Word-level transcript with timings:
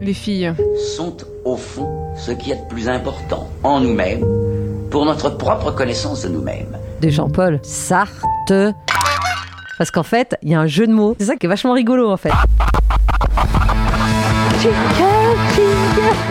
Les 0.00 0.14
filles. 0.14 0.52
sont 0.96 1.16
au 1.44 1.56
fond 1.56 1.88
ce 2.16 2.30
qui 2.32 2.50
est 2.52 2.56
de 2.56 2.68
plus 2.68 2.88
important 2.88 3.48
en 3.62 3.80
nous-mêmes 3.80 4.24
pour 4.90 5.04
notre 5.06 5.30
propre 5.30 5.70
connaissance 5.70 6.22
de 6.22 6.28
nous-mêmes. 6.28 6.76
de 7.00 7.08
Jean-Paul 7.08 7.60
Sartre. 7.62 8.72
Parce 9.78 9.90
qu'en 9.90 10.02
fait, 10.02 10.36
il 10.42 10.50
y 10.50 10.54
a 10.54 10.60
un 10.60 10.66
jeu 10.66 10.86
de 10.86 10.92
mots. 10.92 11.16
C'est 11.18 11.26
ça 11.26 11.36
qui 11.36 11.46
est 11.46 11.48
vachement 11.48 11.72
rigolo 11.72 12.10
en 12.10 12.16
fait. 12.16 12.32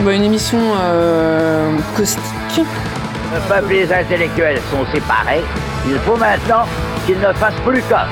Bah, 0.04 0.14
une 0.14 0.24
émission 0.24 0.60
euh, 0.82 1.78
caustique. 1.96 2.22
Le 3.34 3.40
peuple 3.48 3.74
et 3.74 3.86
les 3.86 3.94
intellectuels 3.94 4.60
sont 4.72 4.86
séparés. 4.94 5.44
Il 5.88 5.98
faut 6.00 6.16
maintenant 6.18 6.66
qu'ils 7.06 7.20
ne 7.20 7.34
fassent 7.34 7.60
plus 7.66 7.82
qu'un. 7.84 8.08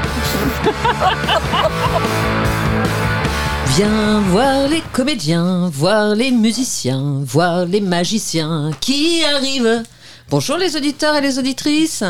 Viens 3.75 4.19
voir 4.31 4.67
les 4.67 4.81
comédiens, 4.93 5.69
voir 5.71 6.15
les 6.15 6.31
musiciens, 6.31 7.21
voir 7.25 7.65
les 7.65 7.79
magiciens 7.81 8.71
qui 8.81 9.23
arrivent. 9.23 9.83
Bonjour 10.29 10.57
les 10.57 10.75
auditeurs 10.75 11.15
et 11.15 11.21
les 11.21 11.37
auditrices. 11.39 12.03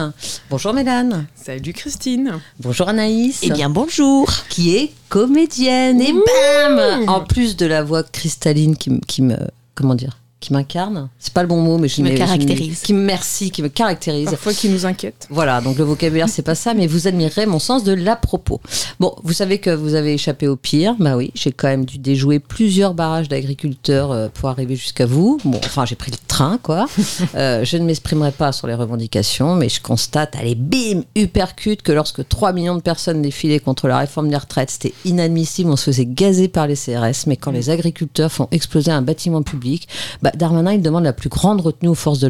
Bonjour 0.50 0.74
Mélane. 0.74 1.26
Salut 1.36 1.74
Christine. 1.74 2.34
Bonjour 2.60 2.88
Anaïs. 2.90 3.40
Eh 3.44 3.50
bien, 3.52 3.70
bonjour. 3.70 4.28
qui 4.50 4.76
est 4.76 4.92
comédienne. 5.10 6.02
Et 6.02 6.14
bam 6.14 7.08
En 7.10 7.22
plus 7.22 7.56
de 7.58 7.66
la 7.66 7.84
voix 7.84 8.04
cristalline 8.04 8.76
qui, 8.76 8.90
me- 8.92 9.00
qui 9.08 9.22
me. 9.22 9.38
Comment 9.76 9.96
dire 9.96 10.18
Qui 10.42 10.52
m'incarne. 10.54 11.08
C'est 11.20 11.34
pas 11.34 11.44
le 11.44 11.48
bon 11.48 11.62
mot, 11.62 11.78
mais 11.78 11.88
je 11.88 12.02
me 12.02 12.08
je 12.08 12.12
n'ai- 12.14 12.18
caractérise. 12.18 12.82
Qui 12.82 12.94
me 12.94 13.02
merci, 13.06 13.52
qui 13.52 13.62
me 13.62 13.70
caractérise. 13.70 14.30
Parfois 14.32 14.54
qui 14.54 14.68
nous 14.70 14.86
inquiète. 14.88 15.28
Voilà, 15.30 15.62
donc 15.62 15.78
le 15.78 15.84
vocabulaire, 15.86 16.28
c'est 16.30 16.42
pas 16.42 16.56
ça, 16.56 16.74
mais 16.74 16.88
vous 16.88 17.08
admirerez 17.08 17.46
mon 17.46 17.60
sens 17.60 17.84
de 17.84 17.94
l'à-propos. 17.94 18.60
Bon, 19.00 19.16
vous 19.24 19.34
savez 19.34 19.60
que 19.60 19.70
vous 19.70 19.94
avez 19.94 20.16
échappé 20.16 20.48
au 20.48 20.56
pire. 20.56 20.96
Bah 21.00 21.16
oui, 21.16 21.32
j'ai 21.36 21.52
quand 21.52 21.68
même 21.68 21.86
dû 21.86 22.00
déjouer 22.00 22.40
plusieurs 22.40 22.94
barrages 22.96 23.30
d'agriculteurs 23.30 24.12
euh, 24.12 24.28
pour 24.34 24.50
arriver 24.50 24.76
jusqu'à 24.76 25.06
vous. 25.06 25.40
Bon, 25.46 25.60
enfin, 25.64 25.86
j'ai 25.86 25.96
pris 25.96 26.12
le 26.12 26.18
train, 26.28 26.60
quoi. 26.62 26.88
Euh, 27.36 27.64
je 27.64 27.78
ne 27.78 27.86
m'exprimerai 27.86 28.32
pas 28.32 28.52
sur 28.52 28.68
les 28.68 28.74
revendications, 28.74 29.56
mais 29.56 29.70
je 29.70 29.80
constate, 29.82 30.36
allez, 30.36 30.56
bim, 30.56 31.04
uppercut, 31.16 31.82
que 31.82 31.92
lorsque 31.92 32.28
3 32.28 32.52
millions 32.52 32.76
de 32.76 32.82
personnes 32.82 33.22
défilaient 33.22 33.60
contre 33.60 33.88
la 33.88 34.00
réforme 34.00 34.30
des 34.30 34.36
retraites, 34.36 34.72
c'était 34.72 34.94
inadmissible, 35.06 35.70
on 35.70 35.76
se 35.76 35.86
faisait 35.86 36.06
gazer 36.06 36.48
par 36.48 36.68
les 36.68 36.76
CRS, 36.76 37.28
mais 37.28 37.38
quand 37.38 37.52
les 37.52 37.70
agriculteurs 37.70 38.32
font 38.32 38.48
exploser 38.52 38.92
un 38.92 39.02
bâtiment 39.02 39.44
public, 39.44 39.88
bah, 40.22 40.31
Darmanin, 40.36 40.74
il 40.74 40.82
demande 40.82 41.04
la 41.04 41.14
plus 41.14 41.30
grande 41.30 41.62
retenue 41.62 41.90
aux 41.90 41.96
forces 41.96 42.20
de 42.20 42.28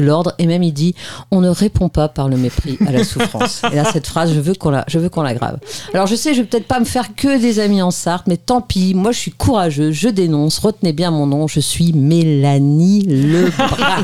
l'ordre, 0.00 0.34
et 0.38 0.46
même 0.46 0.62
il 0.62 0.72
dit, 0.72 0.94
on 1.30 1.40
ne 1.40 1.48
répond 1.48 1.88
pas 1.88 2.08
par 2.08 2.28
le 2.28 2.36
mépris 2.36 2.78
à 2.86 2.92
la 2.92 3.04
souffrance. 3.04 3.62
et 3.72 3.76
là, 3.76 3.84
cette 3.92 4.06
phrase, 4.06 4.32
je 4.32 4.40
veux 4.40 4.54
qu'on 4.54 4.70
la, 4.70 4.84
je 4.88 4.98
la 4.98 5.34
grave. 5.34 5.58
Alors, 5.94 6.06
je 6.06 6.14
sais, 6.14 6.34
je 6.34 6.40
vais 6.40 6.46
peut-être 6.46 6.66
pas 6.66 6.80
me 6.80 6.84
faire 6.84 7.14
que 7.14 7.40
des 7.40 7.60
amis 7.60 7.82
en 7.82 7.90
Sarthe, 7.90 8.26
mais 8.26 8.36
tant 8.36 8.60
pis, 8.60 8.94
moi, 8.94 9.12
je 9.12 9.18
suis 9.18 9.32
courageux, 9.32 9.92
je 9.92 10.08
dénonce, 10.08 10.58
retenez 10.58 10.92
bien 10.92 11.10
mon 11.10 11.26
nom, 11.26 11.46
je 11.46 11.60
suis 11.60 11.92
Mélanie 11.92 13.02
Lebrun. 13.02 14.02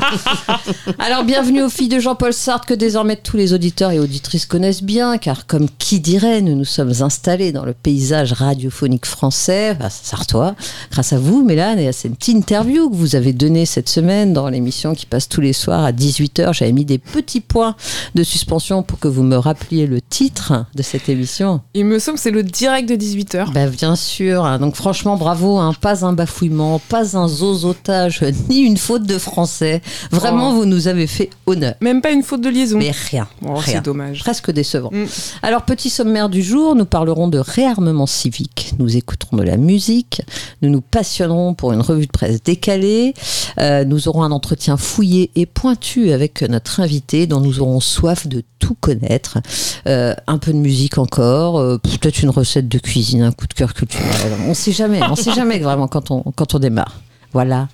Alors, 0.99 1.23
bienvenue 1.23 1.63
aux 1.63 1.69
filles 1.69 1.89
de 1.89 1.99
Jean-Paul 1.99 2.33
Sartre, 2.33 2.65
que 2.65 2.73
désormais 2.73 3.15
tous 3.15 3.37
les 3.37 3.53
auditeurs 3.53 3.91
et 3.91 3.99
auditrices 3.99 4.45
connaissent 4.45 4.83
bien, 4.83 5.17
car 5.17 5.45
comme 5.45 5.67
qui 5.77 5.99
dirait, 5.99 6.41
nous 6.41 6.55
nous 6.55 6.65
sommes 6.65 6.93
installés 7.01 7.51
dans 7.51 7.65
le 7.65 7.73
paysage 7.73 8.33
radiophonique 8.33 9.05
français, 9.05 9.75
enfin, 9.77 9.89
sartois, 9.89 10.55
grâce 10.91 11.13
à 11.13 11.17
vous, 11.17 11.43
Mélane, 11.43 11.79
et 11.79 11.87
à 11.87 11.93
cette 11.93 12.27
interview 12.27 12.89
que 12.89 12.95
vous 12.95 13.14
avez 13.15 13.33
donnée 13.33 13.65
cette 13.65 13.89
semaine 13.89 14.33
dans 14.33 14.47
l'émission 14.49 14.93
qui 14.93 15.05
passe 15.05 15.27
tous 15.29 15.41
les 15.41 15.53
soirs 15.53 15.83
à 15.83 15.91
18h. 15.91 16.53
J'avais 16.53 16.71
mis 16.71 16.85
des 16.85 16.97
petits 16.97 17.41
points 17.41 17.75
de 18.15 18.23
suspension 18.23 18.83
pour 18.83 18.99
que 18.99 19.07
vous 19.07 19.23
me 19.23 19.37
rappeliez 19.37 19.87
le 19.87 20.01
titre 20.01 20.65
de 20.75 20.81
cette 20.83 21.09
émission. 21.09 21.61
Il 21.73 21.85
me 21.85 21.99
semble 21.99 22.17
que 22.17 22.21
c'est 22.23 22.31
le 22.31 22.43
direct 22.43 22.87
de 22.89 22.95
18h. 22.95 23.51
Ben, 23.53 23.69
bien 23.69 23.95
sûr. 23.95 24.45
hein. 24.45 24.59
Donc 24.59 24.75
franchement, 24.75 25.17
bravo. 25.17 25.57
hein. 25.57 25.73
Pas 25.81 26.05
un 26.05 26.13
bafouillement, 26.13 26.79
pas 26.89 27.17
un 27.17 27.27
zozotage, 27.27 28.23
ni 28.49 28.59
une 28.61 28.77
faute 28.77 29.03
de 29.03 29.17
français. 29.17 29.81
Vraiment, 30.11 30.51
Oh. 30.51 30.53
vous 30.55 30.65
nous 30.65 30.87
avez 30.87 31.07
fait 31.07 31.29
honneur. 31.45 31.75
Même 31.81 32.01
pas 32.01 32.11
une 32.11 32.23
faute 32.23 32.41
de 32.41 32.49
liaison. 32.49 32.77
Mais 32.77 32.91
rien. 32.91 33.27
Oh, 33.45 33.53
rien. 33.55 33.61
c'est 33.77 33.81
dommage. 33.83 34.19
Presque 34.19 34.51
décevant. 34.51 34.89
Mm. 34.91 35.05
Alors, 35.43 35.61
petit 35.63 35.89
sommaire 35.89 36.29
du 36.29 36.41
jour, 36.41 36.75
nous 36.75 36.85
parlerons 36.85 37.27
de 37.27 37.37
réarmement 37.39 38.05
civique. 38.05 38.73
Nous 38.79 38.95
écouterons 38.97 39.37
de 39.37 39.43
la 39.43 39.57
musique. 39.57 40.21
Nous 40.61 40.69
nous 40.69 40.81
passionnerons 40.81 41.53
pour 41.53 41.73
une 41.73 41.81
revue 41.81 42.05
de 42.07 42.11
presse 42.11 42.41
décalée. 42.43 43.04
Euh, 43.59 43.83
nous 43.85 44.07
aurons 44.07 44.23
un 44.23 44.31
entretien 44.31 44.77
fouillé 44.77 45.31
et 45.35 45.45
pointu 45.45 46.11
avec 46.11 46.41
notre 46.41 46.79
invité, 46.79 47.27
dont 47.27 47.39
nous 47.39 47.59
aurons 47.59 47.79
soif 47.79 48.27
de 48.27 48.43
tout 48.59 48.75
connaître. 48.79 49.37
Euh, 49.87 50.15
un 50.27 50.37
peu 50.37 50.53
de 50.53 50.57
musique 50.57 50.97
encore, 50.97 51.59
euh, 51.59 51.77
peut-être 51.77 52.23
une 52.23 52.29
recette 52.29 52.67
de 52.67 52.79
cuisine, 52.79 53.21
un 53.21 53.31
coup 53.31 53.47
de 53.47 53.53
cœur 53.53 53.73
culturel. 53.73 54.09
On 54.47 54.53
sait 54.53 54.71
jamais. 54.71 55.01
On 55.09 55.15
sait 55.15 55.33
jamais 55.33 55.59
vraiment 55.59 55.87
quand 55.87 56.11
on, 56.11 56.59
démarre. 56.59 57.01
Voilà. 57.33 57.67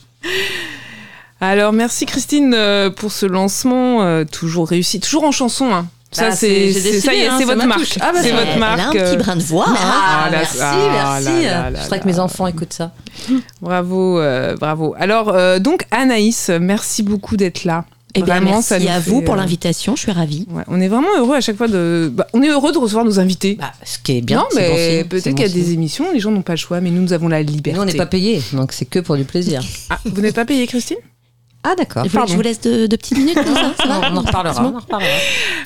Alors 1.39 1.71
merci 1.73 2.05
Christine 2.05 2.55
pour 2.97 3.11
ce 3.11 3.25
lancement 3.25 4.23
toujours 4.25 4.67
réussi, 4.67 4.99
toujours 4.99 5.23
en 5.23 5.31
chanson. 5.31 5.71
hein. 5.73 5.87
Ça 6.13 6.29
Bah, 6.29 6.35
c'est 6.35 6.73
c'est- 6.73 6.79
c'est- 6.79 6.99
ça 6.99 7.11
hein, 7.11 7.35
c'est 7.37 7.45
ça 7.45 7.45
votre 7.45 7.57
m'a 7.57 7.65
marque. 7.67 7.97
Ah, 8.01 8.11
bah, 8.13 8.19
c'est 8.21 8.31
votre 8.31 8.47
Elle 8.53 8.59
marque. 8.59 8.79
a 8.81 8.87
un 8.87 8.91
petit 8.91 8.99
euh, 9.01 9.15
brin 9.15 9.35
de 9.37 9.41
voix. 9.43 9.65
hein. 9.69 9.75
Ah, 9.77 10.29
là, 10.29 10.37
merci, 10.39 10.57
ah, 10.61 11.19
merci. 11.21 11.25
là, 11.45 11.51
là, 11.51 11.69
là, 11.69 11.79
Je 11.79 11.83
voudrais 11.83 11.99
que 12.01 12.07
mes 12.07 12.19
enfants 12.19 12.47
écoutent 12.47 12.73
ça. 12.73 12.91
Bravo, 13.61 14.19
euh, 14.19 14.55
bravo. 14.57 14.93
Alors 14.99 15.29
euh, 15.29 15.59
donc 15.59 15.85
Anaïs, 15.91 16.49
merci 16.59 17.03
beaucoup 17.03 17.37
d'être 17.37 17.63
là. 17.63 17.85
Eh 18.13 18.23
bien, 18.23 18.41
Vraiment, 18.41 18.61
ça 18.61 18.77
merci 18.77 18.91
à 18.91 18.99
vous 18.99 19.21
pour 19.21 19.35
euh, 19.35 19.37
l'invitation. 19.37 19.95
Je 19.95 20.01
suis 20.01 20.11
ravie. 20.11 20.45
ouais, 20.51 20.63
on 20.67 20.81
est 20.81 20.89
vraiment 20.89 21.07
heureux 21.17 21.35
à 21.37 21.39
chaque 21.39 21.55
fois 21.55 21.69
de. 21.69 22.11
bah, 22.13 22.27
on 22.33 22.43
est 22.43 22.49
heureux 22.49 22.73
de 22.73 22.77
recevoir 22.77 23.05
nos 23.05 23.21
invités. 23.21 23.55
Bah, 23.55 23.71
ce 23.85 23.97
qui 23.99 24.17
est 24.17 24.21
bien. 24.21 24.35
non, 24.39 24.43
c'est 24.51 24.67
bon 24.67 24.73
mais 24.75 24.97
c'est 24.97 25.03
peut-être 25.05 25.23
qu'il 25.35 25.47
y 25.47 25.49
a 25.49 25.53
des 25.53 25.71
émissions, 25.71 26.11
les 26.13 26.19
gens 26.19 26.31
n'ont 26.31 26.41
pas 26.41 26.51
le 26.53 26.57
choix, 26.57 26.81
mais 26.81 26.89
nous, 26.89 27.01
nous 27.01 27.13
avons 27.13 27.29
la 27.29 27.41
liberté. 27.41 27.77
Nous, 27.77 27.81
on 27.83 27.85
n'est 27.85 27.93
pas 27.93 28.05
payé, 28.05 28.41
donc 28.51 28.73
c'est 28.73 28.83
que 28.83 28.99
pour 28.99 29.15
du 29.15 29.23
plaisir. 29.23 29.61
Ah, 29.89 29.97
vous 30.03 30.19
n'êtes 30.21 30.35
pas 30.35 30.43
payé, 30.43 30.67
Christine? 30.67 30.97
Ah, 31.63 31.75
d'accord. 31.77 32.05
Je 32.05 32.35
vous 32.35 32.41
laisse 32.41 32.59
de, 32.61 32.87
de 32.87 32.95
petites 32.95 33.17
minutes 33.17 33.35
comme 33.35 33.53
ça, 33.53 33.73
ça 33.77 33.85
va 33.87 34.11
on 34.11 34.17
en 34.17 34.21
reparlera. 34.21 34.63
Bon 34.63 34.69
on 34.69 34.77
en 34.77 34.79
reparlera. 34.79 35.11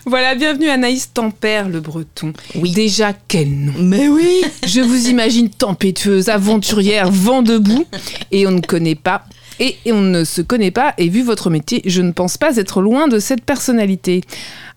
Voilà, 0.06 0.36
bienvenue 0.36 0.68
Anaïs 0.70 1.14
Tempère, 1.14 1.70
le 1.70 1.80
breton. 1.80 2.34
Oui. 2.56 2.72
Déjà, 2.72 3.14
quel 3.28 3.50
nom 3.50 3.74
Mais 3.80 4.10
oui 4.10 4.44
Je 4.66 4.82
vous 4.82 5.08
imagine 5.08 5.50
tempétueuse, 5.50 6.28
aventurière, 6.28 7.10
vent 7.10 7.42
debout, 7.42 7.86
et 8.32 8.46
on 8.46 8.52
ne 8.52 8.62
connaît 8.62 8.96
pas. 8.96 9.24
Et, 9.60 9.78
on 9.92 10.02
ne 10.02 10.24
se 10.24 10.42
connaît 10.42 10.72
pas, 10.72 10.94
et 10.98 11.08
vu 11.10 11.22
votre 11.24 11.50
métier, 11.50 11.82
je 11.86 12.02
ne 12.02 12.12
pense 12.12 12.38
pas 12.38 12.58
être 12.58 12.82
loin 12.82 13.08
de 13.08 13.20
cette 13.20 13.44
personnalité. 13.44 14.22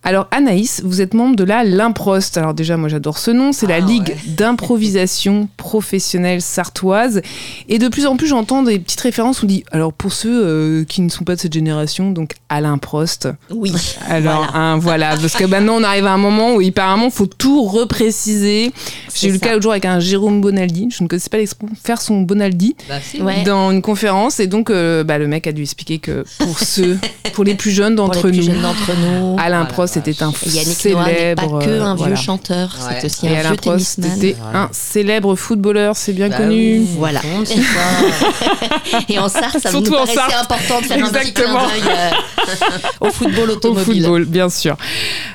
Alors 0.04 0.28
Anaïs, 0.30 0.80
vous 0.84 1.00
êtes 1.00 1.12
membre 1.12 1.34
de 1.34 1.42
la 1.42 1.64
L'Improst. 1.64 2.38
Alors 2.38 2.54
déjà, 2.54 2.76
moi 2.76 2.88
j'adore 2.88 3.18
ce 3.18 3.32
nom, 3.32 3.52
c'est 3.52 3.66
la 3.66 3.76
Ah, 3.76 3.80
Ligue 3.80 4.08
ouais. 4.10 4.16
d'improvisation 4.28 5.48
professionnelle 5.56 6.40
sartoise. 6.40 7.20
Et 7.68 7.78
de 7.80 7.88
plus 7.88 8.06
en 8.06 8.16
plus, 8.16 8.28
j'entends 8.28 8.62
des 8.62 8.78
petites 8.78 9.00
références 9.00 9.42
où 9.42 9.46
on 9.46 9.48
dit, 9.48 9.64
alors 9.72 9.92
pour 9.92 10.12
ceux 10.12 10.44
euh, 10.44 10.84
qui 10.84 11.00
ne 11.00 11.08
sont 11.08 11.24
pas 11.24 11.34
de 11.34 11.40
cette 11.40 11.52
génération, 11.52 12.12
donc 12.12 12.34
Alain 12.48 12.78
Prost. 12.78 13.28
Oui. 13.50 13.72
Alors 14.08 14.44
Voilà. 14.44 14.56
hein, 14.58 14.78
voilà, 14.78 15.16
parce 15.20 15.34
que 15.34 15.44
maintenant 15.44 15.74
on 15.78 15.82
arrive 15.82 16.06
à 16.06 16.12
un 16.12 16.16
moment 16.18 16.54
où 16.54 16.60
apparemment 16.60 17.06
il 17.06 17.10
faut 17.12 17.26
tout 17.26 17.64
repréciser. 17.64 18.72
J'ai 19.14 19.28
eu 19.28 19.32
le 19.32 19.38
cas 19.38 19.50
l'autre 19.50 19.62
jour 19.64 19.72
avec 19.72 19.84
un 19.84 19.98
Jérôme 19.98 20.40
Bonaldi, 20.40 20.88
je 20.96 21.02
ne 21.02 21.08
connaissais 21.08 21.28
pas 21.30 21.38
l'expression 21.38 21.74
faire 21.82 22.00
son 22.00 22.20
Bonaldi 22.22 22.76
Bah, 22.88 22.94
si. 23.02 23.20
Ouais. 23.20 23.42
dans 23.42 23.72
une 23.72 23.82
conférence 23.82 24.38
et 24.38 24.46
donc 24.46 24.67
euh, 24.70 25.04
bah, 25.04 25.18
le 25.18 25.26
mec 25.26 25.46
a 25.46 25.52
dû 25.52 25.62
expliquer 25.62 25.98
que 25.98 26.24
pour 26.38 26.58
ceux, 26.60 26.98
pour 27.32 27.44
les 27.44 27.54
plus 27.54 27.70
jeunes 27.70 27.94
d'entre 27.96 28.28
nous, 28.30 28.42
nous. 28.42 29.36
Alain 29.38 29.60
la 29.60 29.64
Prost 29.66 29.96
était 29.96 30.22
un 30.22 30.32
Yannick 30.46 30.84
Noah 30.86 31.04
célèbre. 31.06 31.58
pas 31.58 31.64
que 31.66 31.70
un 31.70 31.92
euh, 31.92 31.94
vieux 31.94 31.96
voilà. 31.98 32.16
chanteur, 32.16 32.76
Ouais. 32.88 32.96
c'est 33.00 33.06
aussi 33.06 33.26
Et 33.26 33.30
un 33.30 33.40
Alain 33.40 33.48
vieux 33.50 33.56
Prost 33.56 33.96
tennisman. 34.00 34.16
était 34.30 34.36
un 34.54 34.68
célèbre 34.72 35.34
footballeur, 35.36 35.96
c'est 35.96 36.12
bien 36.12 36.28
Bah 36.28 36.38
connu. 36.38 36.78
oui, 36.80 36.86
Voilà. 36.98 37.20
Et 39.08 39.18
en 39.18 39.28
Sarthe, 39.28 39.58
ça 39.60 39.70
Surtout 39.70 39.90
nous 39.90 39.96
en 39.96 40.06
paraissait 40.06 40.34
important 40.40 40.80
de 40.80 40.86
faire 40.86 41.04
un 41.04 41.08
petit 41.10 41.32
clin 41.32 41.44
Exactement. 41.44 41.66
d'œil 41.66 41.82
euh, 41.96 42.10
au 43.00 43.10
football 43.10 43.50
Au 43.50 43.52
automobile. 43.54 43.84
football, 44.02 44.24
bien 44.24 44.48
sûr. 44.48 44.76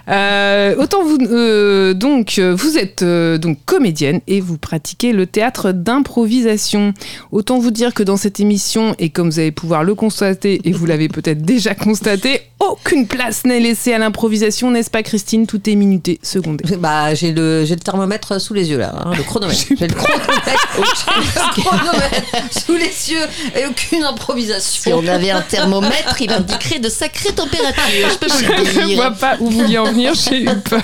Euh, 0.09 0.75
autant 0.77 1.03
vous, 1.03 1.17
euh, 1.31 1.94
donc, 1.94 2.39
vous 2.39 2.77
êtes 2.77 3.01
euh, 3.03 3.38
donc 3.38 3.57
comédienne 3.65 4.21
et 4.27 4.41
vous 4.41 4.57
pratiquez 4.57 5.13
le 5.13 5.25
théâtre 5.27 5.71
d'improvisation. 5.71 6.94
Autant 7.31 7.59
vous 7.59 7.71
dire 7.71 7.94
que 7.94 8.03
dans 8.03 8.18
cette 8.18 8.39
émission, 8.39 8.95
et 9.00 9.09
comme 9.23 9.29
vous 9.29 9.39
allez 9.39 9.53
pouvoir 9.53 9.85
le 9.85 9.95
constater, 9.95 10.59
et 10.65 10.73
vous 10.73 10.85
l'avez 10.85 11.07
peut-être 11.07 11.41
déjà 11.43 11.73
constaté, 11.75 12.41
aucune 12.59 13.07
place 13.07 13.45
n'est 13.45 13.61
laissée 13.61 13.93
à 13.93 13.97
l'improvisation, 13.97 14.69
n'est-ce 14.69 14.89
pas, 14.89 15.01
Christine? 15.01 15.47
Tout 15.47 15.69
est 15.69 15.75
minuté, 15.75 16.19
secondé. 16.21 16.65
Bah, 16.75 17.13
j'ai 17.13 17.31
le, 17.31 17.63
j'ai 17.63 17.75
le 17.75 17.79
thermomètre 17.79 18.41
sous 18.41 18.53
les 18.53 18.69
yeux 18.69 18.79
là, 18.79 18.93
hein, 19.05 19.13
le 19.15 19.23
chronomètre. 19.23 19.61
J'ai 19.79 19.87
le 19.87 19.93
chronomètre, 19.93 20.67
j'ai 20.75 21.39
le 21.39 21.61
chronomètre 21.61 22.21
sous 22.65 22.73
les 22.73 23.11
yeux 23.13 23.25
et 23.55 23.65
aucune 23.65 23.99
Si 23.99 24.03
improvisation. 24.03 24.97
on 25.01 25.07
avait 25.07 25.31
un 25.31 25.41
thermomètre, 25.41 26.21
il 26.21 26.29
indiquerait 26.33 26.79
de 26.79 26.89
sacrées 26.89 27.31
températures, 27.33 28.09
je 28.11 28.17
peux 28.17 28.81
ne 28.89 28.95
vois 28.95 29.11
pas 29.11 29.37
où 29.39 29.49
vous 29.49 29.59
vouliez 29.61 29.77
en 29.77 29.85
venir, 29.85 30.13
j'ai 30.15 30.43
eu 30.43 30.49
peur. 30.69 30.81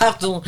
Pardon. 0.00 0.42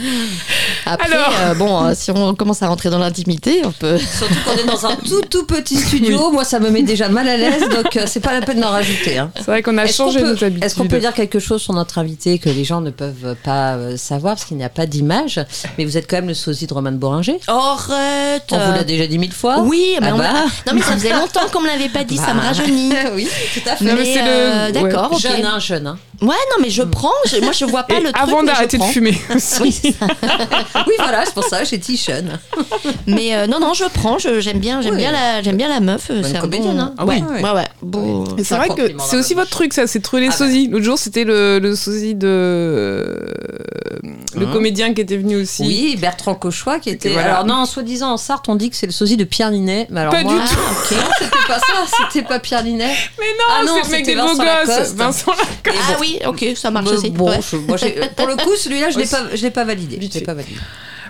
Après, 0.85 1.13
Alors. 1.15 1.33
euh, 1.43 1.55
bon, 1.55 1.85
euh, 1.85 1.93
si 1.95 2.11
on 2.11 2.35
commence 2.35 2.63
à 2.63 2.69
rentrer 2.69 2.91
dans 2.91 2.99
l'intimité, 2.99 3.63
on 3.65 3.71
peut. 3.71 3.99
Surtout 3.99 4.35
qu'on 4.45 4.57
est 4.57 4.67
dans 4.67 4.85
un 4.87 4.97
tout 4.97 5.21
tout 5.31 5.45
petit 5.47 5.77
studio. 5.77 6.33
Moi, 6.33 6.45
ça 6.45 6.59
me 6.59 6.71
met 6.71 6.83
déjà 6.83 7.09
mal 7.09 7.20
à 7.29 7.37
l'aise, 7.37 7.69
donc 7.69 7.97
euh, 7.97 8.05
c'est 8.07 8.21
pas 8.21 8.33
la 8.33 8.41
peine 8.45 8.61
d'en 8.61 8.71
rajouter. 8.71 9.19
hein. 9.19 9.31
C'est 9.37 9.47
vrai 9.47 9.63
qu'on 9.63 9.77
a 9.79 9.85
Est-ce 9.85 9.99
qu'on 9.99 10.05
changé 10.11 10.21
peut- 10.21 10.33
nos 10.33 10.45
habitudes. 10.45 10.65
Est-ce 10.65 10.75
qu'on 10.77 10.87
peut 10.89 10.99
dire 10.99 11.13
quelque 11.15 11.39
chose 11.39 11.63
sur 11.63 11.73
notre 11.73 11.99
invité 11.99 12.39
que 12.39 12.49
les 12.51 12.65
gens 12.65 12.81
ne 12.81 12.91
peuvent 12.91 13.37
pas 13.45 13.75
euh, 13.75 13.97
savoir 13.97 14.35
parce 14.35 14.45
qu'il 14.47 14.57
n'y 14.57 14.65
a 14.65 14.69
pas 14.69 14.87
d'image, 14.87 15.41
mais 15.79 15.85
vous 15.85 15.97
êtes 15.97 16.09
quand 16.09 16.17
même 16.17 16.29
le 16.29 16.35
sosie 16.35 16.67
de 16.67 16.75
Roman 16.75 16.93
Boringer. 16.93 17.39
Arrête 17.47 18.45
On 18.53 18.59
vous 18.59 18.73
l'a 18.73 18.85
déjà 18.85 19.07
dit 19.07 19.19
mille 19.19 19.33
fois 19.33 19.61
Oui, 19.61 19.97
mais 20.01 20.09
Ah 20.11 20.15
on 20.15 20.19
bah. 20.19 20.25
l'a- 20.25 20.45
non 20.73 20.73
mais 20.75 20.83
ça 20.83 20.93
faisait 20.93 21.13
longtemps 21.13 21.49
qu'on 21.53 21.61
me 21.61 21.67
l'avait 21.67 21.89
pas 21.89 22.05
dit, 22.05 22.17
ça 22.17 22.35
me 22.35 22.41
Bah. 22.41 22.47
rajeunit. 22.49 22.93
oui, 23.15 23.29
tout 23.55 23.69
à 23.69 23.77
fait. 23.77 23.85
Non, 23.85 23.93
mais 23.95 24.03
Mais, 24.03 24.15
c'est 24.15 24.23
le- 24.23 24.29
euh, 24.29 24.67
ouais. 24.67 24.73
D'accord, 24.73 25.11
ok. 25.13 25.21
Jeune, 25.21 25.45
hein, 25.45 25.59
jeune. 25.59 25.87
Hein. 25.87 25.99
Ouais, 26.23 26.29
non 26.29 26.57
mais 26.63 26.69
je 26.71 26.83
prends, 26.83 27.13
je- 27.27 27.39
moi 27.41 27.53
je 27.53 27.65
vois 27.65 27.85
pas 27.85 27.95
Et 27.95 28.01
le 28.01 28.13
truc. 28.13 28.23
avant 28.23 28.43
d'arrêter 28.43 28.77
de 28.77 28.83
prends. 28.83 28.91
fumer 28.93 29.19
aussi. 29.35 29.63
Oui, 30.87 30.93
voilà, 30.99 31.25
c'est 31.25 31.35
pour 31.35 31.45
ça, 31.45 31.65
j'ai 31.65 31.79
dit 31.79 31.97
jeune. 31.97 32.39
mais 33.07 33.35
euh, 33.35 33.47
non 33.47 33.59
non, 33.61 33.73
je 33.75 33.85
prends, 33.85 34.19
je- 34.19 34.41
j'aime 34.41 34.59
bien, 34.59 34.81
j'aime 34.83 34.93
Oui. 34.95 34.99
bien 35.01 35.13
la, 35.13 35.43
j'aime 35.43 35.57
bien 35.57 35.69
la 35.69 35.81
meuf. 35.81 36.11
C'est 36.23 36.37
un 36.37 36.41
comédienne, 36.41 36.75
bon. 36.77 36.81
hein. 36.81 36.95
Ah 36.99 37.05
ouais, 37.07 37.23
oui. 37.27 37.43
ouais, 37.43 37.51
ouais. 37.53 37.69
Bon. 37.83 38.25
Et 38.37 38.45
c'est 38.45 38.55
vrai 38.57 38.69
que 38.69 38.93
c'est 39.09 39.17
aussi 39.17 39.35
votre 39.35 39.51
truc, 39.51 39.73
ça, 39.73 39.87
c'est 39.87 40.01
trouver 40.01 40.23
les 40.23 40.29
Ah 40.29 40.31
bah. 40.33 40.37
sosies. 40.37 40.69
L'autre 40.69 40.85
jour, 40.85 40.99
c'était 40.99 41.25
le, 41.25 41.59
le 41.59 41.75
sosie 41.77 42.15
de. 42.15 43.33
le 44.37 44.47
Hein 44.47 44.51
comédien 44.53 44.95
qui 44.95 45.01
était 45.01 45.17
venu 45.17 45.37
aussi. 45.37 45.63
Oui, 45.63 45.97
Bertrand 46.01 46.35
Cauchois 46.35 46.79
qui 46.81 46.91
était. 46.91 47.11
voilà. 47.11 47.35
Alors, 47.39 47.47
non, 47.47 47.65
soi-disant 47.67 48.13
en 48.13 48.17
Sarthe, 48.17 48.49
on 48.49 48.55
dit 48.57 48.71
que 48.71 48.77
c'est 48.77 48.87
le 48.87 48.93
sosie 48.93 49.17
de 49.17 49.25
Pierre 49.25 49.51
Ninet. 49.51 49.87
Mais 49.91 50.01
alors, 50.01 50.13
Pas 50.13 50.23
moi, 50.23 50.33
du 50.35 50.39
tout. 50.39 50.57
Ah. 50.59 50.85
C'était 51.19 51.47
pas 51.49 51.59
ça, 51.59 51.97
c'était 52.13 52.27
pas 52.27 52.39
Pierre 52.39 52.65
Ninet. 52.65 52.95
Mais 53.19 53.25
non, 53.39 53.45
Ah 53.51 53.65
non, 53.65 53.73
c'est 53.83 53.87
le 53.87 53.91
mec 53.91 54.07
c'était 54.07 54.15
des 54.17 54.21
beaux 54.21 54.29
Vincent 54.29 54.45
gosses. 54.45 54.69
Lacoste. 54.69 54.97
Vincent 54.97 55.31
Lacoste. 55.33 55.85
Ah 55.91 55.97
oui, 56.01 56.10
ok, 56.27 56.45
ça 56.57 56.71
marche 56.71 56.89
aussi. 56.91 57.11
bon, 57.11 57.29
ouais. 57.31 57.41
je- 57.51 57.57
moi, 57.57 57.77
j'ai- 57.77 58.01
pour 58.17 58.27
le 58.27 58.37
coup, 58.37 58.55
celui-là, 58.57 58.91
je 58.91 58.97
l'ai 58.99 59.03
Aussi. 59.05 59.13
pas, 59.13 59.23
je 59.35 59.43
l'ai 59.43 59.51
pas 59.51 59.65
validé. 59.65 59.99
Je 60.01 60.19
l'ai 60.19 60.25
pas 60.25 60.35
validé. 60.35 60.57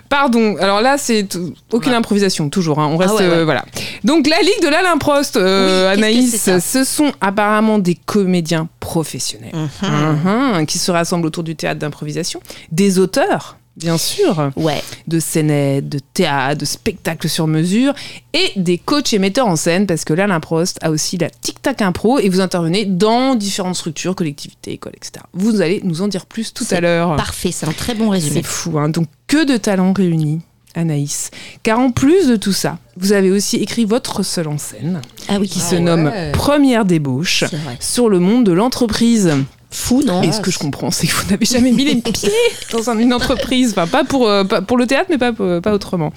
Pardon, 0.09 0.57
alors 0.59 0.81
là, 0.81 0.97
c'est 0.97 1.23
t- 1.23 1.37
aucune 1.71 1.91
Ouais. 1.93 1.97
improvisation, 1.97 2.49
toujours. 2.49 2.79
hein. 2.79 2.89
On 2.91 2.97
reste. 2.97 3.13
Ah 3.13 3.21
ouais, 3.21 3.27
ouais. 3.29 3.35
euh, 3.37 3.45
voilà. 3.45 3.63
Donc, 4.03 4.27
la 4.27 4.39
Ligue 4.41 4.61
de 4.61 4.67
l'Alain 4.67 4.97
Prost, 4.97 5.37
euh, 5.37 5.87
Oui, 5.87 5.93
Anaïs, 5.97 6.49
ce 6.59 6.83
sont 6.83 7.13
apparemment 7.21 7.79
des 7.79 7.95
comédiens 7.95 8.67
professionnels 8.81 9.53
Mhm. 9.81 10.57
Mhm, 10.59 10.65
qui 10.65 10.79
se 10.79 10.91
rassemblent 10.91 11.27
autour 11.27 11.43
du 11.43 11.55
théâtre 11.55 11.79
d'improvisation, 11.79 12.41
des 12.73 12.99
auteurs. 12.99 13.55
Bien 13.77 13.97
sûr, 13.97 14.51
Ouais. 14.57 14.83
de 15.07 15.19
scénettes, 15.19 15.87
de 15.87 15.99
théâtre, 16.13 16.59
de 16.59 16.65
spectacles 16.65 17.29
sur 17.29 17.47
mesure 17.47 17.93
et 18.33 18.51
des 18.57 18.77
coachs 18.77 19.13
et 19.13 19.19
metteurs 19.19 19.47
en 19.47 19.55
scène 19.55 19.87
parce 19.87 20.03
que 20.03 20.13
l'Alain 20.13 20.41
Prost 20.41 20.77
a 20.81 20.91
aussi 20.91 21.17
la 21.17 21.29
Tic 21.29 21.61
Tac 21.61 21.81
Impro 21.81 22.19
et 22.19 22.27
vous 22.27 22.41
intervenez 22.41 22.83
dans 22.85 23.33
différentes 23.35 23.75
structures, 23.77 24.13
collectivités, 24.13 24.73
écoles, 24.73 24.93
etc. 24.97 25.23
Vous 25.33 25.61
allez 25.61 25.79
nous 25.85 26.01
en 26.01 26.09
dire 26.09 26.25
plus 26.25 26.53
tout 26.53 26.65
à 26.71 26.81
l'heure. 26.81 27.15
Parfait, 27.15 27.51
c'est 27.53 27.65
un 27.65 27.71
très 27.71 27.95
bon 27.95 28.09
résumé. 28.09 28.35
C'est 28.41 28.45
fou, 28.45 28.77
hein. 28.77 28.89
Donc, 28.89 29.07
que 29.27 29.45
de 29.45 29.55
talents 29.55 29.93
réunis, 29.93 30.41
Anaïs. 30.75 31.31
Car 31.63 31.79
en 31.79 31.91
plus 31.91 32.27
de 32.27 32.35
tout 32.35 32.53
ça, 32.53 32.77
vous 32.97 33.13
avez 33.13 33.31
aussi 33.31 33.55
écrit 33.57 33.85
votre 33.85 34.21
seul 34.23 34.47
en 34.49 34.57
scène, 34.57 35.01
Ah 35.29 35.37
oui, 35.39 35.47
qui 35.47 35.59
Ah 35.65 35.69
se 35.69 35.75
ouais. 35.75 35.81
nomme 35.81 36.11
Première 36.33 36.83
débauche, 36.83 37.45
sur 37.79 38.09
le 38.09 38.19
monde 38.19 38.45
de 38.45 38.51
l'entreprise. 38.51 39.31
Fou, 39.73 40.03
non 40.05 40.21
Et 40.21 40.31
ce 40.33 40.41
que 40.41 40.51
je 40.51 40.59
comprends, 40.59 40.91
c'est 40.91 41.07
que 41.07 41.13
vous 41.13 41.29
n'avez 41.31 41.45
jamais 41.45 41.71
mis 41.71 41.85
les 41.85 41.95
pieds 42.01 42.29
dans 42.73 42.89
un- 42.89 42.99
une 42.99 43.13
entreprise. 43.13 43.71
Enfin, 43.71 43.87
pas 43.87 44.03
pour, 44.03 44.27
euh, 44.27 44.43
pas 44.43 44.61
pour 44.61 44.77
le 44.77 44.85
théâtre, 44.85 45.07
mais 45.09 45.17
pas, 45.17 45.31
pour- 45.31 45.61
pas 45.61 45.71
autrement. 45.73 46.11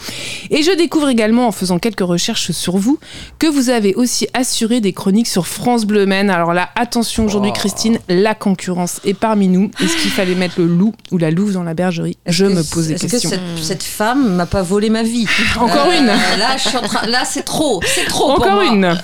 Et 0.51 0.63
je 0.65 0.73
découvre 0.77 1.09
également, 1.09 1.47
en 1.47 1.53
faisant 1.53 1.79
quelques 1.79 2.01
recherches 2.01 2.51
sur 2.51 2.77
vous, 2.77 2.99
que 3.39 3.47
vous 3.47 3.71
avez 3.71 3.95
aussi 3.95 4.27
assuré 4.35 4.81
des 4.81 4.93
chroniques 4.93 5.29
sur 5.29 5.47
France 5.47 5.85
Bleu 5.85 6.05
Maine. 6.05 6.31
Alors 6.31 6.53
là, 6.53 6.69
attention 6.75 7.25
aujourd'hui, 7.27 7.53
Christine, 7.53 7.99
la 8.09 8.35
concurrence 8.35 9.01
est 9.05 9.15
parmi 9.15 9.47
nous. 9.47 9.71
Est-ce 9.83 9.97
qu'il 9.99 10.11
fallait 10.11 10.35
mettre 10.35 10.57
le 10.59 10.67
loup 10.67 10.93
ou 11.13 11.19
la 11.19 11.31
louve 11.31 11.53
dans 11.53 11.63
la 11.63 11.75
bergerie? 11.75 12.19
Je 12.27 12.47
Est-ce 12.47 12.55
me 12.55 12.63
pose 12.75 12.89
des 12.89 12.95
est-ce 12.95 13.07
questions. 13.07 13.31
que 13.31 13.37
cette, 13.57 13.65
cette 13.65 13.83
femme 13.85 14.35
m'a 14.35 14.47
pas 14.47 14.63
volé 14.63 14.91
ma 14.91 15.05
vie? 15.05 15.27
Encore 15.61 15.87
Euh, 15.93 15.99
une 16.01 16.07
Là, 16.07 16.57
je 16.57 16.69
suis 16.69 16.77
en 16.77 16.83
train- 16.83 17.07
là, 17.07 17.25
c'est 17.25 17.45
trop, 17.45 17.81
c'est 17.87 18.07
trop 18.07 18.35
pour 18.35 18.45
Encore 18.47 18.65
moi. 18.65 18.65
une. 18.65 18.99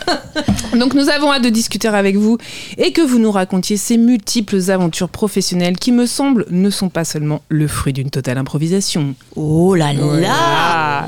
Donc 0.79 0.95
nous 0.95 1.09
avons 1.09 1.33
hâte 1.33 1.43
de 1.43 1.49
discuter 1.51 1.87
avec 1.89 2.17
vous 2.17 2.37
et 2.79 2.93
que 2.93 3.01
vous 3.01 3.19
nous 3.21 3.31
racontiez 3.31 3.77
ces 3.77 3.97
multiples 3.97 4.40
aventures 4.71 5.09
professionnelles 5.09 5.77
qui 5.79 5.93
me 5.93 6.07
semblent 6.07 6.47
ne 6.51 6.71
sont 6.71 6.89
pas 6.89 7.05
seulement 7.05 7.43
le 7.49 7.69
fruit 7.69 7.93
d'une 7.93 8.11
totale 8.11 8.39
improvisation. 8.39 9.15
Oh 9.37 9.75
là 9.75 9.93
là 9.93 10.29
Ah, 10.33 11.07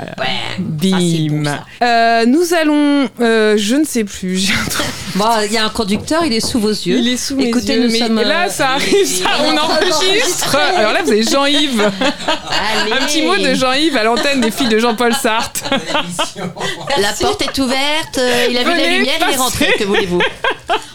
Bim. 0.59 1.43
Euh, 1.81 2.25
nous 2.25 2.53
allons, 2.53 3.09
euh, 3.19 3.55
je 3.57 3.75
ne 3.75 3.83
sais 3.85 4.03
plus. 4.03 4.51
Bon, 5.15 5.25
il 5.45 5.51
y 5.53 5.57
a 5.59 5.65
un 5.65 5.69
conducteur, 5.69 6.25
il 6.25 6.33
est 6.33 6.39
sous 6.39 6.59
vos 6.59 6.69
yeux. 6.71 6.97
Il 6.97 7.07
est 7.07 7.17
sous 7.17 7.35
mes 7.35 7.49
Écoutez, 7.49 7.75
yeux, 7.75 7.83
nous 7.85 7.91
mais 7.91 7.99
sommes, 7.99 8.15
là 8.19 8.47
euh, 8.47 8.49
ça 8.49 8.69
arrive, 8.71 9.05
ça, 9.05 9.29
on 9.45 9.55
enregistre. 9.55 10.55
Alors 10.75 10.91
là 10.91 11.03
vous 11.03 11.11
avez 11.11 11.21
Jean-Yves, 11.21 11.81
un 11.83 13.05
petit 13.05 13.21
mot 13.21 13.37
de 13.37 13.53
Jean-Yves 13.53 13.95
à 13.95 14.03
l'antenne 14.05 14.41
des 14.41 14.49
filles 14.49 14.69
de 14.69 14.79
Jean-Paul 14.79 15.13
Sartre. 15.13 15.65
La 16.99 17.11
porte 17.13 17.43
est 17.43 17.57
ouverte, 17.59 18.17
euh, 18.17 18.47
il 18.49 18.57
a 18.57 18.63
vu 18.63 18.69
la 18.71 18.87
lumière, 18.97 19.13
il 19.27 19.33
est 19.33 19.37
rentré, 19.37 19.67
que 19.77 19.83
voulez-vous? 19.83 20.21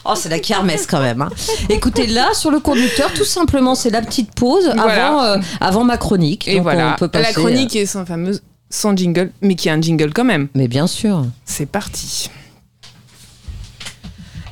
Oh, 0.05 0.15
c'est 0.17 0.29
la 0.31 0.39
kermesse 0.41 0.87
quand 0.87 1.01
même. 1.01 1.23
hein. 1.23 1.29
Écoutez, 1.69 2.07
là, 2.07 2.28
sur 2.35 2.51
le 2.51 2.61
conducteur, 2.61 3.13
tout 3.15 3.25
simplement, 3.25 3.75
c'est 3.75 3.91
la 3.91 4.03
petite 4.03 4.35
pause 4.35 4.71
Voilà. 4.75 5.09
avant, 5.09 5.23
euh, 5.23 5.39
avant 5.61 5.85
ma 5.85 5.97
chronique. 5.97 6.47
Et 6.49 6.55
Donc, 6.55 6.63
voilà, 6.65 6.93
on 6.95 6.99
peut 6.99 7.09
passer, 7.09 7.27
la 7.29 7.33
chronique 7.33 7.75
est 7.77 7.87
sans 7.87 8.05
fameuse, 8.07 8.43
sans 8.71 8.97
jingle, 8.97 9.31
mais 9.43 9.55
qui 9.55 9.69
a 9.69 9.75
un 9.75 9.81
jingle 9.81 10.13
quand 10.13 10.25
même. 10.25 10.43
euh, 10.45 10.49
Mais 10.55 10.69
bien 10.69 10.87
sûr. 10.87 11.25
C'est 11.45 11.67
parti. 11.67 12.31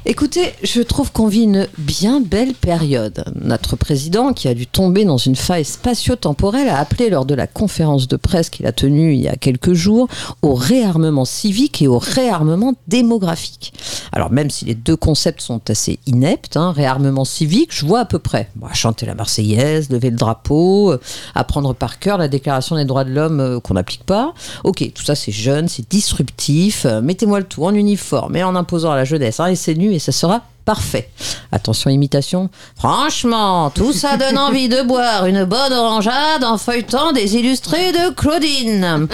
Écoutez, 0.08 0.52
je 0.62 0.82
trouve 0.82 1.10
qu'on 1.10 1.26
vit 1.26 1.42
une 1.42 1.66
bien 1.78 2.20
belle 2.20 2.54
période. 2.54 3.24
Notre 3.34 3.74
président, 3.74 4.32
qui 4.32 4.46
a 4.46 4.54
dû 4.54 4.64
tomber 4.68 5.04
dans 5.04 5.16
une 5.16 5.34
faille 5.34 5.64
spatio-temporelle, 5.64 6.68
a 6.68 6.78
appelé 6.78 7.10
lors 7.10 7.26
de 7.26 7.34
la 7.34 7.48
conférence 7.48 8.06
de 8.06 8.14
presse 8.14 8.48
qu'il 8.48 8.66
a 8.66 8.72
tenue 8.72 9.14
il 9.14 9.20
y 9.20 9.26
a 9.26 9.34
quelques 9.34 9.72
jours 9.72 10.06
au 10.42 10.54
réarmement 10.54 11.24
civique 11.24 11.82
et 11.82 11.88
au 11.88 11.98
réarmement 11.98 12.74
démographique. 12.86 13.72
Alors 14.12 14.30
même 14.30 14.48
si 14.48 14.64
les 14.64 14.76
deux 14.76 14.94
concepts 14.94 15.40
sont 15.40 15.60
assez 15.68 15.98
ineptes, 16.06 16.56
hein, 16.56 16.70
réarmement 16.70 17.24
civique, 17.24 17.70
je 17.72 17.84
vois 17.84 17.98
à 17.98 18.04
peu 18.04 18.20
près. 18.20 18.48
Chanter 18.74 19.06
la 19.06 19.16
Marseillaise, 19.16 19.90
lever 19.90 20.10
le 20.10 20.16
drapeau, 20.16 20.92
euh, 20.92 21.00
apprendre 21.34 21.74
par 21.74 21.98
cœur 21.98 22.16
la 22.16 22.28
Déclaration 22.28 22.76
des 22.76 22.84
droits 22.84 23.02
de 23.04 23.10
l'homme 23.10 23.40
euh, 23.40 23.58
qu'on 23.58 23.74
n'applique 23.74 24.04
pas. 24.04 24.34
Ok, 24.62 24.88
tout 24.94 25.02
ça 25.02 25.16
c'est 25.16 25.32
jeune, 25.32 25.66
c'est 25.66 25.90
disruptif. 25.90 26.86
euh, 26.86 27.00
Mettez-moi 27.00 27.40
le 27.40 27.46
tout 27.46 27.64
en 27.64 27.74
uniforme 27.74 28.36
et 28.36 28.44
en 28.44 28.54
imposant 28.54 28.92
à 28.92 28.96
la 28.96 29.04
jeunesse 29.04 29.40
un 29.40 29.52
SNU 29.52 29.95
et 29.96 29.98
ça 29.98 30.12
sera 30.12 30.42
parfait. 30.66 31.08
Attention 31.52 31.90
imitation. 31.90 32.50
Franchement, 32.76 33.70
tout 33.70 33.92
ça 33.92 34.16
donne 34.16 34.36
envie 34.36 34.68
de 34.68 34.82
boire 34.82 35.26
une 35.26 35.44
bonne 35.44 35.72
orangeade 35.72 36.42
en 36.42 36.58
feuilletant 36.58 37.12
des 37.12 37.36
illustrés 37.36 37.92
de 37.92 38.10
Claudine. 38.10 39.06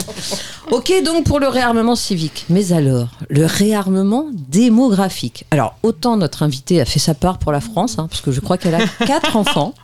Ok 0.70 0.92
donc 1.04 1.24
pour 1.24 1.40
le 1.40 1.48
réarmement 1.48 1.94
civique. 1.94 2.46
Mais 2.48 2.72
alors, 2.72 3.08
le 3.28 3.44
réarmement 3.44 4.26
démographique. 4.32 5.44
Alors 5.50 5.76
autant 5.82 6.16
notre 6.16 6.42
invité 6.42 6.80
a 6.80 6.86
fait 6.86 6.98
sa 6.98 7.14
part 7.14 7.38
pour 7.38 7.52
la 7.52 7.60
France, 7.60 7.96
hein, 7.98 8.06
parce 8.08 8.22
que 8.22 8.32
je 8.32 8.40
crois 8.40 8.56
qu'elle 8.56 8.74
a 8.74 8.86
quatre 9.06 9.36
enfants. 9.36 9.74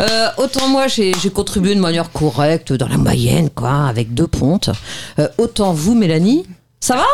Euh, 0.00 0.28
autant 0.38 0.68
moi 0.68 0.88
j'ai 0.88 1.12
j'ai 1.20 1.30
contribué 1.30 1.74
de 1.74 1.80
manière 1.80 2.10
correcte, 2.10 2.72
dans 2.72 2.88
la 2.88 2.96
moyenne, 2.96 3.50
quoi, 3.50 3.86
avec 3.86 4.14
deux 4.14 4.26
pontes. 4.26 4.70
Euh, 5.18 5.28
autant 5.36 5.74
vous, 5.74 5.94
Mélanie, 5.94 6.46
ça 6.80 6.96
va? 6.96 7.04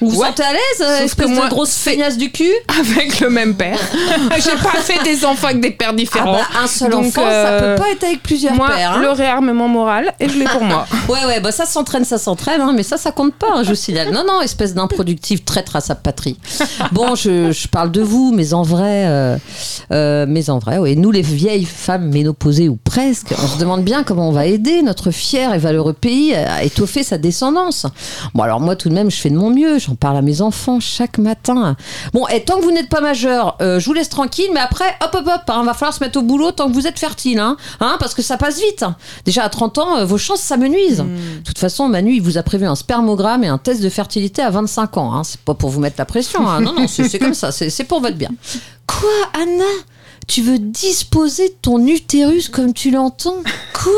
Vous 0.00 0.16
Ouais. 0.18 0.26
sentez 0.28 0.42
à 0.42 0.52
l'aise, 0.52 0.60
euh, 0.82 1.04
espèce 1.04 1.26
que 1.26 1.30
moi, 1.32 1.46
de 1.46 1.50
grosse 1.50 1.74
feignasse 1.76 2.16
du 2.16 2.30
cul 2.30 2.52
Avec 2.80 3.20
le 3.20 3.30
même 3.30 3.54
père. 3.54 3.78
J'ai 4.38 4.56
pas 4.62 4.78
fait 4.80 5.02
des 5.04 5.24
enfants 5.24 5.48
avec 5.48 5.60
des 5.60 5.70
pères 5.70 5.88
Ah 5.90 5.96
différents. 5.96 6.32
bah, 6.34 6.46
un 6.62 6.66
seul 6.66 6.90
Donc, 6.90 7.06
enfant, 7.06 7.22
euh, 7.26 7.44
ça 7.60 7.66
peut 7.76 7.82
pas 7.82 7.90
être 7.90 8.04
avec 8.04 8.22
plusieurs 8.22 8.54
Moi, 8.54 8.68
pères. 8.68 8.92
hein. 8.92 9.00
le 9.00 9.10
réarmement 9.10 9.68
moral, 9.68 10.12
et 10.20 10.28
je 10.28 10.38
l'ai 10.38 10.44
pour 10.44 10.62
moi. 10.62 10.86
Ouais, 11.08 11.24
ouais, 11.26 11.40
bah 11.40 11.52
ça 11.52 11.64
s'entraîne, 11.64 12.04
ça 12.04 12.18
s'entraîne, 12.18 12.60
hein, 12.60 12.72
mais 12.76 12.82
ça, 12.82 12.98
ça 12.98 13.12
compte 13.12 13.32
pas, 13.34 13.46
hein, 13.54 13.62
je 13.62 13.70
vous 13.70 13.74
signale. 13.74 14.10
Non, 14.12 14.24
non, 14.28 14.42
espèce 14.42 14.74
d'improductive 14.74 15.42
traître 15.42 15.74
à 15.74 15.80
sa 15.80 15.94
patrie. 15.94 16.36
Bon, 16.92 17.14
je, 17.14 17.50
je 17.50 17.66
parle 17.68 17.90
de 17.90 18.02
vous, 18.02 18.32
mais 18.34 18.52
en 18.52 18.62
vrai, 18.62 19.06
euh, 19.06 19.36
euh, 19.92 20.26
mais 20.28 20.50
en 20.50 20.58
vrai, 20.58 20.76
oui. 20.78 20.96
Nous, 20.96 21.10
les 21.10 21.22
vieilles 21.22 21.64
femmes 21.64 22.10
ménopausées 22.10 22.68
ou 22.68 22.76
presque, 22.76 23.32
on 23.42 23.46
se 23.46 23.58
demande 23.58 23.84
bien 23.84 24.02
comment 24.02 24.28
on 24.28 24.32
va 24.32 24.46
aider 24.46 24.82
notre 24.82 25.10
fier 25.10 25.54
et 25.54 25.58
valeureux 25.58 25.94
pays 25.94 26.34
à 26.34 26.62
étoffer 26.62 27.02
sa 27.02 27.16
descendance. 27.16 27.86
Bon, 28.34 28.42
alors 28.42 28.60
moi, 28.60 28.76
tout 28.76 28.90
de 28.90 28.94
même, 28.94 29.10
je 29.10 29.16
fais 29.16 29.30
de 29.30 29.36
mon 29.36 29.50
mieux, 29.50 29.78
j'en 29.88 29.94
parle 29.94 30.16
à 30.18 30.22
mes 30.22 30.40
enfants 30.42 30.80
chaque 30.80 31.18
matin. 31.18 31.76
Bon, 32.12 32.26
et 32.28 32.42
tant 32.44 32.58
que 32.58 32.62
vous 32.64 32.70
n'êtes 32.72 32.88
pas 32.88 33.00
majeur, 33.00 33.56
euh, 33.60 33.80
je 33.80 33.86
vous 33.86 33.92
laisse 33.94 34.08
tranquille, 34.08 34.50
mais 34.52 34.60
après, 34.60 34.88
hop, 35.02 35.14
hop, 35.14 35.26
hop, 35.26 35.42
hein, 35.48 35.62
va 35.64 35.74
falloir 35.74 35.94
se 35.94 36.02
mettre 36.02 36.18
au 36.18 36.22
boulot 36.22 36.52
tant 36.52 36.68
que 36.68 36.74
vous 36.74 36.86
êtes 36.86 36.98
fertile, 36.98 37.38
hein, 37.38 37.56
hein, 37.80 37.96
parce 37.98 38.14
que 38.14 38.22
ça 38.22 38.36
passe 38.36 38.60
vite. 38.60 38.84
Déjà 39.24 39.44
à 39.44 39.48
30 39.48 39.78
ans, 39.78 39.96
euh, 39.98 40.04
vos 40.04 40.18
chances 40.18 40.40
s'amenuisent. 40.40 40.98
De 40.98 41.42
toute 41.44 41.58
façon, 41.58 41.88
Manu, 41.88 42.14
il 42.14 42.22
vous 42.22 42.38
a 42.38 42.42
prévu 42.42 42.66
un 42.66 42.74
spermogramme 42.74 43.44
et 43.44 43.48
un 43.48 43.58
test 43.58 43.82
de 43.82 43.88
fertilité 43.88 44.42
à 44.42 44.50
25 44.50 44.96
ans. 44.98 45.14
Hein. 45.14 45.24
C'est 45.24 45.40
pas 45.40 45.54
pour 45.54 45.70
vous 45.70 45.80
mettre 45.80 45.96
la 45.98 46.04
pression. 46.04 46.46
hein. 46.48 46.60
Non, 46.60 46.72
non, 46.74 46.86
c'est 46.86 47.18
comme 47.18 47.34
ça. 47.34 47.50
C'est 47.52 47.84
pour 47.84 48.00
votre 48.00 48.16
bien. 48.16 48.30
Quoi, 48.86 49.08
Anna? 49.40 49.64
Tu 50.28 50.42
veux 50.42 50.58
disposer 50.58 51.48
de 51.48 51.54
ton 51.60 51.84
utérus 51.86 52.48
comme 52.48 52.72
tu 52.72 52.90
l'entends 52.90 53.42
Quoi 53.72 53.92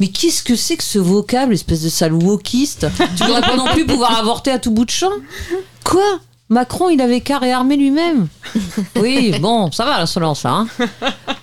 Mais 0.00 0.08
qu'est-ce 0.08 0.42
que 0.42 0.56
c'est 0.56 0.76
que 0.76 0.82
ce 0.82 0.98
vocable, 0.98 1.52
espèce 1.54 1.82
de 1.82 1.88
sale 1.88 2.14
wokiste? 2.14 2.86
Tu 3.16 3.24
voudrais 3.24 3.42
pas 3.42 3.56
non 3.56 3.66
plus 3.66 3.86
pouvoir 3.86 4.18
avorter 4.18 4.50
à 4.50 4.58
tout 4.58 4.70
bout 4.70 4.86
de 4.86 4.90
champ? 4.90 5.12
Quoi? 5.84 6.20
Macron, 6.50 6.88
il 6.88 7.00
avait 7.02 7.20
qu'à 7.20 7.38
réarmer 7.38 7.76
lui-même. 7.76 8.28
Oui, 9.00 9.38
bon, 9.40 9.70
ça 9.70 9.84
va 9.84 9.98
l'insolence 9.98 10.42
là. 10.44 10.50
hein. 10.50 10.66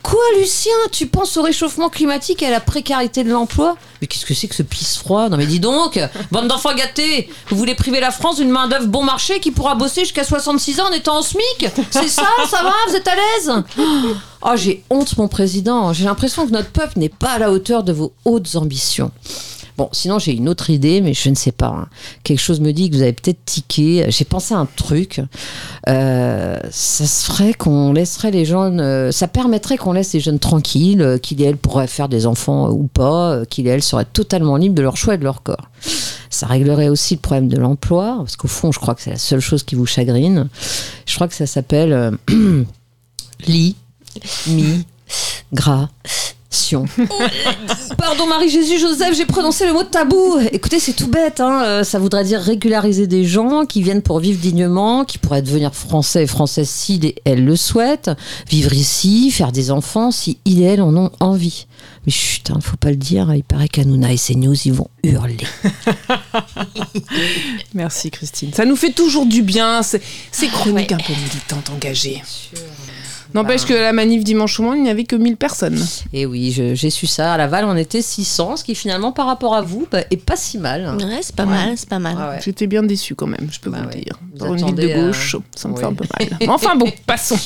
Quoi, 0.02 0.22
Lucien 0.40 0.74
Tu 0.92 1.06
penses 1.08 1.38
au 1.38 1.42
réchauffement 1.42 1.90
climatique 1.90 2.42
et 2.42 2.48
à 2.48 2.50
la 2.50 2.60
précarité 2.60 3.24
de 3.24 3.30
l'emploi? 3.32 3.76
Mais 4.02 4.08
qu'est-ce 4.08 4.26
que 4.26 4.34
c'est 4.34 4.48
que 4.48 4.56
ce 4.56 4.64
pisse 4.64 4.98
froid? 4.98 5.30
Non 5.30 5.38
mais 5.38 5.46
dis 5.46 5.60
donc, 5.60 6.00
bande 6.32 6.48
d'enfants 6.48 6.74
gâtés 6.76 7.30
Vous 7.50 7.56
voulez 7.58 7.76
priver 7.76 8.00
la 8.00 8.12
France 8.12 8.38
d'une 8.38 8.50
main-d'œuvre 8.50 8.88
bon 8.88 9.04
marché 9.04 9.40
qui 9.40 9.52
pourra 9.52 9.76
bosser 9.76 10.02
jusqu'à 10.02 10.24
66 10.24 10.80
ans 10.82 10.88
en 10.90 10.92
étant 10.94 11.18
en 11.18 11.22
SMIC? 11.22 11.68
C'est 11.92 12.08
ça 12.10 12.28
Ça 12.50 12.64
va 12.64 12.74
Vous 12.90 12.96
êtes 12.96 13.08
à 13.08 13.16
l'aise? 13.16 13.64
Oh, 14.42 14.52
j'ai 14.56 14.84
honte, 14.90 15.18
mon 15.18 15.28
président. 15.28 15.94
J'ai 15.94 16.06
l'impression 16.06 16.46
que 16.46 16.52
notre 16.52 16.70
peuple 16.72 17.00
n'est 17.00 17.10
pas 17.10 17.32
à 17.32 17.40
la 17.40 17.52
hauteur 17.52 17.84
de 17.84 17.94
vos 17.94 18.12
hautes 18.26 18.56
ambitions. 18.56 19.12
Bon, 19.77 19.89
sinon 19.91 20.20
j'ai 20.20 20.34
une 20.34 20.48
autre 20.48 20.70
idée, 20.70 21.01
mais 21.01 21.13
je 21.13 21.29
ne 21.29 21.36
sais 21.36 21.51
pas. 21.51 21.67
hein. 21.67 21.88
Quelque 22.24 22.39
chose 22.39 22.62
me 22.62 22.72
dit 22.72 22.89
que 22.89 22.96
vous 22.96 23.01
avez 23.01 23.12
peut-être 23.12 23.44
tiqué. 23.44 24.05
J'ai 24.10 24.24
pensé 24.24 24.53
à 24.53 24.58
un 24.58 24.67
truc. 24.67 25.22
Euh, 25.89 26.58
ça 26.72 27.05
se 27.05 27.25
ferait 27.25 27.53
qu'on 27.53 27.91
laisserait 27.91 28.32
les 28.32 28.46
jeunes. 28.46 28.79
euh, 28.79 29.12
ça 29.12 29.27
permettrait 29.27 29.77
qu'on 29.77 29.91
laisse 29.91 30.13
les 30.13 30.22
jeunes 30.22 30.39
tranquilles, 30.39 31.01
euh, 31.01 31.17
qu'ils 31.17 31.41
et 31.41 31.46
elles 31.46 31.58
pourraient 31.58 31.88
faire 31.88 32.08
des 32.08 32.25
enfants 32.25 32.67
euh, 32.67 32.72
ou 32.72 32.88
pas, 32.88 33.46
qu'ils 33.50 33.67
et 33.67 33.72
elles 33.72 33.84
seraient 33.84 34.05
totalement 34.05 34.55
libres 34.55 34.75
de 34.75 34.82
leur 34.82 34.96
choix 34.96 35.15
et 35.15 35.17
de 35.17 35.24
leur 35.25 35.44
corps. 35.44 35.70
Ça 36.29 36.48
réglerait 36.48 36.89
aussi 36.89 37.15
le 37.15 37.20
problème 37.20 37.50
de 37.50 37.58
l'emploi, 37.58 38.15
parce 38.20 38.36
qu'au 38.38 38.48
fond, 38.48 38.72
je 38.72 38.79
crois 38.79 38.96
que 38.96 39.01
c'est 39.01 39.12
la 39.12 39.17
seule 39.17 39.39
chose 39.41 39.63
qui 39.63 39.75
vous 39.75 39.86
chagrine. 39.86 40.48
Je 41.05 41.15
crois 41.15 41.27
que 41.27 41.34
ça 41.36 41.46
s'appelle 41.48 42.17
lit, 43.48 43.75
mi, 44.48 44.86
gras. 45.53 45.89
Pardon 47.98 48.28
Marie-Jésus 48.28 48.80
Joseph, 48.80 49.16
j'ai 49.16 49.25
prononcé 49.25 49.66
le 49.66 49.74
mot 49.74 49.84
tabou. 49.84 50.38
Écoutez, 50.52 50.80
c'est 50.80 50.94
tout 50.94 51.08
bête. 51.08 51.40
Hein. 51.40 51.64
euh, 51.64 51.84
Ça 51.84 52.00
voudrait 52.00 52.24
dire 52.24 52.40
régulariser 52.40 53.08
des 53.08 53.25
gens 53.25 53.66
qui 53.66 53.82
viennent 53.82 54.02
pour 54.02 54.20
vivre 54.20 54.40
dignement, 54.40 55.06
qui 55.06 55.18
pourraient 55.18 55.42
devenir 55.42 55.74
français 55.75 56.24
et 56.24 56.28
françaises 56.28 56.70
si 56.70 57.00
et 57.04 57.16
elles 57.25 57.44
le 57.44 57.56
souhaitent, 57.56 58.12
vivre 58.50 58.74
ici, 58.74 59.32
faire 59.32 59.52
des 59.52 59.72
enfants 59.72 60.12
si 60.12 60.40
ils 60.46 60.62
et 60.62 60.66
elles 60.66 60.82
en 60.82 60.96
ont 60.96 61.12
envie. 61.20 61.68
Mais 62.06 62.12
chut, 62.12 62.50
hein, 62.52 62.60
faut 62.62 62.78
pas 62.78 62.92
le 62.92 62.96
dire, 62.96 63.34
il 63.34 63.44
paraît 63.44 63.68
qu'Anouna 63.68 64.14
et 64.14 64.18
ses 64.18 64.36
news, 64.36 64.56
ils 64.66 64.74
vont 64.74 64.90
hurler. 65.04 65.38
Merci 67.74 68.12
Christine. 68.12 68.54
Ça 68.54 68.66
nous 68.66 68.75
fait 68.75 68.92
toujours 68.92 69.25
du 69.25 69.42
bien, 69.42 69.82
ces, 69.84 70.00
chroniques 70.48 70.92
un 70.92 70.98
peu 70.98 71.14
militantes 71.14 71.70
engagées. 71.72 72.22
N'empêche 73.36 73.65
que 73.65 73.74
la 73.74 73.94
manif 73.94 74.24
dimanche 74.24 74.60
au 74.60 74.63
moins, 74.63 74.75
il 74.75 74.82
n'y 74.84 74.89
avait 74.89 75.04
que 75.04 75.15
1000 75.15 75.38
personnes. 75.38 75.77
Et 76.13 76.25
oui, 76.25 76.51
je- 76.51 76.74
j'ai 76.74 76.89
su 76.89 77.06
ça. 77.06 77.34
À 77.34 77.38
Laval, 77.38 77.65
on 77.65 77.75
était 77.75 78.01
600, 78.01 78.56
ce 78.58 78.63
qui 78.63 78.74
finalement, 78.75 79.12
par 79.12 79.27
rapport 79.27 79.54
à 79.56 79.62
vous, 79.62 79.88
bah, 79.92 80.00
est 80.10 80.18
pas 80.18 80.36
si 80.36 80.58
mal. 80.58 80.96
Ouais, 80.98 81.20
c'est 81.22 81.36
pas 81.36 81.46
mal, 81.46 81.74
c'est 81.75 81.89
pas 81.89 82.00
mal. 82.00 82.15
Ah 82.20 82.30
ouais. 82.32 82.39
J'étais 82.44 82.65
bien 82.65 82.82
déçue 82.82 83.13
quand 83.13 83.27
même, 83.27 83.48
je 83.51 83.60
peux 83.60 83.70
Bah 83.70 83.77
vous 83.84 83.89
le 83.89 83.96
ouais. 83.96 84.01
dire. 84.01 84.18
Vous 84.32 84.38
Dans 84.39 84.58
une 84.58 84.65
ville 84.68 84.75
de 84.75 84.88
euh, 84.89 85.08
gauche, 85.08 85.36
ça 85.56 85.68
me 85.68 85.74
oui. 85.74 85.80
fait 85.82 85.86
un 85.86 85.94
peu 85.94 86.06
mal. 86.20 86.30
Mais 86.39 86.48
enfin 86.50 86.75
bon, 86.75 86.89
passons. 87.06 87.38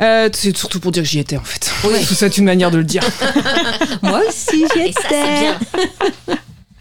Euh, 0.00 0.28
c'est 0.32 0.56
surtout 0.56 0.80
pour 0.80 0.90
dire 0.92 1.02
que 1.04 1.08
j'y 1.08 1.18
étais 1.20 1.36
en 1.36 1.44
fait. 1.44 1.70
Oui. 1.84 2.02
C'est 2.04 2.36
une 2.38 2.44
manière 2.44 2.70
de 2.72 2.78
le 2.78 2.84
dire. 2.84 3.02
Moi 4.02 4.20
aussi, 4.28 4.64
j'y 4.74 4.92
ça, 4.92 5.08
bien. 5.10 5.58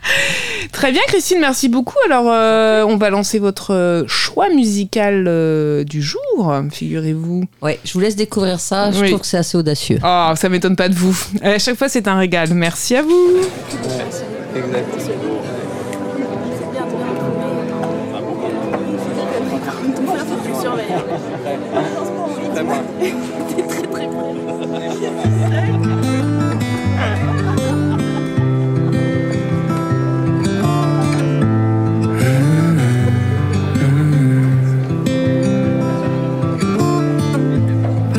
Très 0.71 0.91
bien, 0.91 1.01
Christine, 1.07 1.39
merci 1.39 1.69
beaucoup. 1.69 1.95
Alors, 2.05 2.25
euh, 2.29 2.83
on 2.85 2.97
va 2.97 3.09
lancer 3.09 3.39
votre 3.39 4.03
choix 4.07 4.49
musical 4.49 5.25
euh, 5.27 5.83
du 5.83 6.01
jour, 6.01 6.53
figurez-vous. 6.71 7.43
Ouais, 7.61 7.79
je 7.85 7.93
vous 7.93 7.99
laisse 7.99 8.15
découvrir 8.15 8.59
ça. 8.59 8.91
Je 8.91 8.99
Oui. 9.01 9.07
trouve 9.09 9.21
que 9.21 9.27
c'est 9.27 9.37
assez 9.37 9.57
audacieux. 9.57 9.99
Oh, 10.03 10.31
ça 10.35 10.49
m'étonne 10.49 10.75
pas 10.75 10.89
de 10.89 10.95
vous. 10.95 11.17
À 11.41 11.59
chaque 11.59 11.77
fois, 11.77 11.89
c'est 11.89 12.07
un 12.07 12.17
régal. 12.17 12.49
Merci 12.53 12.95
à 12.95 13.01
vous. 13.01 13.41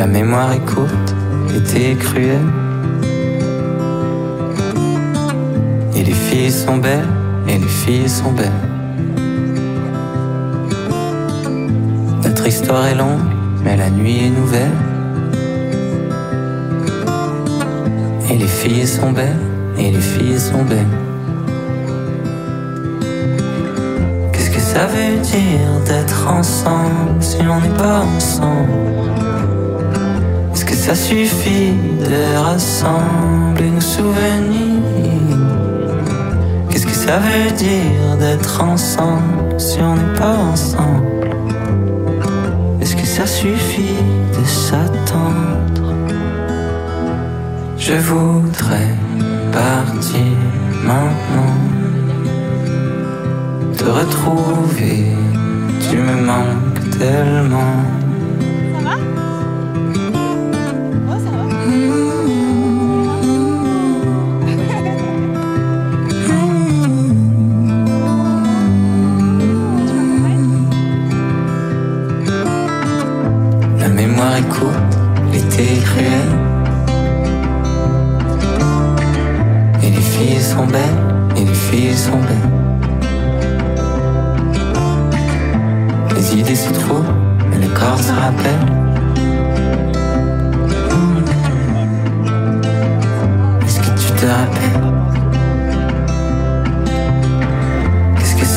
La 0.04 0.10
mémoire 0.10 0.52
est 0.52 0.66
courte, 0.66 1.14
l'été 1.50 1.92
est 1.92 1.96
cruel. 1.96 2.42
Et 5.96 6.02
les 6.02 6.12
filles 6.12 6.52
sont 6.52 6.76
belles, 6.76 7.08
et 7.48 7.56
les 7.56 7.66
filles 7.66 8.10
sont 8.10 8.32
belles. 8.32 8.60
Notre 12.22 12.46
histoire 12.46 12.86
est 12.88 12.94
longue, 12.94 13.30
mais 13.64 13.78
la 13.78 13.88
nuit 13.88 14.26
est 14.26 14.28
nouvelle. 14.28 14.76
Et 18.30 18.36
les 18.36 18.46
filles 18.46 18.86
sont 18.86 19.10
belles, 19.10 19.40
et 19.78 19.90
les 19.90 20.02
filles 20.02 20.38
sont 20.38 20.64
belles. 20.64 20.98
Qu'est-ce 24.32 24.50
que 24.50 24.60
ça 24.60 24.84
veut 24.84 25.16
dire 25.22 25.80
d'être 25.86 26.28
ensemble 26.28 27.22
si 27.22 27.38
on 27.40 27.58
n'est 27.58 27.78
pas 27.78 28.00
ensemble? 28.00 29.03
Que 30.74 30.80
ça 30.80 30.96
suffit 30.96 31.72
de 32.00 32.36
rassembler 32.36 33.70
nos 33.70 33.80
souvenirs. 33.80 35.38
Qu'est-ce 36.68 36.84
que 36.84 36.92
ça 36.92 37.18
veut 37.18 37.52
dire 37.52 38.16
d'être 38.18 38.60
ensemble 38.60 39.54
si 39.56 39.78
on 39.80 39.94
n'est 39.94 40.18
pas 40.18 40.34
ensemble? 40.34 41.28
Est-ce 42.80 42.96
que 42.96 43.06
ça 43.06 43.24
suffit 43.24 44.02
de 44.36 44.44
s'attendre? 44.44 45.94
Je 47.78 47.94
voudrais 47.94 48.96
partir 49.52 50.26
maintenant. 50.82 51.54
Te 53.78 53.84
retrouver, 53.84 55.04
tu 55.88 55.98
me 55.98 56.16
manques 56.26 56.98
tellement 56.98 58.03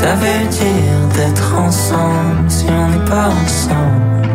ça 0.07 0.15
veut 0.15 0.47
dire 0.47 0.99
d'être 1.15 1.53
ensemble 1.57 2.47
si 2.47 2.65
on 2.69 2.87
n'est 2.91 3.09
pas 3.09 3.27
ensemble. 3.27 4.29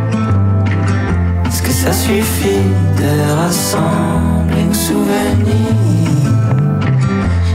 Est-ce 1.47 1.63
que 1.63 1.73
ça 1.73 1.93
suffit 1.95 2.69
de 3.01 3.11
rassembler 3.41 4.65
nos 4.69 4.75
souvenirs? 4.75 6.35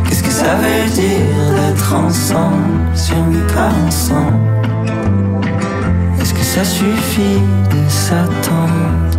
Qu'est-ce 0.03 0.23
que 0.23 0.31
ça 0.31 0.55
veut 0.55 0.89
dire 0.95 1.45
d'être 1.57 1.93
ensemble 1.93 2.79
si 2.95 3.11
on 3.13 3.27
n'est 3.33 3.53
pas 3.53 3.71
ensemble? 3.85 4.49
Est-ce 6.19 6.33
que 6.33 6.45
ça 6.55 6.63
suffit 6.63 7.41
de 7.73 7.81
s'attendre? 7.87 9.13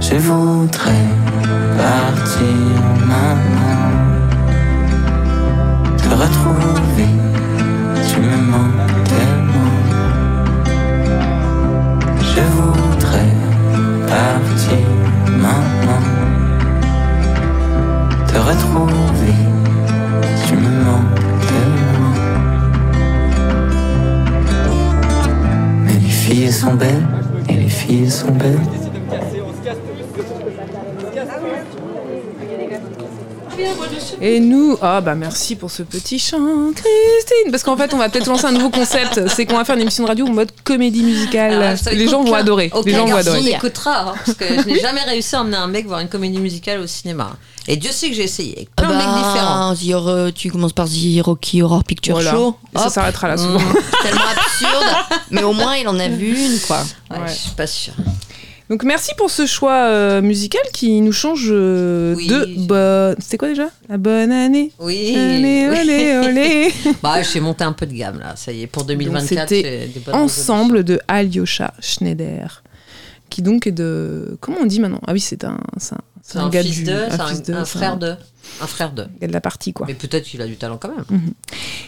Je 0.00 0.16
voudrais 0.16 1.08
partir 1.76 2.80
maintenant 3.10 3.63
Te 6.14 6.20
retrouver, 6.20 7.08
tu 8.08 8.20
me 8.20 8.36
manques 8.36 9.04
tellement 9.04 9.74
je 12.20 12.40
voudrais 12.56 13.32
partir 14.06 14.78
maintenant, 15.42 16.04
te 18.28 18.38
retrouver, 18.38 19.34
tu 20.46 20.54
me 20.54 20.84
manques 20.84 21.20
tellement. 21.48 22.14
Mais 25.84 25.94
les 25.94 26.08
filles 26.08 26.52
sont 26.52 26.74
belles, 26.74 27.08
et 27.48 27.54
les 27.54 27.68
filles 27.68 28.08
sont 28.08 28.30
belles. 28.30 28.83
Et 34.20 34.40
nous, 34.40 34.78
ah 34.80 35.00
bah 35.00 35.14
merci 35.14 35.56
pour 35.56 35.70
ce 35.70 35.82
petit 35.82 36.18
chant, 36.18 36.38
Christine. 36.74 37.50
Parce 37.50 37.62
qu'en 37.62 37.76
fait, 37.76 37.92
on 37.94 37.98
va 37.98 38.08
peut-être 38.08 38.26
lancer 38.26 38.46
un 38.46 38.52
nouveau 38.52 38.70
concept. 38.70 39.28
C'est 39.28 39.44
qu'on 39.46 39.56
va 39.56 39.64
faire 39.64 39.74
une 39.76 39.82
émission 39.82 40.04
de 40.04 40.08
radio 40.08 40.26
en 40.26 40.32
mode 40.32 40.50
comédie 40.64 41.02
musicale. 41.02 41.62
Alors, 41.62 41.78
ça 41.78 41.92
Les 41.92 42.08
gens 42.08 42.22
vont 42.22 42.34
adorer. 42.34 42.70
Les 42.84 42.92
gens 42.92 43.06
vont 43.06 43.16
adorer. 43.16 43.50
écoutera, 43.50 44.10
hein, 44.10 44.14
parce 44.24 44.36
que 44.38 44.44
je 44.46 44.66
n'ai 44.68 44.80
jamais 44.80 45.02
réussi 45.02 45.34
à 45.36 45.40
emmener 45.42 45.56
un 45.56 45.66
mec 45.66 45.86
voir 45.86 46.00
une 46.00 46.08
comédie 46.08 46.38
musicale 46.38 46.80
au 46.80 46.86
cinéma. 46.86 47.32
Et 47.66 47.76
Dieu 47.78 47.90
sait 47.92 48.10
que 48.10 48.14
j'ai 48.14 48.24
essayé, 48.24 48.52
avec 48.56 48.76
plein 48.76 48.88
de 48.88 48.92
mecs 48.94 49.02
différents. 49.06 49.70
Bah, 49.70 49.74
The 49.74 49.90
Horror- 49.94 50.32
tu 50.34 50.50
commences 50.50 50.74
par 50.74 50.86
The 50.86 51.22
Rocky 51.22 51.62
Horror 51.62 51.82
Picture 51.82 52.14
Voilà. 52.16 52.30
Show. 52.32 52.56
Et 52.74 52.78
ça 52.78 52.90
s'arrêtera 52.90 53.28
là 53.28 53.36
souvent. 53.38 53.58
Mmh, 53.58 53.74
tellement 54.02 54.20
absurde. 54.36 55.20
Mais 55.30 55.42
au 55.42 55.54
moins, 55.54 55.74
il 55.76 55.88
en 55.88 55.98
a 55.98 56.08
vu 56.08 56.36
une, 56.46 56.58
quoi. 56.60 56.82
Ouais, 57.10 57.18
Ouais. 57.18 57.24
Je 57.28 57.32
suis 57.32 57.50
pas 57.52 57.66
sûre. 57.66 57.94
Donc 58.70 58.82
merci 58.82 59.12
pour 59.18 59.30
ce 59.30 59.44
choix 59.44 59.88
euh, 59.88 60.22
musical 60.22 60.62
qui 60.72 61.00
nous 61.02 61.12
change 61.12 61.48
euh, 61.50 62.14
Oui. 62.16 62.26
de. 62.28 62.66
Bah, 62.66 63.14
C'était 63.18 63.36
quoi 63.36 63.48
déjà? 63.48 63.68
La 63.90 63.98
bonne 63.98 64.32
année. 64.32 64.72
Oui. 64.78 65.12
Olé, 65.14 65.68
oui. 65.70 65.78
olé, 65.80 66.16
olé. 66.28 66.74
Bah, 67.02 67.22
j'ai 67.22 67.40
monté 67.40 67.62
un 67.64 67.72
peu 67.74 67.84
de 67.86 67.92
gamme 67.92 68.20
là, 68.20 68.34
ça 68.36 68.52
y 68.52 68.62
est, 68.62 68.66
pour 68.66 68.84
2024. 68.84 69.48
c'était 69.50 69.90
Ensemble 70.12 70.82
de 70.82 70.98
Alyosha 71.08 71.74
Schneider. 71.80 72.62
Qui 73.28 73.42
donc 73.42 73.66
est 73.66 73.72
de. 73.72 74.38
Comment 74.40 74.58
on 74.62 74.66
dit 74.66 74.80
maintenant? 74.80 75.00
Ah 75.06 75.12
oui, 75.12 75.20
c'est 75.20 75.44
un. 75.44 75.58
C'est 75.76 75.94
un, 76.36 76.40
un 76.40 76.44
un, 76.46 76.48
gars 76.50 76.62
fils 76.62 76.76
du- 76.78 76.84
de, 76.84 76.96
c'est 77.10 77.22
fils 77.22 77.48
un, 77.50 77.52
de, 77.52 77.58
un 77.58 77.64
frère 77.66 77.96
de. 77.98 78.14
Un 78.62 78.66
frère 78.66 78.92
de. 78.92 79.06
gars 79.20 79.26
de 79.26 79.32
la 79.32 79.40
partie 79.42 79.72
quoi. 79.74 79.86
Mais 79.86 79.94
peut-être 79.94 80.24
qu'il 80.24 80.40
a 80.40 80.46
du 80.46 80.56
talent 80.56 80.78
quand 80.78 80.88
même. 80.94 81.04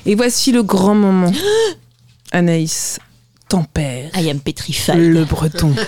Et 0.04 0.14
voici 0.14 0.52
le 0.52 0.62
grand 0.62 0.94
moment. 0.94 1.32
Anaïs 2.32 2.98
tempère 3.48 4.10
I 4.18 4.28
am 4.30 4.40
petrified. 4.40 4.96
le 4.98 5.24
breton 5.24 5.74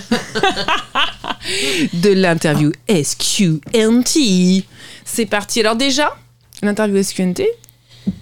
de 1.92 2.10
l'interview 2.10 2.72
SQNT. 2.88 4.64
C'est 5.04 5.26
parti. 5.26 5.60
Alors 5.60 5.76
déjà, 5.76 6.14
l'interview 6.62 7.02
SQNT, 7.02 7.40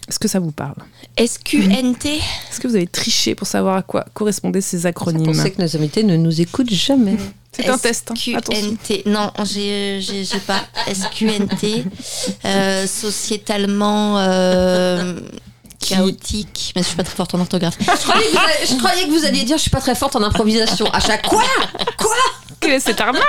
est-ce 0.09 0.19
que 0.19 0.29
ça 0.29 0.39
vous 0.41 0.53
parle? 0.53 0.77
SQNT. 1.19 2.07
Est-ce 2.07 2.61
que 2.61 2.69
vous 2.69 2.77
avez 2.77 2.87
triché 2.87 3.35
pour 3.35 3.47
savoir 3.47 3.77
à 3.77 3.83
quoi 3.83 4.05
correspondaient 4.15 4.61
ces 4.61 4.85
On 4.85 4.89
acronymes? 4.91 5.35
sait 5.35 5.51
que 5.51 5.63
nos 5.63 5.77
invités 5.77 6.03
ne 6.05 6.17
nous 6.17 6.41
écoutent 6.41 6.73
jamais. 6.73 7.17
C'est 7.53 7.69
un 7.69 7.79
test. 7.79 8.11
hein. 8.11 8.15
SQNT. 8.15 9.07
Non, 9.07 9.33
j'ai 9.45 10.01
j'ai- 10.03 10.25
j'ai 10.25 10.41
pas. 10.41 10.63
SQNT. 10.93 11.85
Euh, 12.45 12.87
sociétalement 12.87 14.19
euh, 14.19 15.19
chaotique. 15.81 16.73
Mais 16.77 16.83
je 16.83 16.89
suis 16.89 16.97
pas 16.97 17.05
très 17.05 17.17
forte 17.17 17.35
en 17.35 17.41
orthographe. 17.41 17.77
Je 17.81 17.85
croyais, 17.85 18.27
que 18.27 18.31
vous 18.33 18.39
alliez, 18.39 18.67
je 18.69 18.77
croyais 18.77 19.05
que 19.05 19.11
vous 19.11 19.25
alliez 19.25 19.45
dire 19.45 19.57
je 19.57 19.63
suis 19.63 19.71
pas 19.71 19.81
très 19.81 19.95
forte 19.95 20.17
en 20.17 20.23
improvisation. 20.23 20.87
À 20.93 21.01
chaque 21.01 21.27
quoi? 21.27 21.43
Quelle 22.61 22.73
est 22.73 22.81
cette 22.81 23.01
arnaque 23.01 23.23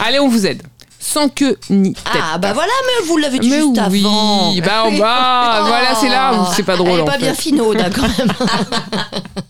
Allez, 0.00 0.18
on 0.20 0.28
vous 0.28 0.46
aide. 0.46 0.62
Sans 1.06 1.28
queue 1.28 1.58
ni 1.68 1.92
tête. 1.92 2.02
Ah 2.14 2.38
bah 2.38 2.54
voilà, 2.54 2.72
mais 2.86 3.06
vous 3.06 3.18
l'avez 3.18 3.38
dit 3.38 3.50
Mais 3.50 3.56
juste 3.60 3.78
oui, 3.90 4.02
avant. 4.06 4.54
bah, 4.54 4.84
bah 4.98 5.60
Oh. 5.60 5.66
voilà, 5.66 5.94
c'est 6.00 6.08
là 6.08 6.32
où 6.32 6.46
c'est 6.56 6.62
pas 6.62 6.76
drôle 6.76 6.92
Elle 6.92 6.98
est 6.98 7.02
en 7.02 7.04
pas 7.04 7.12
fait. 7.12 7.18
bien 7.18 7.34
finaude 7.34 7.78
hein, 7.78 7.90
quand 7.94 8.08
même. 8.18 8.32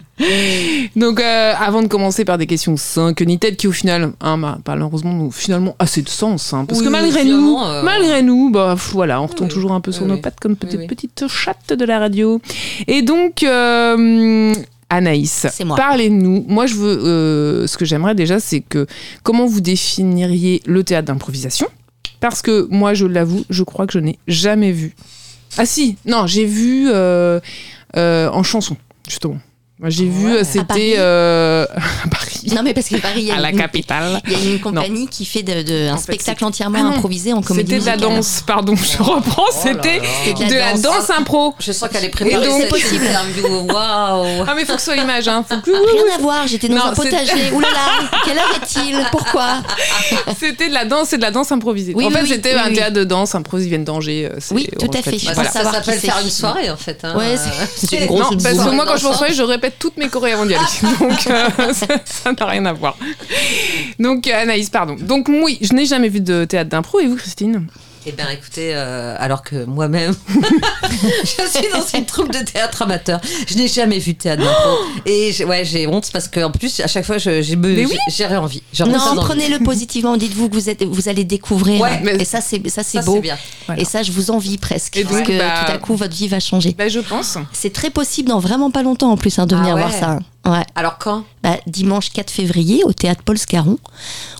Donc, 0.96 1.20
euh, 1.20 1.52
avant 1.58 1.82
de 1.82 1.88
commencer 1.88 2.24
par 2.24 2.38
des 2.38 2.46
questions 2.46 2.76
sans 2.76 3.14
queue 3.14 3.24
ni 3.24 3.38
tête, 3.38 3.56
qui 3.56 3.66
au 3.66 3.72
final, 3.72 4.12
hein, 4.20 4.38
bah, 4.38 4.58
malheureusement, 4.66 5.12
n'ont 5.12 5.30
finalement 5.30 5.74
assez 5.78 6.02
de 6.02 6.08
sens. 6.08 6.52
hein, 6.52 6.64
parce 6.66 6.78
Oui, 6.80 6.84
que 6.86 6.90
oui, 6.90 6.96
malgré 7.00 7.24
nous, 7.24 7.58
euh, 7.60 7.82
malgré 7.82 8.22
nous, 8.22 8.50
bah 8.50 8.74
voilà, 8.92 9.20
on 9.20 9.26
Oui, 9.44 9.48
toujours 9.48 9.72
un 9.72 9.80
peu 9.80 9.90
sur 9.92 10.06
nos 10.06 10.16
pattes 10.18 10.38
comme 10.40 10.56
oui. 10.82 10.86
petite 10.86 11.24
chatte 11.28 11.72
de 11.72 11.84
la 11.84 11.98
radio. 11.98 12.40
Et 12.86 13.02
donc, 13.02 13.42
euh, 13.42 14.54
Anaïs, 14.94 15.46
parlez-nous. 15.76 16.44
Moi, 16.48 16.66
je 16.66 16.74
veux. 16.74 16.98
euh, 17.04 17.66
ce 17.66 17.76
que 17.76 17.84
j'aimerais 17.84 18.14
déjà, 18.14 18.40
c'est 18.40 18.60
que 18.60 18.86
comment 19.22 19.46
vous 19.46 19.60
définiriez 19.60 20.62
le 20.66 20.82
théâtre 20.84 21.06
d'improvisation? 21.06 21.66
Parce 22.20 22.42
que 22.42 22.66
moi, 22.70 22.94
je 22.94 23.06
l'avoue, 23.06 23.44
je 23.50 23.62
crois 23.64 23.86
que 23.86 23.92
je 23.92 23.98
n'ai 23.98 24.18
jamais 24.28 24.72
vu. 24.72 24.94
Ah 25.58 25.66
si, 25.66 25.96
non, 26.06 26.26
j'ai 26.26 26.44
vu 26.46 26.88
euh, 26.90 27.38
euh, 27.96 28.28
en 28.30 28.42
chanson, 28.42 28.76
justement. 29.08 29.38
Moi, 29.78 29.90
j'ai 29.90 30.06
vu, 30.08 30.26
Ouais. 30.34 30.44
c'était 30.44 30.64
Paris? 30.64 30.96
à 30.98 31.66
Paris, 32.10 32.33
Non 32.54 32.62
mais 32.62 32.74
parce 32.74 32.88
que 32.88 32.96
Paris, 32.96 33.20
il 33.22 33.24
y 33.26 33.30
a 33.30 33.36
à 33.36 33.40
la 33.40 33.50
une- 33.50 33.58
capitale. 33.58 34.20
Il 34.26 34.32
y 34.32 34.36
a 34.36 34.52
une 34.54 34.60
compagnie 34.60 35.06
qui 35.08 35.24
fait 35.24 35.42
de, 35.42 35.62
de- 35.62 35.88
un 35.88 35.94
En 35.94 35.98
spectacle 35.98 36.38
c'est- 36.40 36.44
entièrement 36.44 36.78
Ah 36.80 36.94
improvisé 36.96 37.32
en 37.32 37.42
comédie 37.42 37.72
C'était 37.72 37.80
de 37.82 37.86
la 37.86 37.96
danse, 37.96 38.42
pardon, 38.46 38.74
je 38.76 39.02
reprends, 39.02 39.44
Oh 39.48 39.52
c'était 39.52 40.00
de 40.00 40.54
la 40.54 40.74
danse 40.74 41.10
impro. 41.10 41.54
Je 41.58 41.72
sens 41.72 41.88
qu'elle 41.90 42.04
est 42.04 42.08
préparée 42.08 42.46
Et 42.46 42.60
cette 42.60 42.68
possible. 42.70 43.06
Waouh. 43.72 44.44
Ah 44.46 44.52
mais 44.56 44.64
faut 44.64 44.74
que 44.74 44.78
ce 44.80 44.86
soit 44.86 44.96
l'image, 44.96 45.28
hein. 45.28 45.44
faut 45.48 45.56
que... 45.60 45.70
Rien 45.70 46.14
à 46.14 46.18
voir, 46.18 46.46
j'étais 46.46 46.68
dans 46.68 46.76
Non, 46.76 46.84
un 46.86 46.94
c'est- 46.94 47.02
potager. 47.02 47.50
Ouh 47.52 47.60
là 47.60 47.68
là, 47.72 48.08
quelle 48.24 48.38
heure 48.38 48.52
est-il? 48.62 48.96
Pourquoi? 49.10 49.62
C'était 50.38 50.68
de 50.68 50.74
la 50.74 50.84
danse, 50.84 51.08
c'est 51.10 51.16
de 51.16 51.22
la 51.22 51.30
danse 51.30 51.52
improvisée. 51.52 51.92
Oui, 51.94 52.04
en 52.04 52.08
oui, 52.08 52.14
fait, 52.14 52.22
oui, 52.22 52.28
c'était 52.28 52.54
oui, 52.54 52.60
un 52.60 52.68
oui. 52.68 52.74
théâtre 52.74 52.94
de 52.94 53.04
danse 53.04 53.34
improvisé, 53.34 53.66
ils 53.66 53.70
viennent 53.70 53.84
d'Angers. 53.84 54.28
euh, 54.32 54.36
c'est 54.40 54.54
Oui, 54.54 54.68
tout 54.78 54.90
à 54.96 55.02
fait. 55.02 55.18
ça, 55.18 55.34
s'appelle 55.44 55.98
c'est. 56.00 56.06
faire 56.06 56.20
une 56.22 56.30
soirée 56.30 56.70
en 56.70 56.76
fait. 56.76 56.98
hein. 57.04 57.16
Ouais, 57.16 57.36
c'est 57.76 57.96
une 58.00 58.06
grosse 58.06 58.30
Non, 58.30 58.36
parce 58.42 58.58
que 58.58 58.70
moi 58.70 58.84
quand 58.86 58.96
je 58.96 59.00
fais 59.02 59.06
en 59.06 59.12
soirée, 59.14 59.34
je 59.34 59.42
répète 59.42 59.74
toutes 59.78 59.96
mes 59.96 60.08
chorés 60.08 60.32
avant 60.32 60.46
d'y 60.46 60.54
aller. 60.54 60.64
Donc 61.00 61.26
euh, 61.26 61.48
ça 61.72 61.86
ça 62.04 62.30
rien 62.46 62.64
à 62.66 62.72
voir. 62.72 62.96
Donc 63.98 64.26
euh, 64.26 64.42
Anaïs, 64.42 64.70
pardon. 64.70 64.96
Donc 64.98 65.28
oui, 65.28 65.58
je 65.60 65.72
n'ai 65.74 65.86
jamais 65.86 66.08
vu 66.08 66.20
de 66.20 66.44
théâtre 66.44 66.70
d'impro. 66.70 67.00
Et 67.00 67.06
vous, 67.06 67.16
Christine? 67.16 67.66
Eh 68.06 68.12
bien, 68.12 68.28
écoutez, 68.28 68.72
euh, 68.74 69.16
alors 69.18 69.42
que 69.42 69.64
moi-même, 69.64 70.14
je 70.28 71.26
suis 71.48 71.68
dans 71.72 71.98
une 71.98 72.04
troupe 72.04 72.30
de 72.30 72.40
théâtre 72.44 72.82
amateur, 72.82 73.18
je 73.46 73.54
n'ai 73.56 73.66
jamais 73.66 73.98
vu 73.98 74.12
de 74.12 74.18
théâtre 74.18 74.42
d'impro. 74.42 74.76
Et 75.06 75.32
j'ai- 75.32 75.46
ouais, 75.46 75.64
j'ai 75.64 75.86
honte 75.86 76.10
parce 76.12 76.28
qu'en 76.28 76.50
plus, 76.50 76.80
à 76.80 76.86
chaque 76.86 77.06
fois, 77.06 77.16
je- 77.16 77.40
j'ai 77.40 77.56
me- 77.56 77.74
Mais 77.74 77.86
oui. 77.86 77.96
j'ai 78.08 78.28
j'ai 78.28 78.36
envie. 78.36 78.62
Non, 78.86 79.16
prenez-le 79.16 79.58
positivement. 79.60 80.18
Dites-vous 80.18 80.50
que 80.50 80.54
vous 80.54 80.68
êtes, 80.68 80.82
vous 80.82 81.08
allez 81.08 81.24
découvrir. 81.24 81.80
Ouais, 81.80 82.00
mais- 82.04 82.16
et 82.16 82.26
ça, 82.26 82.42
c'est 82.42 82.60
ça, 82.68 82.82
c'est 82.82 82.98
Ça, 82.98 83.04
beau. 83.04 83.20
bien. 83.20 83.38
Et 83.78 83.86
ça, 83.86 84.02
je 84.02 84.12
vous 84.12 84.30
envie 84.30 84.58
presque, 84.58 84.98
Et 84.98 85.04
parce 85.04 85.16
donc, 85.16 85.26
que 85.26 85.38
bah- 85.38 85.64
tout 85.64 85.72
à 85.72 85.78
coup, 85.78 85.96
votre 85.96 86.14
vie 86.14 86.28
va 86.28 86.40
changer. 86.40 86.74
Bah 86.76 86.88
je 86.88 87.00
pense. 87.00 87.38
C'est 87.54 87.72
très 87.72 87.88
possible 87.88 88.28
dans 88.28 88.38
vraiment 88.38 88.70
pas 88.70 88.82
longtemps 88.82 89.12
en 89.12 89.16
plus 89.16 89.38
hein, 89.38 89.46
de 89.46 89.54
Ah 89.54 89.60
venir 89.60 89.74
ouais. 89.76 89.80
voir 89.80 89.92
ça. 89.94 90.18
Ouais. 90.44 90.64
Alors 90.74 90.98
quand? 90.98 91.24
Bah, 91.42 91.56
dimanche 91.66 92.10
4 92.12 92.30
février 92.30 92.82
au 92.84 92.92
théâtre 92.92 93.22
Paul 93.24 93.38
Scarron, 93.38 93.78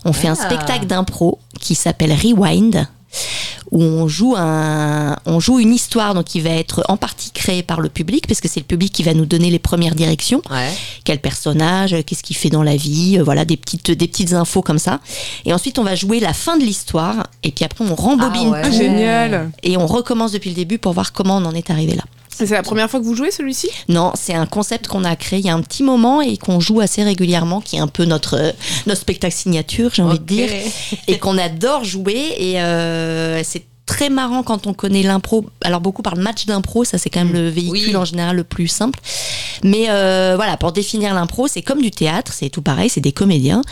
on 0.05 0.13
fait 0.13 0.29
un 0.29 0.37
Ah. 0.39 0.45
spectacle 0.45 0.85
d'impro 0.87 1.39
qui 1.61 1.75
s'appelle 1.75 2.13
Rewind 2.13 2.87
où 3.75 3.83
on 3.83 4.09
joue 4.09 4.35
un 4.39 5.17
on 5.27 5.41
joue 5.41 5.59
une 5.61 5.75
histoire 5.75 6.15
donc 6.15 6.25
qui 6.25 6.41
va 6.41 6.51
être 6.51 6.83
en 6.89 6.97
partie 6.97 7.31
créée 7.33 7.63
par 7.63 7.81
le 7.83 7.89
public 7.91 8.27
parce 8.27 8.41
que 8.41 8.49
c'est 8.49 8.61
le 8.61 8.65
public 8.67 8.91
qui 8.93 9.03
va 9.03 9.13
nous 9.13 9.27
donner 9.27 9.51
les 9.51 9.59
premières 9.59 9.95
directions 9.95 10.41
Ouais. 10.51 10.71
quel 11.05 11.19
personnage, 11.21 11.95
qu'est-ce 12.07 12.23
qu'il 12.23 12.37
fait 12.37 12.51
dans 12.51 12.63
la 12.63 12.77
vie, 12.77 13.19
euh, 13.19 13.23
voilà 13.23 13.45
des 13.45 13.57
petites 13.59 13.91
des 13.91 14.07
petites 14.09 14.33
infos 14.33 14.63
comme 14.63 14.79
ça. 14.79 15.01
Et 15.45 15.53
ensuite 15.53 15.79
on 15.79 15.85
va 15.85 15.95
jouer 15.97 16.21
la 16.21 16.33
fin 16.33 16.57
de 16.57 16.65
l'histoire 16.65 17.27
et 17.43 17.51
puis 17.53 17.65
après 17.67 17.85
on 17.85 17.95
rembobine 17.95 18.49
Ah 18.49 18.51
ouais. 18.53 18.61
Ah, 18.65 18.69
tout 18.69 18.75
génial. 18.77 19.51
et 19.63 19.77
on 19.77 19.87
recommence 19.87 20.33
depuis 20.33 20.51
le 20.51 20.57
début 20.57 20.79
pour 20.79 20.93
voir 20.95 21.13
comment 21.13 21.37
on 21.37 21.45
en 21.45 21.55
est 21.55 21.69
arrivé 21.71 21.95
là. 21.95 22.05
C'est 22.37 22.51
la 22.51 22.63
première 22.63 22.91
fois 22.91 22.99
que 22.99 23.05
vous 23.05 23.15
jouez 23.15 23.31
celui-ci? 23.31 23.71
Non, 23.89 24.13
c'est 24.15 24.35
un 24.35 24.47
concept 24.47 24.89
qu'on 24.89 25.05
a 25.05 25.15
créé 25.15 25.39
il 25.39 25.47
y 25.47 25.51
a 25.51 25.55
un 25.55 25.63
petit 25.63 25.85
moment 25.85 26.21
et 26.21 26.37
qu'on 26.37 26.59
joue 26.59 26.81
assez 26.81 27.05
régulièrement, 27.05 27.61
qui 27.61 27.77
est 27.77 27.81
un 27.81 27.87
peu 27.87 28.05
notre, 28.05 28.37
euh, 28.37 28.53
notre 28.87 29.01
spectacle 29.01 29.35
signature, 29.35 29.91
j'ai 29.95 30.03
envie 30.03 30.19
de 30.19 30.25
dire, 30.25 30.51
et 31.07 31.19
qu'on 31.19 31.39
adore 31.39 31.85
jouer. 31.85 32.35
Et 32.39 32.61
euh, 32.61 33.43
c'est 33.45 33.65
très 33.87 34.09
marrant 34.09 34.43
quand 34.43 34.67
on 34.67 34.75
connaît 34.75 35.03
l'impro. 35.03 35.45
Alors 35.63 35.81
beaucoup 35.81 36.03
parlent 36.03 36.21
match 36.21 36.47
d'impro, 36.47 36.85
ça 36.85 36.99
c'est 36.99 37.11
quand 37.11 37.25
même 37.25 37.33
le 37.35 37.49
véhicule 37.49 37.91
Oui. 37.91 37.97
en 37.97 38.05
général 38.05 38.37
le 38.37 38.45
plus 38.45 38.69
simple. 38.69 38.99
Mais 39.63 39.87
euh, 39.89 40.35
voilà, 40.37 40.57
pour 40.57 40.73
définir 40.73 41.15
l'impro, 41.15 41.49
c'est 41.49 41.63
comme 41.63 41.81
du 41.81 41.91
théâtre, 41.91 42.33
c'est 42.35 42.49
tout 42.51 42.63
pareil, 42.63 42.89
c'est 42.89 43.01
des 43.01 43.13
comédiens 43.13 43.63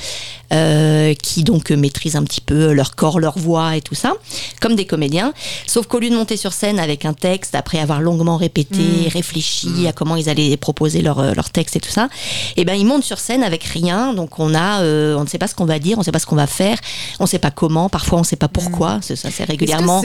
euh, 0.53 1.15
qui 1.15 1.45
donc 1.45 1.71
maîtrisent 1.71 2.17
un 2.17 2.25
petit 2.25 2.41
peu 2.41 2.73
leur 2.73 2.95
corps, 2.95 3.19
leur 3.21 3.39
voix 3.39 3.77
et 3.77 3.81
tout 3.81 3.95
ça, 3.95 4.13
comme 4.61 4.75
des 4.75 4.85
comédiens. 4.85 5.33
Sauf 5.67 5.87
qu'au 5.87 5.99
lieu 5.99 6.11
de 6.11 6.15
monter 6.15 6.37
sur 6.37 6.53
scène 6.53 6.79
avec 6.79 7.05
un 7.05 7.15
texte, 7.15 7.55
après 7.55 7.79
avoir 7.79 8.01
longuement 8.01 8.37
répété, 8.37 9.09
réfléchi 9.09 9.87
à 9.87 9.93
comment 9.93 10.17
ils 10.17 10.29
allaient 10.29 10.57
proposer 10.57 11.01
leur, 11.01 11.19
euh, 11.21 11.33
leur 11.35 11.51
texte 11.51 11.77
et 11.77 11.81
tout 11.81 11.91
ça, 11.91 12.09
et 12.57 12.65
ben 12.65 12.75
ils 12.75 12.85
montent 12.87 13.05
sur 13.05 13.19
scène 13.19 13.43
avec 13.43 13.65
rien. 13.65 14.13
Donc 14.15 14.39
on 14.39 14.55
a, 14.55 14.83
euh, 14.83 15.17
on 15.17 15.25
ne 15.25 15.29
sait 15.29 15.39
pas 15.39 15.49
ce 15.49 15.55
qu'on 15.55 15.65
va 15.65 15.79
dire, 15.79 15.97
on 15.97 16.01
ne 16.01 16.05
sait 16.05 16.13
pas 16.13 16.19
ce 16.19 16.27
qu'on 16.27 16.37
va 16.37 16.47
faire, 16.47 16.79
on 17.19 17.25
ne 17.25 17.29
sait 17.29 17.39
pas 17.39 17.51
comment, 17.51 17.89
parfois 17.89 18.19
on 18.19 18.23
ne 18.23 18.27
sait 18.27 18.37
pas 18.37 18.49
pourquoi. 18.49 19.01
Ça, 19.03 19.31
c'est 19.31 19.45
régulièrement. 19.45 20.02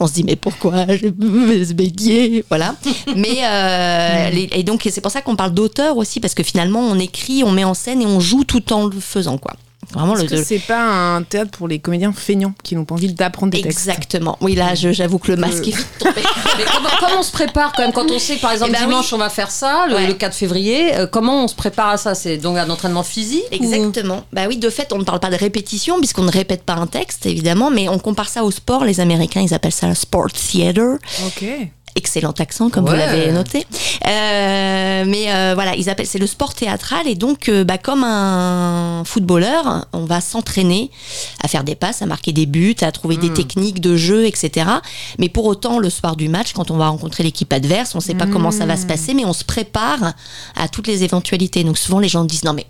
On 0.00 0.06
se 0.06 0.12
dit 0.14 0.24
mais 0.24 0.36
pourquoi 0.36 0.86
je 0.88 1.06
vais 1.08 1.64
se 1.64 1.72
baigner 1.72 2.44
voilà. 2.48 2.74
Mais 3.16 3.38
euh, 3.44 4.30
les- 4.34 4.48
et 4.52 4.62
donc 4.62 4.86
c'est 4.90 5.00
pour 5.00 5.10
ça 5.12 5.22
qu'on 5.22 5.36
parle 5.36 5.52
d'auteur 5.54 5.96
aussi 5.96 6.20
parce 6.20 6.34
que 6.34 6.42
finalement 6.42 6.80
on 6.80 6.98
écrit, 6.98 7.42
on 7.44 7.50
met 7.52 7.64
en 7.64 7.74
scène 7.74 8.02
et 8.02 8.06
on 8.06 8.20
joue 8.20 8.44
tout 8.44 8.72
en 8.72 8.86
le 8.86 8.98
faisant 9.00 9.38
quoi. 9.38 9.54
Vraiment 9.94 10.14
Est-ce 10.14 10.22
le, 10.24 10.28
que 10.28 10.34
le- 10.36 10.44
c'est 10.44 10.58
pas 10.58 10.82
un 11.16 11.22
théâtre 11.22 11.50
pour 11.50 11.66
les 11.68 11.78
comédiens 11.78 12.12
feignants 12.12 12.52
qui 12.62 12.74
n'ont 12.76 12.84
pas 12.84 12.94
envie 12.94 13.12
d'apprendre 13.12 13.52
des 13.52 13.62
textes 13.62 13.88
exactement. 13.88 14.36
Oui 14.40 14.54
là 14.54 14.74
j'avoue 14.74 15.18
que 15.18 15.30
le 15.30 15.36
masque 15.38 15.66
est 15.68 15.76
vite 15.76 15.86
tombé. 15.98 16.12
Mais 16.58 16.64
comment, 16.70 16.88
comment 17.00 17.20
on 17.20 17.22
se 17.22 17.32
prépare 17.32 17.72
quand 17.72 17.82
même 17.82 17.92
quand 17.92 18.10
on 18.10 18.18
sait 18.18 18.36
que 18.36 18.42
par 18.42 18.52
exemple 18.52 18.72
Eh 18.74 18.78
ben 18.80 18.86
dimanche 18.86 19.12
on 19.12 19.18
va 19.18 19.30
faire 19.30 19.50
ça, 19.50 19.86
le, 19.88 19.94
Ouais. 19.94 20.06
le 20.06 20.14
4 20.14 20.34
février, 20.34 20.94
euh, 20.96 21.06
comment 21.06 21.44
on 21.44 21.48
se 21.48 21.54
prépare 21.54 21.88
à 21.88 21.96
ça? 21.96 22.14
C'est 22.14 22.36
donc 22.36 22.56
un 22.58 22.68
entraînement 22.68 23.02
physique 23.02 23.44
ou- 23.50 23.54
Exactement. 23.54 24.24
Bah 24.32 24.42
oui, 24.48 24.58
de 24.58 24.68
fait, 24.70 24.92
on 24.92 24.98
ne 24.98 25.04
parle 25.04 25.20
pas 25.20 25.30
de 25.30 25.36
répétition 25.36 25.98
puisqu'on 25.98 26.22
ne 26.24 26.30
répète 26.30 26.64
pas 26.64 26.74
un 26.74 26.86
texte, 26.86 27.24
évidemment, 27.26 27.70
mais 27.70 27.88
on 27.88 27.98
compare 27.98 28.28
ça 28.28 28.44
au 28.44 28.50
sport. 28.50 28.84
Les 28.84 29.00
Américains, 29.00 29.40
ils 29.40 29.54
appellent 29.54 29.72
ça 29.72 29.88
le 29.88 29.94
sport 29.94 30.30
theater. 30.32 30.98
Ok. 31.26 31.44
Excellent 31.98 32.32
accent, 32.38 32.70
comme 32.70 32.86
vous 32.86 32.94
l'avez 32.96 33.30
noté. 33.32 33.66
Euh, 34.06 35.04
mais 35.06 35.32
euh, 35.32 35.52
voilà, 35.54 35.74
ils 35.76 35.90
appellent, 35.90 36.06
c'est 36.06 36.18
le 36.18 36.26
sport 36.26 36.54
théâtral 36.54 37.06
et 37.06 37.14
donc, 37.14 37.48
euh, 37.48 37.64
bah, 37.64 37.76
comme 37.78 38.04
un 38.04 39.02
footballeur, 39.04 39.86
on 39.92 40.04
va 40.06 40.20
s'entraîner 40.20 40.90
à 41.42 41.48
faire 41.48 41.64
des 41.64 41.74
passes, 41.74 42.00
à 42.02 42.06
marquer 42.06 42.32
des 42.32 42.46
buts, 42.46 42.76
à 42.80 42.90
trouver 42.92 43.16
Hmm. 43.16 43.20
des 43.20 43.32
techniques 43.32 43.80
de 43.80 43.96
jeu, 43.96 44.26
etc. 44.26 44.66
Mais 45.18 45.28
pour 45.28 45.44
autant, 45.46 45.78
le 45.78 45.90
soir 45.90 46.16
du 46.16 46.28
match, 46.28 46.52
quand 46.54 46.70
on 46.70 46.76
va 46.76 46.88
rencontrer 46.88 47.22
l'équipe 47.24 47.52
adverse, 47.52 47.94
on 47.94 47.98
ne 47.98 48.02
sait 48.02 48.14
pas 48.14 48.26
comment 48.26 48.50
ça 48.50 48.64
va 48.66 48.74
Hmm. 48.74 48.80
se 48.82 48.86
passer, 48.86 49.14
mais 49.14 49.24
on 49.24 49.32
se 49.32 49.44
prépare 49.44 50.14
à 50.56 50.68
toutes 50.68 50.86
les 50.86 51.02
éventualités. 51.04 51.64
Donc 51.64 51.76
souvent, 51.78 51.98
les 51.98 52.08
gens 52.08 52.24
disent 52.24 52.44
non 52.44 52.52
mais 52.54 52.66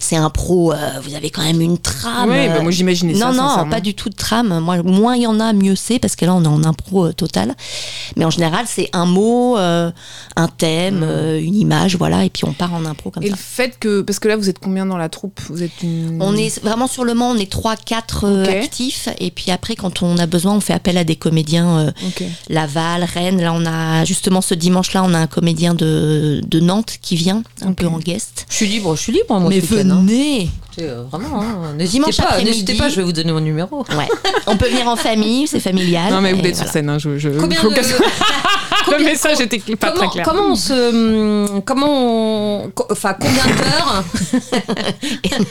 c'est 0.00 0.16
un 0.16 0.30
pro, 0.30 0.72
euh, 0.72 0.76
vous 1.02 1.14
avez 1.14 1.30
quand 1.30 1.42
même 1.42 1.60
une 1.60 1.78
trame. 1.78 2.30
Ouais, 2.30 2.48
bah, 2.48 2.60
moi, 2.62 2.70
j'imaginais 2.70 3.14
ça, 3.14 3.32
Non, 3.32 3.34
non, 3.64 3.68
pas 3.68 3.80
du 3.80 3.94
tout 3.94 4.08
de 4.08 4.14
trame. 4.16 4.58
Moi, 4.60 4.82
moins 4.82 5.16
il 5.16 5.22
y 5.22 5.26
en 5.26 5.40
a, 5.40 5.52
mieux 5.52 5.76
c'est, 5.76 5.98
parce 5.98 6.16
que 6.16 6.24
là, 6.24 6.34
on 6.34 6.44
est 6.44 6.48
en 6.48 6.64
impro 6.64 7.06
euh, 7.06 7.12
total. 7.12 7.54
Mais 8.16 8.24
en 8.24 8.30
général, 8.30 8.66
c'est 8.68 8.88
un 8.92 9.06
mot, 9.06 9.56
euh, 9.58 9.90
un 10.36 10.48
thème, 10.48 11.00
euh, 11.02 11.40
une 11.40 11.54
image, 11.56 11.96
voilà, 11.96 12.24
et 12.24 12.30
puis 12.30 12.44
on 12.44 12.52
part 12.52 12.74
en 12.74 12.84
impro 12.84 13.10
comme 13.10 13.22
Et 13.22 13.26
ça. 13.28 13.32
le 13.32 13.38
fait 13.38 13.78
que. 13.78 14.00
Parce 14.02 14.18
que 14.18 14.28
là, 14.28 14.36
vous 14.36 14.48
êtes 14.48 14.58
combien 14.58 14.86
dans 14.86 14.96
la 14.96 15.08
troupe? 15.08 15.40
Vous 15.48 15.62
êtes 15.62 15.82
une- 15.82 16.18
On 16.22 16.36
est 16.36 16.60
vraiment 16.62 16.86
sur 16.86 17.04
le 17.04 17.14
moment, 17.14 17.30
on 17.30 17.36
est 17.38 17.50
3-4 17.50 18.24
euh, 18.24 18.44
Ok. 18.44 18.48
actifs. 18.50 19.08
Et 19.18 19.30
puis 19.30 19.50
après, 19.50 19.74
quand 19.76 20.02
on 20.02 20.18
a 20.18 20.26
besoin, 20.26 20.54
on 20.54 20.60
fait 20.60 20.72
appel 20.72 20.96
à 20.98 21.04
des 21.04 21.16
comédiens. 21.16 21.78
euh. 21.78 21.90
Laval, 22.48 23.04
Rennes. 23.04 23.40
Là, 23.40 23.52
on 23.52 23.64
a 23.66 24.04
justement 24.04 24.40
ce 24.40 24.54
dimanche-là, 24.54 25.02
on 25.04 25.14
a 25.14 25.18
un 25.18 25.26
comédien 25.26 25.74
de, 25.74 26.40
de 26.46 26.60
Nantes 26.60 26.96
qui 27.02 27.16
vient, 27.16 27.42
un 27.62 27.72
peu 27.72 27.86
en 27.86 27.98
guest. 27.98 28.46
Je 28.48 28.56
suis 28.56 28.66
libre, 28.66 28.94
je 28.96 29.00
suis 29.02 29.12
libre 29.12 29.38
moi 29.38 29.50
Mais 29.60 30.42
hein. 30.42 30.48
Euh, 30.82 31.04
Vraiment, 31.10 31.40
hein. 31.42 31.72
n'hésitez 31.76 31.98
Dimanche 31.98 32.16
pas, 32.16 32.40
n'hésitez 32.42 32.74
pas, 32.74 32.88
je 32.88 32.96
vais 32.96 33.02
vous 33.02 33.12
donner 33.12 33.32
mon 33.32 33.40
numéro. 33.40 33.78
Ouais. 33.96 34.08
On 34.46 34.56
peut 34.56 34.68
venir 34.68 34.86
en 34.88 34.96
famille, 34.96 35.46
c'est 35.46 35.60
familial. 35.60 36.12
Non, 36.12 36.20
mais 36.20 36.32
vous 36.32 36.40
êtes 36.40 36.56
sur 36.56 36.64
voilà. 36.64 36.72
scène, 36.72 36.88
hein, 36.90 36.98
je. 36.98 37.18
je... 37.18 37.28
Combien 37.30 37.62
de- 37.62 37.68
que- 37.68 37.80
Le 38.98 39.02
message 39.02 39.40
était 39.40 39.58
pas 39.76 39.90
comment, 39.90 40.04
très 40.04 40.08
clair. 40.12 40.24
comment 40.24 40.50
on 40.50 40.54
se. 40.54 40.72
hum, 41.52 41.62
Comment 41.64 41.88
on. 41.88 42.72
Enfin, 42.90 43.14
combien 43.20 43.44
d'heures 43.44 44.04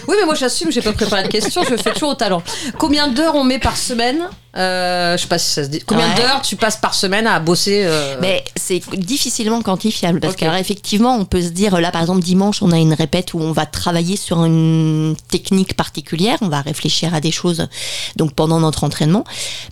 Oui, 0.07 0.15
mais 0.19 0.25
moi 0.25 0.35
j'assume, 0.35 0.71
j'ai 0.71 0.81
pas 0.81 0.93
préparé 0.93 1.23
de 1.23 1.27
question, 1.27 1.63
je 1.63 1.71
le 1.71 1.77
fais 1.77 1.91
toujours 1.91 2.09
au 2.09 2.15
talent. 2.15 2.41
Combien 2.77 3.07
d'heures 3.07 3.35
on 3.35 3.43
met 3.43 3.59
par 3.59 3.75
semaine 3.77 4.27
euh, 4.55 5.17
Je 5.17 5.21
sais 5.23 5.27
pas 5.27 5.37
si 5.37 5.49
ça 5.51 5.63
se 5.63 5.69
dit. 5.69 5.81
Combien 5.85 6.07
Ouais. 6.09 6.15
d'heures 6.15 6.41
tu 6.41 6.55
passes 6.55 6.77
par 6.77 6.93
semaine 6.93 7.27
à 7.27 7.39
bosser 7.39 7.83
euh, 7.85 8.15
Mais 8.21 8.43
c'est 8.55 8.81
difficilement 8.97 9.61
quantifiable 9.61 10.19
parce 10.19 10.33
Ok. 10.33 10.39
qu'alors 10.39 10.55
effectivement, 10.55 11.15
on 11.17 11.25
peut 11.25 11.41
se 11.41 11.49
dire 11.49 11.79
là 11.81 11.91
par 11.91 12.01
exemple 12.01 12.21
dimanche, 12.21 12.61
on 12.61 12.71
a 12.71 12.77
une 12.77 12.93
répète 12.93 13.33
où 13.33 13.39
on 13.39 13.51
va 13.51 13.65
travailler 13.65 14.15
sur 14.17 14.45
une 14.45 15.14
technique 15.15 15.75
particulière, 15.75 16.37
on 16.41 16.47
va 16.49 16.61
réfléchir 16.61 17.13
à 17.13 17.21
des 17.21 17.31
choses 17.31 17.67
donc 18.15 18.33
pendant 18.33 18.59
notre 18.59 18.83
entraînement, 18.83 19.23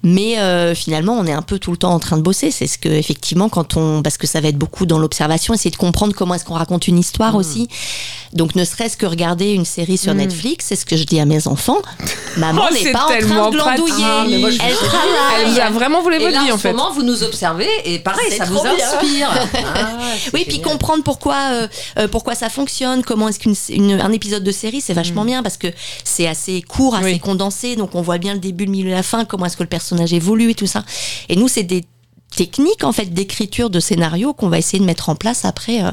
mais 0.03 0.39
euh, 0.39 0.73
finalement, 0.75 1.13
on 1.13 1.25
est 1.25 1.31
un 1.33 1.41
peu 1.41 1.59
tout 1.59 1.71
le 1.71 1.77
temps 1.77 1.93
en 1.93 1.99
train 1.99 2.17
de 2.17 2.21
bosser, 2.21 2.51
c'est 2.51 2.67
ce 2.67 2.77
que 2.77 2.89
effectivement 2.89 3.49
quand 3.49 3.77
on 3.77 4.01
parce 4.01 4.17
que 4.17 4.27
ça 4.27 4.41
va 4.41 4.47
être 4.49 4.57
beaucoup 4.57 4.85
dans 4.85 4.99
l'observation, 4.99 5.53
essayer 5.53 5.71
de 5.71 5.75
comprendre 5.77 6.13
comment 6.15 6.33
est-ce 6.35 6.45
qu'on 6.45 6.53
raconte 6.55 6.87
une 6.87 6.99
histoire 6.99 7.35
aussi. 7.35 7.67
Donc 8.33 8.55
ne 8.55 8.65
serait-ce 8.65 8.97
que 8.97 9.05
regarder 9.05 9.51
une 9.51 9.65
série 9.65 9.97
sur 9.97 10.13
Netflix, 10.13 10.65
c'est 10.69 10.75
ce 10.75 10.85
que 10.85 10.97
je 10.97 11.03
dis 11.03 11.19
à 11.19 11.25
mes 11.25 11.47
enfants. 11.47 11.77
Maman 12.37 12.63
Oh, 12.69 12.73
n'est 12.73 12.91
pas 12.91 13.03
en 13.05 13.07
train 13.07 13.49
de 13.49 13.55
glandouiller. 13.55 14.03
Ah, 14.03 14.25
moi, 14.27 14.49
elle 14.49 15.41
Elle 15.45 15.51
vous 15.51 15.59
a 15.59 15.69
vraiment 15.69 15.99
Et 15.99 16.17
votre 16.19 16.27
vie 16.29 16.51
en 16.51 16.55
en 16.55 16.57
ce 16.57 16.61
fait. 16.63 16.71
moment, 16.73 16.91
vous 16.91 17.03
nous 17.03 17.23
observez 17.23 17.67
et 17.85 17.99
pareil, 17.99 18.31
ça 18.35 18.45
vous 18.45 18.57
inspire. 18.59 19.29
Ah, 19.75 19.99
Oui, 20.33 20.43
puis 20.45 20.55
génial. 20.55 20.71
comprendre 20.71 21.03
pourquoi, 21.03 21.35
euh, 21.51 21.67
euh, 21.99 22.07
pourquoi 22.07 22.35
ça 22.35 22.49
fonctionne, 22.49 23.03
comment 23.03 23.27
est-ce 23.29 23.39
qu'un 23.39 24.11
épisode 24.11 24.43
de 24.43 24.51
série, 24.51 24.81
c'est 24.81 24.93
vachement 24.93 25.25
bien 25.25 25.32
parce 25.41 25.57
que 25.57 25.67
c'est 26.03 26.27
assez 26.27 26.61
court, 26.61 26.95
assez 26.95 27.05
Oui. 27.13 27.19
condensé, 27.19 27.75
donc 27.75 27.95
on 27.95 28.01
voit 28.01 28.17
bien 28.17 28.33
le 28.33 28.39
début, 28.39 28.65
le 28.65 28.71
milieu, 28.71 28.91
la 28.91 29.03
fin, 29.03 29.25
comment 29.25 29.45
est-ce 29.45 29.57
que 29.57 29.63
le 29.63 29.69
personnage 29.69 30.13
évolue 30.13 30.51
et 30.51 30.55
tout 30.55 30.67
ça. 30.67 30.83
Et 31.29 31.35
nous, 31.35 31.47
c'est 31.47 31.63
des 31.63 31.85
techniques 32.35 32.83
en 32.83 32.91
fait 32.91 33.13
d'écriture 33.13 33.69
de 33.69 33.79
scénario 33.79 34.33
qu'on 34.33 34.49
va 34.49 34.57
essayer 34.57 34.79
de 34.79 34.85
mettre 34.85 35.09
en 35.09 35.15
place 35.15 35.45
après 35.45 35.83
euh, 35.83 35.91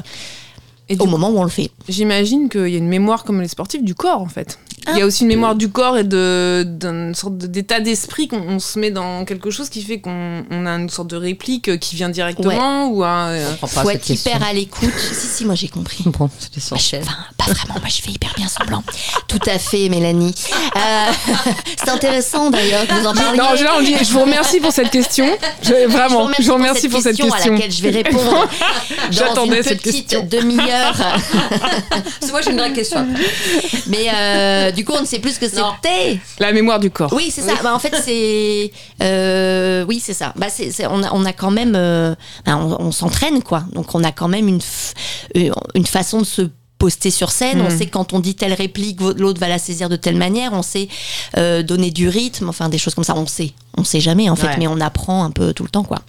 Et 0.89 0.97
au 0.99 1.05
moment 1.05 1.29
où 1.29 1.37
on 1.37 1.43
le 1.43 1.49
fait. 1.49 1.71
J'imagine 1.87 2.49
qu'il 2.49 2.67
y 2.69 2.75
a 2.75 2.79
une 2.79 2.87
mémoire 2.87 3.23
comme 3.23 3.41
les 3.41 3.47
sportifs 3.47 3.83
du 3.83 3.95
corps 3.95 4.21
en 4.21 4.27
fait. 4.27 4.59
Il 4.89 4.97
y 4.97 5.01
a 5.01 5.05
aussi 5.05 5.23
une 5.23 5.27
mémoire 5.29 5.55
du 5.55 5.69
corps 5.69 5.97
et 5.97 6.03
de- 6.03 6.63
d'une 6.67 7.13
sorte 7.13 7.37
d'état 7.37 7.79
d'esprit 7.79 8.27
qu'on 8.27 8.41
on 8.41 8.59
se 8.59 8.79
met 8.79 8.89
dans 8.91 9.25
quelque 9.25 9.51
chose 9.51 9.69
qui 9.69 9.83
fait 9.83 9.99
qu'on 9.99 10.43
on 10.49 10.65
a 10.65 10.71
une 10.71 10.89
sorte 10.89 11.09
de 11.09 11.15
réplique 11.17 11.79
qui 11.79 11.95
vient 11.95 12.09
directement 12.09 12.87
ou 12.87 13.03
un, 13.03 13.29
euh, 13.29 13.45
Faut 13.59 13.67
cette 13.67 13.95
être 13.95 14.03
question. 14.05 14.31
hyper 14.31 14.47
à 14.47 14.53
l'écoute. 14.53 14.89
si, 15.13 15.27
si, 15.27 15.45
moi 15.45 15.55
j'ai 15.55 15.67
compris. 15.67 16.03
Bon, 16.05 16.19
Moi, 16.25 16.29
je- 16.53 16.57
essentiel. 16.57 17.03
Enfin, 17.05 17.17
pas 17.37 17.45
vraiment, 17.53 17.75
moi 17.79 17.89
je 17.89 18.01
fais 18.01 18.11
hyper 18.11 18.33
bien 18.35 18.47
semblant. 18.47 18.83
Tout 19.27 19.39
à 19.47 19.59
fait, 19.59 19.87
Mélanie. 19.89 20.33
Euh, 20.75 20.79
c'est 21.77 21.89
intéressant 21.89 22.49
d'ailleurs 22.49 22.87
que 22.87 22.93
vous 22.93 23.05
en 23.07 23.13
parliez. 23.13 23.37
Non, 23.37 23.53
là, 23.53 23.73
on 23.77 23.81
dit, 23.81 23.95
je 24.01 24.11
vous 24.11 24.21
remercie 24.21 24.59
pour 24.59 24.71
cette 24.71 24.89
question. 24.89 25.25
Je- 25.61 25.87
vraiment, 25.87 26.29
je 26.39 26.45
vous 26.47 26.53
remercie 26.55 26.89
pour 26.89 27.01
cette 27.01 27.17
question. 27.17 27.33
à 27.35 27.49
laquelle 27.49 27.71
je 27.71 27.81
vais 27.83 27.91
répondre 27.91 28.47
J'attendais 29.11 29.63
cette 29.63 29.81
petite 29.81 30.07
question. 30.09 30.27
demi-heure. 30.29 30.95
Moi, 32.31 32.41
j'ai 32.41 32.51
une 32.51 32.57
vraie 32.59 32.73
question. 32.73 33.05
Mais 33.87 34.07
euh, 34.13 34.70
du 34.71 34.85
coup, 34.85 34.93
on 34.97 35.01
ne 35.01 35.05
sait 35.05 35.19
plus 35.19 35.31
ce 35.35 35.39
que 35.39 35.47
c'était. 35.47 36.19
La 36.39 36.51
mémoire 36.53 36.79
du 36.79 36.89
corps. 36.91 37.11
Oui, 37.13 37.31
c'est 37.33 37.41
ça. 37.41 37.53
Bah, 37.63 37.73
en 37.73 37.79
fait, 37.79 37.93
c'est. 38.03 38.71
euh, 39.01 39.85
oui, 39.87 40.01
c'est 40.03 40.13
ça. 40.13 40.33
Bah, 40.35 40.47
on, 40.89 41.03
a, 41.03 41.11
on 41.13 41.25
a 41.25 41.33
quand 41.33 41.51
même. 41.51 41.73
euh, 41.75 42.15
bah, 42.45 42.57
on, 42.57 42.87
on 42.87 42.91
s'entraîne, 42.91 43.41
quoi. 43.43 43.63
Donc, 43.73 43.93
on 43.95 44.03
a 44.03 44.11
quand 44.11 44.27
même 44.27 44.47
une, 44.47 44.61
euh, 45.37 45.51
une 45.75 45.85
façon 45.85 46.19
de 46.19 46.25
se 46.25 46.43
poster 46.77 47.11
sur 47.11 47.29
scène, 47.31 47.61
on 47.61 47.69
Mhm. 47.71 47.77
sait 47.77 47.85
quand 47.85 48.11
on 48.13 48.19
dit 48.19 48.33
telle 48.33 48.53
réplique, 48.53 48.99
l'autre 49.01 49.39
va 49.39 49.47
la 49.47 49.59
saisir 49.59 49.87
de 49.87 49.95
telle 49.95 50.15
manière, 50.15 50.51
on 50.53 50.63
sait 50.63 50.87
euh, 51.37 51.61
donner 51.61 51.91
du 51.91 52.09
rythme, 52.09 52.49
enfin 52.49 52.69
des 52.69 52.79
choses 52.79 52.95
comme 52.95 53.03
ça, 53.03 53.13
on 53.15 53.27
sait, 53.27 53.51
on 53.77 53.83
sait 53.83 53.99
jamais 53.99 54.31
en 54.31 54.35
fait, 54.35 54.47
Ouais. 54.47 54.55
mais 54.57 54.67
on 54.67 54.81
apprend 54.81 55.23
un 55.23 55.29
peu 55.29 55.53
tout 55.53 55.61
le 55.61 55.69
temps 55.69 55.83
quoi. 55.83 55.99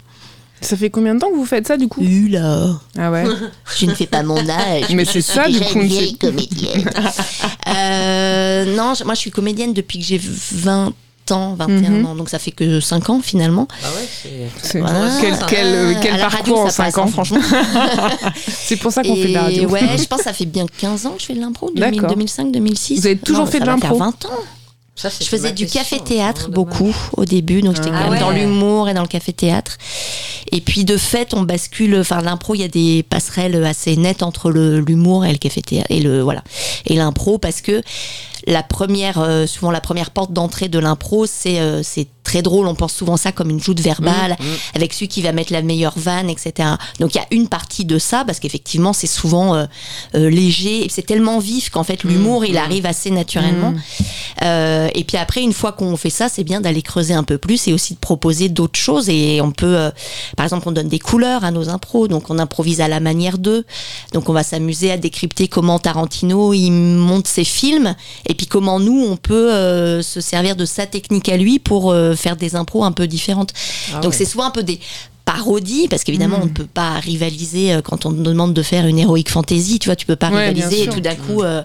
Ça 0.63 0.75
fait 0.77 0.89
combien 0.89 1.15
de 1.17 1.21
temps 1.21 1.29
que 1.29 1.35
vous 1.37 1.45
faites 1.45 1.67
ça 1.67 1.77
du 1.77 1.89
coup? 1.89 2.01
Là, 2.31 2.69
Ah 2.97 3.11
ouais. 3.11 3.25
je 3.79 3.85
ne 3.85 3.93
fais 3.95 4.07
pas 4.07 4.23
mon 4.23 4.49
âge. 4.49 4.85
Mais 4.95 5.05
c'est 5.05 5.21
ça 5.21 5.47
du 5.47 5.61
coup. 5.61 5.81
vieille 5.81 6.17
comédienne. 6.17 6.89
Euh, 7.69 8.02
non, 8.65 8.95
je- 8.95 9.05
moi 9.05 9.15
je 9.15 9.21
suis 9.21 9.31
comédienne 9.31 9.73
depuis 9.73 9.99
que 9.99 10.05
j'ai 10.05 10.21
20 10.23 10.93
ans, 11.31 11.55
21 11.55 11.91
Mhm. 11.91 12.07
ans, 12.07 12.15
donc 12.17 12.29
ça 12.29 12.39
fait 12.39 12.51
que 12.51 12.81
5 12.81 13.09
ans 13.11 13.21
finalement. 13.23 13.69
Ah 13.83 13.87
ouais, 13.97 14.09
c'est. 14.23 14.69
C'est- 14.69 14.81
Voilà. 14.81 15.09
Quel, 15.21 15.35
quel, 15.49 15.67
euh, 15.67 15.95
quel 16.03 16.19
parcours 16.19 16.39
radio, 16.39 16.57
en 16.59 16.67
ça 16.67 16.71
5 16.73 16.85
passe, 16.85 16.99
ans 16.99 17.05
hein, 17.05 17.07
franchement. 17.13 17.39
C'est 18.47 18.77
pour 18.77 18.93
ça 18.93 19.03
qu'on 19.03 19.15
fait 19.17 19.29
de 19.29 19.35
la 19.35 19.43
radio. 19.43 19.69
ouais, 19.69 19.81
je 19.99 20.05
pense 20.07 20.19
que 20.19 20.25
ça 20.25 20.33
fait 20.33 20.47
bien 20.47 20.67
15 20.79 21.07
ans 21.07 21.11
que 21.13 21.21
je 21.21 21.27
fais 21.27 21.35
de 21.35 21.41
l'impro, 21.41 21.71
2000, 21.75 21.95
D'accord. 22.01 22.11
2005, 22.11 22.51
2006. 22.53 23.01
Vous 23.01 23.07
avez 23.07 23.17
toujours 23.19 23.45
Non, 23.45 23.51
fait 23.51 23.61
de 23.61 23.67
l'impro 23.67 23.89
faire 23.89 23.97
20 23.97 24.25
ans. 24.27 24.31
Ça, 24.95 25.09
Je 25.09 25.25
faisais 25.25 25.53
du 25.53 25.67
café-théâtre 25.67 26.51
beaucoup 26.51 26.95
au 27.17 27.25
début, 27.25 27.63
donc 27.63 27.77
j'étais 27.77 27.89
Ah 27.95 28.03
quand 28.05 28.11
même 28.11 28.21
dans 28.21 28.31
l'humour 28.31 28.91
et 28.91 28.95
dans 28.95 29.01
le 29.01 29.09
café-théâtre. 29.09 29.79
Et 30.53 30.61
puis 30.61 30.85
de 30.85 30.99
fait, 30.99 31.33
on 31.33 31.43
bascule. 31.43 31.97
Enfin, 31.99 32.21
l'impro, 32.21 32.55
il 32.55 32.61
y 32.61 32.65
a 32.65 32.69
des 32.69 33.03
passerelles 33.03 33.65
assez 33.65 33.97
nettes 33.97 34.23
entre 34.23 34.51
le- 34.51 34.81
l'humour 34.81 35.25
et 35.25 35.33
le 35.33 35.39
café-théâtre 35.39 35.87
et 35.89 36.01
le 36.01 36.21
voilà 36.21 36.45
et 36.85 36.95
l'impro 36.95 37.39
parce 37.39 37.63
que 37.63 37.81
la 38.47 38.63
première, 38.63 39.19
euh, 39.19 39.47
souvent 39.47 39.71
la 39.71 39.81
première 39.81 40.11
porte 40.11 40.33
d'entrée 40.33 40.69
de 40.69 40.79
l'impro, 40.79 41.27
c'est 41.27 41.61
euh, 41.61 41.83
c'est 41.83 42.09
très 42.23 42.43
drôle. 42.43 42.67
On 42.67 42.75
pense 42.75 42.93
souvent 42.93 43.17
ça 43.17 43.33
comme 43.33 43.51
une 43.51 43.61
joute 43.61 43.81
verbale 43.81 44.37
avec 44.75 44.93
celui 44.93 45.09
qui 45.09 45.23
va 45.23 45.33
mettre 45.33 45.53
la 45.53 45.63
meilleure 45.63 45.99
vanne, 45.99 46.31
etc. 46.31 46.71
Donc 47.01 47.15
il 47.15 47.19
y 47.19 47.21
a 47.21 47.27
une 47.31 47.49
partie 47.49 47.85
de 47.85 47.99
ça 47.99 48.25
parce 48.25 48.41
qu'effectivement 48.41 48.93
c'est 48.93 49.07
souvent 49.07 49.55
euh, 49.55 49.67
euh, 50.15 50.31
léger 50.31 50.87
c'est 50.89 51.05
tellement 51.05 51.39
vif 51.39 51.71
qu'en 51.71 51.85
fait 51.85 52.05
l'humour 52.05 52.45
il 52.45 52.57
arrive 52.57 52.87
assez 52.87 53.11
naturellement. 53.11 53.75
Euh, 54.43 54.89
et 54.95 55.05
puis 55.05 55.17
après, 55.17 55.43
une 55.43 55.53
fois 55.53 55.73
qu'on 55.73 55.97
fait 55.97 56.11
ça, 56.11 56.29
c'est 56.29 56.45
bien 56.45 56.61
d'aller 56.61 56.83
creuser 56.83 57.15
un 57.15 57.23
peu 57.23 57.39
plus 57.39 57.69
et 57.69 57.73
aussi 57.73 57.95
de 57.95 57.99
proposer 57.99 58.49
d'autres 58.49 58.79
choses. 58.79 59.09
Et 59.09 59.41
on 59.41 59.53
peut, 59.53 59.77
euh, 59.77 59.91
par 60.37 60.45
exemple, 60.45 60.69
on 60.69 60.73
donne 60.73 60.89
des 60.89 60.99
couleurs 60.99 61.45
à 61.45 61.51
nos 61.51 61.69
impros, 61.69 62.09
donc 62.09 62.31
on 62.31 62.39
improvise 62.39 62.81
à 62.81 62.89
la 62.89 63.01
manière 63.01 63.39
d'eux. 63.39 63.65
Donc 64.13 64.29
on 64.29 64.33
va 64.33 64.43
s'amuser 64.43 64.91
à 64.91 64.97
décrypter 64.97 65.49
comment 65.49 65.79
Tarantino 65.79 66.53
il 66.53 66.71
monte 66.71 67.27
ses 67.27 67.45
films 67.45 67.95
et 68.27 68.32
puis 68.35 68.47
comment 68.47 68.81
nous 68.81 69.05
on 69.09 69.17
peut 69.17 69.53
euh, 69.53 70.03
se 70.03 70.21
servir 70.21 70.57
de 70.57 70.65
sa 70.65 70.87
technique 70.87 71.29
à 71.29 71.37
lui 71.37 71.59
pour 71.59 71.91
euh, 71.91 72.15
faire 72.15 72.37
des 72.37 72.57
impros 72.57 72.85
un 72.85 72.93
peu 72.93 73.07
différentes. 73.07 73.53
Ah 73.95 74.01
donc 74.01 74.13
ouais. 74.13 74.19
c'est 74.19 74.25
souvent 74.25 74.45
un 74.45 74.51
peu 74.51 74.63
des 74.63 74.81
parodies 75.25 75.89
parce 75.89 76.05
qu'évidemment 76.05 76.39
on 76.43 76.47
ne 76.47 76.51
peut 76.51 76.67
pas 76.67 76.95
rivaliser 76.95 77.73
euh, 77.75 77.83
quand 77.83 78.07
on 78.07 78.11
nous 78.11 78.23
demande 78.23 78.55
de 78.55 78.63
faire 78.63 78.87
une 78.87 78.99
héroïque 78.99 79.31
fantasy 79.31 79.79
tu 79.79 79.89
vois 79.89 79.97
tu 79.97 80.07
peux 80.07 80.17
pas 80.17 80.31
Ouais, 80.31 80.49
rivaliser 80.49 80.85
et 80.85 80.89
tout 80.89 81.01
d'un 81.01 81.15
coup 81.15 81.43
euh, 81.43 81.63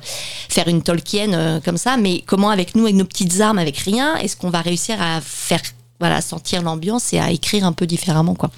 faire 0.49 0.67
une 0.67 0.81
Tolkien 0.81 1.33
euh, 1.33 1.59
comme 1.63 1.77
ça. 1.77 1.97
Mais 1.97 2.23
comment 2.25 2.49
avec 2.49 2.75
nous 2.75 2.83
avec 2.83 2.95
nos 2.95 3.05
petites 3.05 3.39
armes 3.41 3.57
avec 3.59 3.77
rien 3.77 4.15
est-ce 4.17 4.35
qu'on 4.35 4.49
va 4.49 4.61
réussir 4.61 5.01
à 5.01 5.21
faire 5.21 5.61
voilà 5.99 6.21
sentir 6.21 6.61
l'ambiance 6.61 7.13
et 7.13 7.19
à 7.19 7.31
écrire 7.31 7.65
un 7.65 7.73
peu 7.73 7.87
différemment 7.87 8.35
quoi? 8.35 8.51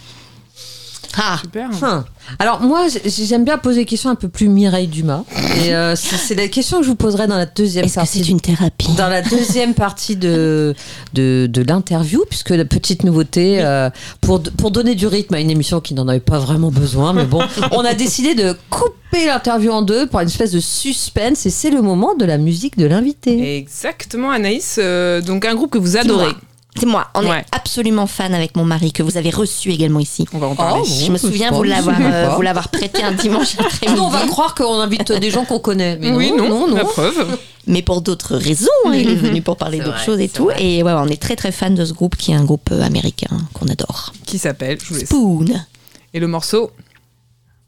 Ah 1.17 1.38
Super. 1.41 1.69
Hum. 1.82 2.04
Alors 2.38 2.62
moi, 2.62 2.86
j'aime 3.06 3.43
bien 3.43 3.58
poser 3.58 3.82
des 3.82 3.86
questions 3.86 4.10
un 4.10 4.15
peu 4.15 4.30
plus 4.30 4.48
Mireille 4.48 4.88
Dumas. 4.88 5.24
Et 5.63 5.74
euh, 5.74 5.95
c'est 5.98 6.36
la 6.36 6.48
question 6.48 6.78
que 6.78 6.84
je 6.84 6.89
vous 6.89 6.95
poserai 6.95 7.28
dans 7.28 7.38
la 7.38 7.45
deuxième 7.45 7.86
est-ce 7.86 7.95
que 7.95 8.00
partie. 8.00 8.24
c'est 8.24 8.30
une 8.30 8.39
thérapie 8.41 8.93
Dans 8.95 9.08
la 9.10 9.22
deuxième 9.22 9.74
partie 9.74 10.15
de, 10.15 10.76
de, 11.13 11.48
de 11.52 11.62
l'interview, 11.63 12.24
puisque 12.30 12.52
la 12.52 12.65
petite 12.65 13.04
nouveauté, 13.04 13.62
euh, 13.62 13.89
pour, 14.22 14.41
pour 14.43 14.72
donner 14.72 14.95
du 14.95 15.08
rythme 15.08 15.34
à 15.34 15.39
une 15.39 15.50
émission 15.50 15.80
qui 15.82 15.93
n'en 15.93 16.08
avait 16.08 16.19
pas 16.19 16.39
vraiment 16.39 16.69
besoin, 16.72 17.13
mais 17.13 17.26
bon, 17.26 17.41
on 17.72 17.84
a 17.84 17.93
décidé 17.93 18.36
de 18.36 18.56
couper 18.69 19.26
l'interview 19.26 19.72
en 19.72 19.82
deux 19.82 20.06
pour 20.08 20.19
une 20.19 20.28
espèce 20.28 20.52
de 20.52 20.60
suspense, 20.60 21.45
et 21.45 21.50
c'est 21.50 21.72
le 21.72 21.82
moment 21.82 22.13
de 22.15 22.26
la 22.26 22.38
musique 22.38 22.78
de 22.78 22.86
l'invité. 22.86 23.58
Exactement, 23.58 24.30
Anaïs. 24.30 24.76
euh, 24.78 25.22
donc 25.22 25.45
un 25.45 25.56
groupe 25.56 25.72
que 25.72 25.78
vous 25.80 25.98
adorez. 25.98 26.34
C'est 26.79 26.85
moi. 26.85 27.07
On 27.15 27.25
Ouais. 27.27 27.39
est 27.39 27.45
absolument 27.51 28.07
fan 28.07 28.33
avec 28.33 28.55
mon 28.55 28.63
mari 28.65 28.91
que 28.91 29.03
vous 29.03 29.17
avez 29.17 29.29
reçu 29.29 29.71
également 29.71 29.99
ici. 29.99 30.25
On 30.33 30.37
va 30.39 30.47
en 30.47 30.55
parler. 30.55 30.81
Oh, 30.83 30.87
bon. 30.87 31.05
Je 31.05 31.11
me 31.11 31.17
souviens 31.17 31.49
je 31.49 31.55
vous 31.55 31.63
l'avoir 31.63 31.97
euh, 31.99 32.29
vous 32.35 32.41
l'avoir 32.41 32.69
prêté 32.69 33.03
un 33.03 33.11
dimanche 33.11 33.55
après-midi. 33.59 33.99
Nous, 33.99 34.05
on 34.05 34.09
va 34.09 34.25
croire 34.27 34.55
qu'on 34.55 34.79
invite 34.79 35.11
des 35.11 35.29
gens 35.31 35.45
qu'on 35.45 35.59
connaît. 35.59 35.97
Mais 35.97 36.11
oui, 36.11 36.31
non, 36.35 36.47
non, 36.49 36.67
non. 36.67 36.75
la 36.77 36.85
preuve. 36.85 37.37
mais 37.67 37.81
pour 37.81 38.01
d'autres 38.01 38.35
raisons. 38.37 38.67
hein, 38.87 38.93
il 38.93 39.09
est 39.09 39.15
venu 39.15 39.41
pour 39.41 39.57
parler 39.57 39.79
d'autres 39.79 39.99
choses 40.03 40.19
et 40.19 40.29
tout. 40.29 40.45
vrai. 40.45 40.63
Et 40.63 40.81
ouais, 40.83 40.93
on 40.93 41.07
est 41.07 41.21
très 41.21 41.35
très 41.35 41.51
fan 41.51 41.75
de 41.75 41.85
ce 41.85 41.93
groupe 41.93 42.15
qui 42.15 42.31
est 42.31 42.35
un 42.35 42.43
groupe 42.45 42.69
euh, 42.71 42.81
américain 42.81 43.27
qu'on 43.53 43.67
adore. 43.67 44.13
Qui 44.25 44.37
s'appelle, 44.39 44.77
je 44.81 44.87
vous 44.93 44.99
laisse. 44.99 45.05
Spoon. 45.09 45.45
Et 46.13 46.19
le 46.19 46.27
morceau 46.27 46.71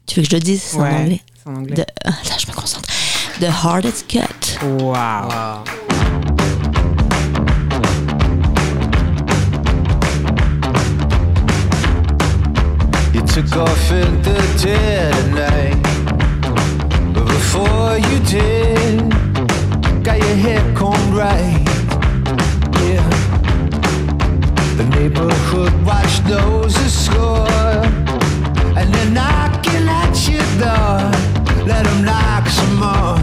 Tu 0.06 0.16
veux 0.20 0.22
que 0.24 0.30
je 0.30 0.36
le 0.36 0.40
dise? 0.42 0.62
C'est 0.62 0.76
en 0.78 0.82
anglais. 0.86 1.20
C'est 1.44 1.50
en 1.50 1.56
anglais. 1.56 1.74
The- 1.76 1.86
ah, 2.04 2.10
là, 2.10 2.36
je 2.38 2.46
me 2.50 2.52
concentre. 2.54 2.88
The 3.40 3.44
hardest 3.64 4.06
cut. 4.08 4.58
Waouh. 4.80 5.64
You 5.90 5.91
took 13.32 13.56
off 13.56 13.90
in 13.90 14.20
the 14.20 14.38
dead 14.62 15.14
of 15.16 15.30
night. 15.30 15.82
But 17.14 17.24
before 17.24 17.96
you 17.96 18.18
did, 18.28 19.10
got 20.04 20.18
your 20.18 20.36
hair 20.36 20.60
combed 20.74 21.14
right. 21.14 21.64
Yeah. 22.84 23.08
The 24.76 24.84
neighborhood 24.84 25.72
watch 25.82 26.22
knows 26.28 26.74
the 26.74 26.90
score. 26.90 27.48
And 28.76 28.92
they're 28.92 29.10
knocking 29.10 29.88
at 29.88 30.14
your 30.28 30.44
door. 30.60 31.00
Let 31.66 31.84
them 31.86 32.04
knock 32.04 32.46
some 32.48 32.76
more. 32.76 33.21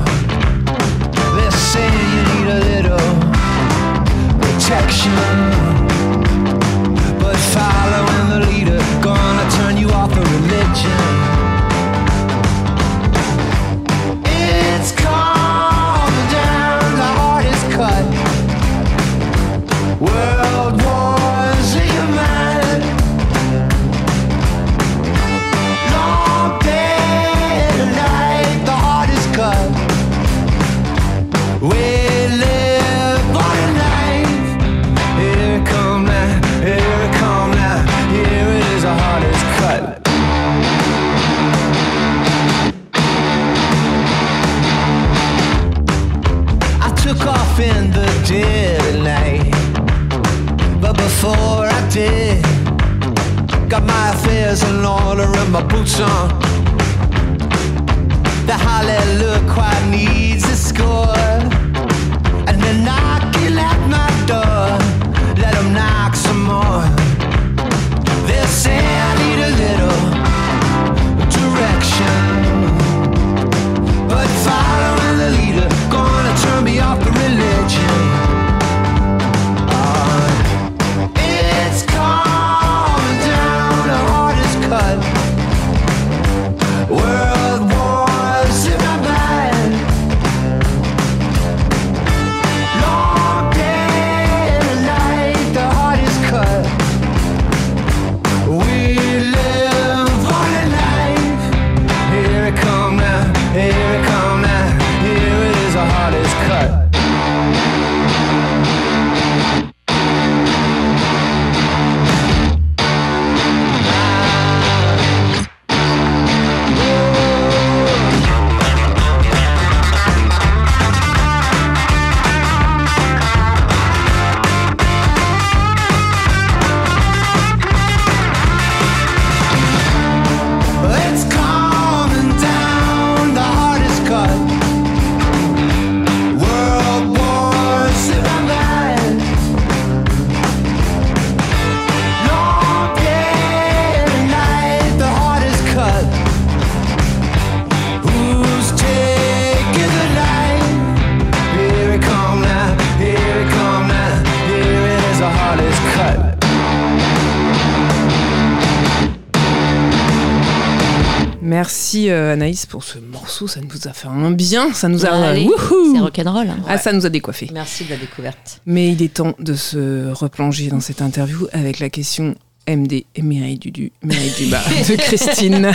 Merci 161.99 162.11
euh, 162.11 162.33
Anaïs 162.33 162.65
pour 162.65 162.83
ce 162.83 162.97
morceau, 162.97 163.47
ça 163.47 163.59
nous 163.59 163.87
a 163.87 163.93
fait 163.93 164.07
un 164.07 164.31
bien, 164.31 164.73
ça 164.73 164.87
nous 164.87 165.05
a... 165.05 165.09
Allez, 165.09 165.49
c'est 165.93 165.99
rock'n'roll. 165.99 166.49
hein. 166.49 166.57
ah, 166.67 166.77
ça 166.77 166.93
nous 166.93 167.05
a 167.05 167.09
décoiffé. 167.09 167.49
Merci 167.53 167.83
de 167.83 167.89
la 167.89 167.97
découverte. 167.97 168.61
Mais 168.65 168.91
il 168.91 169.01
est 169.01 169.13
temps 169.15 169.33
de 169.39 169.53
se 169.53 170.09
replonger 170.13 170.69
dans 170.69 170.79
cette 170.79 171.01
interview 171.01 171.47
avec 171.51 171.79
la 171.79 171.89
question 171.89 172.35
MD 172.67 173.03
et 173.15 173.21
Mireille 173.21 173.57
Dudu, 173.57 173.91
Mireille 174.03 174.31
Dumas 174.37 174.61
de 174.89 174.95
Christine. 174.95 175.71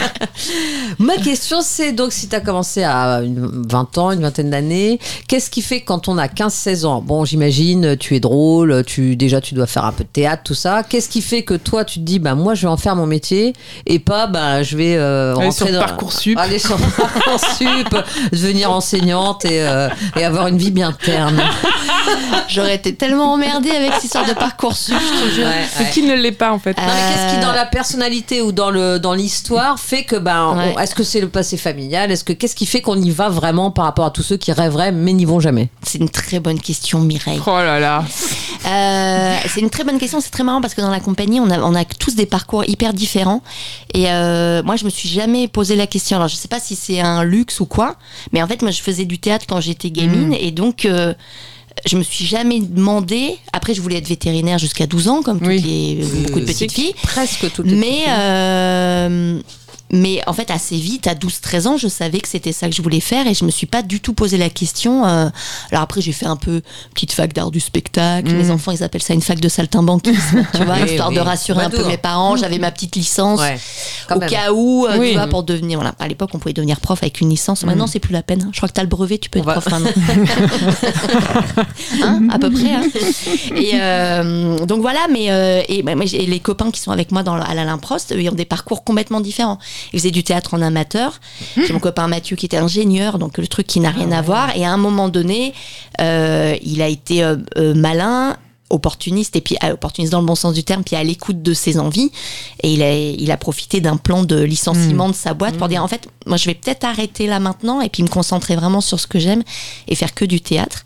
Ma 0.98 1.16
question, 1.16 1.58
c'est 1.60 1.92
donc 1.92 2.12
si 2.12 2.28
tu 2.28 2.36
as 2.36 2.40
commencé 2.40 2.84
à 2.84 3.20
une 3.22 3.64
20 3.68 3.98
ans, 3.98 4.10
une 4.12 4.20
vingtaine 4.22 4.50
d'années, 4.50 5.00
qu'est-ce 5.26 5.50
qui 5.50 5.60
fait 5.62 5.80
quand 5.80 6.06
on 6.08 6.18
a 6.18 6.26
15-16 6.28 6.84
ans 6.86 7.00
Bon, 7.00 7.24
j'imagine, 7.24 7.96
tu 7.96 8.14
es 8.14 8.20
drôle, 8.20 8.84
tu, 8.86 9.16
déjà 9.16 9.40
tu 9.40 9.54
dois 9.54 9.66
faire 9.66 9.84
un 9.84 9.92
peu 9.92 10.04
de 10.04 10.08
théâtre, 10.08 10.42
tout 10.44 10.54
ça. 10.54 10.82
Qu'est-ce 10.88 11.08
qui 11.08 11.20
fait 11.20 11.42
que 11.42 11.54
toi, 11.54 11.84
tu 11.84 11.98
te 11.98 12.04
dis, 12.04 12.18
bah, 12.20 12.34
moi, 12.36 12.54
je 12.54 12.62
vais 12.62 12.68
en 12.72 12.76
faire 12.76 12.94
mon 12.94 13.06
métier 13.06 13.54
et 13.86 13.98
pas, 13.98 14.26
bah, 14.28 14.62
je 14.62 14.76
vais 14.76 14.96
euh, 14.96 15.34
Aller 15.34 15.46
rentrer 15.46 15.64
sur 15.66 15.72
dans- 15.72 15.80
Parcoursup. 15.80 16.38
Aller 16.38 16.58
sur 16.60 16.76
Parcoursup, 16.78 17.96
devenir 18.32 18.70
enseignante 18.70 19.44
et, 19.44 19.62
euh, 19.62 19.88
et 20.16 20.24
avoir 20.24 20.46
une 20.46 20.58
vie 20.58 20.70
bien 20.70 20.92
terne. 20.92 21.42
J'aurais 22.48 22.76
été 22.76 22.94
tellement 22.94 23.32
emmerdée 23.32 23.70
avec 23.70 23.94
cette 23.94 24.04
histoire 24.04 24.26
de 24.26 24.32
parcours 24.34 24.74
je 24.74 24.92
te 24.94 25.34
jure. 25.34 25.46
Ouais, 25.46 25.84
ouais. 25.84 25.90
qui 25.92 26.02
ne 26.02 26.14
l'est 26.14 26.32
pas 26.32 26.52
en 26.52 26.58
fait 26.58 26.73
Qu'est-ce 26.76 27.32
qui, 27.34 27.38
Euh, 27.38 27.42
dans 27.42 27.52
la 27.52 27.66
personnalité 27.66 28.42
ou 28.42 28.52
dans 28.52 28.70
le 28.70 28.98
dans 28.98 29.14
l'histoire, 29.14 29.78
fait 29.78 30.04
que 30.04 30.16
ben, 30.16 30.54
Ouais. 30.56 30.82
est-ce 30.82 30.94
que 30.94 31.02
c'est 31.02 31.20
le 31.20 31.28
passé 31.28 31.56
familial? 31.56 32.10
Est-ce 32.10 32.24
que 32.24 32.32
qu'est-ce 32.32 32.54
qui 32.56 32.66
fait 32.66 32.80
qu'on 32.80 33.00
y 33.00 33.10
va 33.10 33.28
vraiment 33.28 33.70
par 33.70 33.84
rapport 33.86 34.04
à 34.06 34.10
tous 34.10 34.22
ceux 34.22 34.36
qui 34.36 34.52
rêveraient 34.52 34.92
mais 34.92 35.12
n'y 35.12 35.24
vont 35.24 35.40
jamais? 35.40 35.68
C'est 35.82 35.98
une 35.98 36.08
très 36.08 36.40
bonne 36.40 36.60
question, 36.60 37.00
Mireille. 37.00 37.40
Oh 37.46 37.50
là 37.58 37.78
là. 37.80 38.04
Euh, 38.66 39.36
c'est 39.48 39.60
une 39.60 39.70
très 39.70 39.84
bonne 39.84 39.98
question. 39.98 40.20
C'est 40.20 40.30
très 40.30 40.44
marrant 40.44 40.60
parce 40.60 40.74
que 40.74 40.80
dans 40.80 40.90
la 40.90 41.00
compagnie, 41.00 41.40
on 41.40 41.50
a, 41.50 41.58
on 41.60 41.74
a 41.74 41.84
tous 41.84 42.14
des 42.14 42.26
parcours 42.26 42.64
hyper 42.66 42.92
différents. 42.94 43.42
Et 43.92 44.10
euh, 44.10 44.62
moi, 44.62 44.76
je 44.76 44.84
me 44.84 44.90
suis 44.90 45.08
jamais 45.08 45.48
posé 45.48 45.76
la 45.76 45.86
question. 45.86 46.16
Alors, 46.16 46.28
je 46.28 46.36
sais 46.36 46.48
pas 46.48 46.60
si 46.60 46.74
c'est 46.76 47.00
un 47.00 47.24
luxe 47.24 47.60
ou 47.60 47.66
quoi, 47.66 47.96
mais 48.32 48.42
en 48.42 48.46
fait, 48.46 48.62
moi, 48.62 48.70
je 48.70 48.80
faisais 48.82 49.04
du 49.04 49.18
théâtre 49.18 49.44
quand 49.48 49.60
j'étais 49.60 49.90
gamine, 49.90 50.30
Mm. 50.30 50.34
et 50.40 50.50
donc. 50.50 50.88
Euh, 51.86 51.88
je 51.90 51.96
me 51.96 52.02
suis 52.02 52.24
jamais 52.24 52.60
demandé. 52.60 53.36
Après, 53.52 53.74
je 53.74 53.80
voulais 53.80 53.96
être 53.98 54.08
vétérinaire 54.08 54.58
jusqu'à 54.58 54.86
12 54.86 55.08
ans, 55.08 55.22
comme 55.22 55.38
toutes 55.38 55.48
Oui. 55.48 55.60
les, 55.60 56.04
beaucoup 56.22 56.40
de 56.40 56.44
Euh, 56.44 56.46
petites 56.46 56.72
filles. 56.72 56.94
Presque 57.02 57.50
toutes 57.52 57.66
les 57.66 57.76
Mais 57.76 58.04
euh, 58.08 59.40
mais 59.92 60.20
en 60.26 60.32
fait, 60.32 60.50
assez 60.50 60.76
vite, 60.76 61.06
à 61.06 61.14
12-13 61.14 61.66
ans, 61.68 61.76
je 61.76 61.88
savais 61.88 62.20
que 62.20 62.28
c'était 62.28 62.52
ça 62.52 62.68
que 62.68 62.74
je 62.74 62.82
voulais 62.82 63.00
faire 63.00 63.26
et 63.26 63.34
je 63.34 63.44
me 63.44 63.50
suis 63.50 63.66
pas 63.66 63.82
du 63.82 64.00
tout 64.00 64.12
posé 64.14 64.36
la 64.38 64.50
question. 64.50 65.04
euh, 65.06 65.28
alors 65.70 65.82
après, 65.82 66.00
j'ai 66.00 66.12
fait 66.12 66.26
un 66.26 66.36
peu 66.36 66.62
petite 66.94 67.12
fac 67.12 67.32
d'art 67.32 67.50
du 67.50 67.60
spectacle. 67.60 68.32
Mm. 68.32 68.36
Mes 68.36 68.50
enfants, 68.50 68.72
ils 68.72 68.82
appellent 68.82 69.02
ça 69.02 69.14
une 69.14 69.22
fac 69.22 69.38
de 69.40 69.48
saltimbanquisme, 69.48 70.44
tu 70.54 70.64
vois, 70.64 70.76
Oui, 70.82 70.90
histoire 70.90 71.10
oui. 71.10 71.14
de 71.16 71.20
rassurer 71.20 71.64
un 71.64 71.70
peu 71.70 71.84
mes 71.86 71.96
parents. 71.98 72.36
J'avais 72.36 72.58
ma 72.58 72.70
petite 72.72 72.96
licence 72.96 73.40
Ouais, 73.40 73.58
au 74.14 74.18
même. 74.18 74.28
cas 74.28 74.52
où, 74.52 74.86
euh, 74.86 74.98
Oui. 74.98 75.10
tu 75.10 75.14
vois, 75.16 75.26
pour 75.28 75.42
devenir. 75.44 75.78
Voilà. 75.78 75.94
À 76.00 76.08
l'époque, 76.08 76.30
on 76.34 76.38
pouvait 76.38 76.52
devenir 76.54 76.80
prof 76.80 77.02
avec 77.02 77.20
une 77.20 77.30
licence. 77.30 77.64
Maintenant, 77.64 77.86
c'est 77.86 78.00
plus 78.00 78.12
la 78.12 78.22
peine. 78.22 78.48
Je 78.52 78.56
crois 78.58 78.68
que 78.68 78.74
tu 78.74 78.80
as 78.80 78.84
le 78.84 78.88
brevet, 78.88 79.18
tu 79.18 79.30
peux 79.30 79.38
être 79.38 79.50
prof 79.50 79.68
maintenant. 79.70 79.90
Hein, 82.02 82.28
à 82.30 82.38
peu 82.38 82.50
près. 82.50 82.72
hein. 82.74 82.82
Et 83.56 83.72
euh, 83.74 84.58
donc 84.66 84.80
voilà, 84.80 85.00
mais 85.10 85.26
et, 85.68 85.82
les 86.26 86.40
copains 86.40 86.70
qui 86.70 86.80
sont 86.80 86.90
avec 86.90 87.12
moi 87.12 87.22
dans, 87.22 87.34
à 87.34 87.54
l'Alain 87.54 87.78
Prost, 87.78 88.14
ils 88.16 88.28
ont 88.28 88.32
des 88.34 88.44
parcours 88.44 88.84
complètement 88.84 89.20
différents. 89.20 89.58
Ils 89.92 90.00
faisaient 90.00 90.10
du 90.10 90.24
théâtre 90.24 90.54
en 90.54 90.62
amateur. 90.62 91.20
J'ai 91.56 91.72
mon 91.72 91.80
copain 91.80 92.08
Mathieu 92.08 92.36
qui 92.36 92.46
était 92.46 92.56
ingénieur, 92.56 93.18
donc 93.18 93.38
le 93.38 93.46
truc 93.46 93.66
qui 93.66 93.80
n'a 93.80 93.90
rien 93.90 94.12
à 94.12 94.22
voir. 94.22 94.56
Et 94.56 94.64
à 94.64 94.70
un 94.70 94.76
moment 94.76 95.08
donné, 95.08 95.52
euh, 96.00 96.56
il 96.62 96.82
a 96.82 96.88
été 96.88 97.22
euh, 97.22 97.36
euh, 97.56 97.74
malin 97.74 98.36
opportuniste 98.70 99.36
et 99.36 99.40
puis 99.40 99.56
euh, 99.62 99.72
opportuniste 99.74 100.12
dans 100.12 100.20
le 100.20 100.26
bon 100.26 100.34
sens 100.34 100.54
du 100.54 100.64
terme 100.64 100.82
puis 100.82 100.96
à 100.96 101.04
l'écoute 101.04 101.42
de 101.42 101.54
ses 101.54 101.78
envies. 101.78 102.10
Et 102.62 102.72
il 102.72 102.82
a, 102.82 102.94
il 102.96 103.30
a 103.30 103.36
profité 103.36 103.80
d'un 103.80 103.96
plan 103.96 104.22
de 104.24 104.40
licenciement 104.40 105.08
de 105.08 105.14
sa 105.14 105.34
boîte 105.34 105.56
pour 105.56 105.68
dire 105.68 105.82
en 105.84 105.88
fait 105.88 106.08
moi 106.26 106.36
je 106.38 106.46
vais 106.46 106.54
peut-être 106.54 106.84
arrêter 106.84 107.26
là 107.26 107.38
maintenant 107.40 107.80
et 107.82 107.88
puis 107.90 108.02
me 108.02 108.08
concentrer 108.08 108.56
vraiment 108.56 108.80
sur 108.80 108.98
ce 108.98 109.06
que 109.06 109.18
j'aime 109.18 109.42
et 109.88 109.94
faire 109.94 110.14
que 110.14 110.24
du 110.24 110.40
théâtre. 110.40 110.84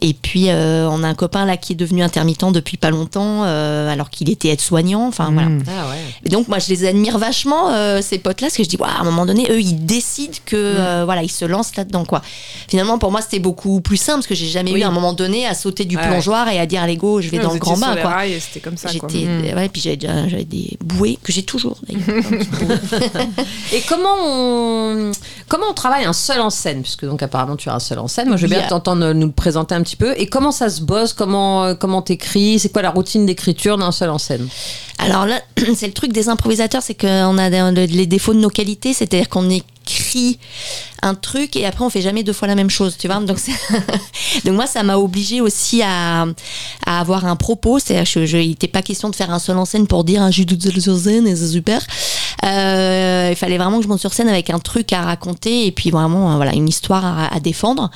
Et 0.00 0.14
puis 0.14 0.48
euh, 0.48 0.88
on 0.90 1.02
a 1.04 1.08
un 1.08 1.14
copain 1.14 1.44
là 1.44 1.56
qui 1.58 1.74
est 1.74 1.76
devenu 1.76 2.02
intermittent 2.02 2.40
depuis 2.52 2.78
pas 2.78 2.90
longtemps 2.90 3.44
euh, 3.44 3.92
alors 3.92 4.08
qu'il 4.08 4.30
était 4.30 4.48
aide-soignant. 4.48 5.06
Enfin 5.06 5.30
voilà. 5.30 5.48
Ah 5.68 5.88
ouais. 5.90 5.98
et 6.24 6.30
donc 6.30 6.48
moi 6.48 6.58
je 6.58 6.68
les 6.70 6.86
admire 6.86 7.18
vachement 7.18 7.68
euh, 7.70 8.00
ces 8.02 8.18
potes 8.18 8.40
là 8.40 8.46
parce 8.46 8.56
que 8.56 8.64
je 8.64 8.68
dis 8.68 8.76
Ouah, 8.78 8.88
à 8.88 9.00
un 9.00 9.04
moment 9.04 9.26
donné 9.26 9.46
eux 9.50 9.60
ils 9.60 9.84
décident 9.84 10.32
que 10.46 10.56
euh, 10.56 11.02
voilà 11.04 11.22
ils 11.22 11.30
se 11.30 11.44
lancent 11.44 11.76
là 11.76 11.84
dedans 11.84 12.04
quoi. 12.06 12.22
Finalement 12.68 12.98
pour 12.98 13.10
moi 13.12 13.20
c'était 13.20 13.38
beaucoup 13.40 13.80
plus 13.82 13.98
simple 13.98 14.18
parce 14.20 14.26
que 14.26 14.34
j'ai 14.34 14.46
jamais 14.48 14.72
Oui. 14.72 14.80
eu 14.80 14.84
à 14.84 14.88
un 14.88 14.92
moment 14.92 15.12
donné 15.12 15.46
à 15.46 15.54
sauter 15.54 15.84
du 15.84 15.96
Ouais. 15.96 16.06
plongeoir 16.08 16.48
et 16.48 16.58
à 16.58 16.64
dire 16.66 16.82
allez 16.82 16.96
je 17.20 17.30
vais 17.30 17.38
Ouais, 17.38 17.42
dans 17.42 17.48
vous 17.48 17.54
le 17.54 17.58
étiez 17.58 17.72
grand 17.72 17.78
bain 17.78 17.96
quoi 18.00 18.22
C'était 18.40 18.60
comme 18.60 18.76
ça. 18.76 18.90
quoi. 18.98 19.08
J'étais, 19.10 19.24
Mm. 19.26 19.56
ouais, 19.56 19.68
puis 19.70 19.80
j'avais 19.80 19.96
déjà 19.96 20.28
j'avais 20.28 20.44
des 20.44 20.76
bouées 20.84 21.18
que 21.22 21.32
j'ai 21.32 21.42
toujours 21.42 21.78
d'ailleurs. 21.88 22.22
Et 23.72 23.80
comment 23.88 24.14
on, 24.24 25.12
comment 25.48 25.66
on 25.70 25.74
travaille 25.74 26.04
un 26.04 26.12
seul 26.12 26.40
en 26.40 26.50
scène? 26.50 26.82
Puisque 26.82 27.04
donc 27.04 27.22
apparemment 27.22 27.56
tu 27.56 27.68
es 27.68 27.72
un 27.72 27.78
seul 27.80 27.98
en 27.98 28.08
scène. 28.08 28.28
Moi 28.28 28.36
je 28.36 28.42
veux 28.42 28.48
bien 28.48 28.60
a- 28.64 28.68
t'entendre 28.68 29.12
nous 29.12 29.26
le 29.26 29.32
présenter 29.32 29.74
un 29.74 29.82
petit 29.82 29.96
peu. 29.96 30.14
Et 30.16 30.26
comment 30.26 30.52
ça 30.52 30.68
se 30.68 30.82
bosse? 30.82 31.12
Comment 31.12 31.64
euh, 31.64 31.74
comment 31.74 32.02
t'écris? 32.02 32.58
C'est 32.58 32.70
quoi 32.70 32.82
la 32.82 32.90
routine 32.90 33.26
d'écriture 33.26 33.78
d'un 33.78 33.92
seul 33.92 34.10
en 34.10 34.18
scène? 34.18 34.46
Alors 34.98 35.26
là, 35.26 35.40
c'est 35.74 35.86
le 35.86 35.92
truc 35.92 36.12
des 36.12 36.28
improvisateurs, 36.28 36.82
c'est 36.82 36.94
qu'on 37.00 37.38
a 37.38 37.50
des- 37.72 37.86
les 37.86 38.06
défauts 38.06 38.34
de 38.34 38.40
nos 38.40 38.50
qualités, 38.50 38.92
c'est-à-dire 38.92 39.28
qu'on 39.28 39.48
un 41.02 41.14
truc 41.14 41.56
et 41.56 41.66
après 41.66 41.84
on 41.84 41.90
fait 41.90 42.02
jamais 42.02 42.22
deux 42.22 42.32
fois 42.32 42.46
la 42.48 42.54
même 42.54 42.70
chose, 42.70 42.96
tu 42.98 43.06
vois. 43.06 43.20
Donc, 43.20 43.38
c'est- 43.38 43.52
donc 44.44 44.54
moi, 44.54 44.66
ça 44.66 44.82
m'a 44.82 44.96
obligé 44.96 45.40
aussi 45.40 45.82
à, 45.82 46.26
à 46.86 47.00
avoir 47.00 47.24
un 47.26 47.36
propos, 47.36 47.78
c'est-à-dire 47.78 48.12
que 48.12 48.26
je, 48.26 48.36
il 48.36 48.50
n'était 48.50 48.68
pas 48.68 48.82
question 48.82 49.08
de 49.10 49.16
faire 49.16 49.30
un 49.32 49.38
seul 49.38 49.56
en 49.58 49.64
scène 49.64 49.86
pour 49.86 50.04
dire 50.04 50.22
un 50.22 50.30
scène 50.98 51.26
et 51.26 51.36
c'est 51.36 51.48
super. 51.48 51.84
Euh, 52.44 53.28
il 53.30 53.36
fallait 53.36 53.58
vraiment 53.58 53.76
que 53.78 53.82
je 53.84 53.88
monte 53.88 54.00
sur 54.00 54.14
scène 54.14 54.28
avec 54.28 54.50
un 54.50 54.58
truc 54.58 54.92
à 54.92 55.02
raconter 55.02 55.66
et 55.66 55.72
puis 55.72 55.90
vraiment 55.90 56.32
euh, 56.32 56.36
voilà 56.36 56.54
une 56.54 56.68
histoire 56.68 57.04
à, 57.04 57.34
à 57.34 57.40
défendre. 57.40 57.90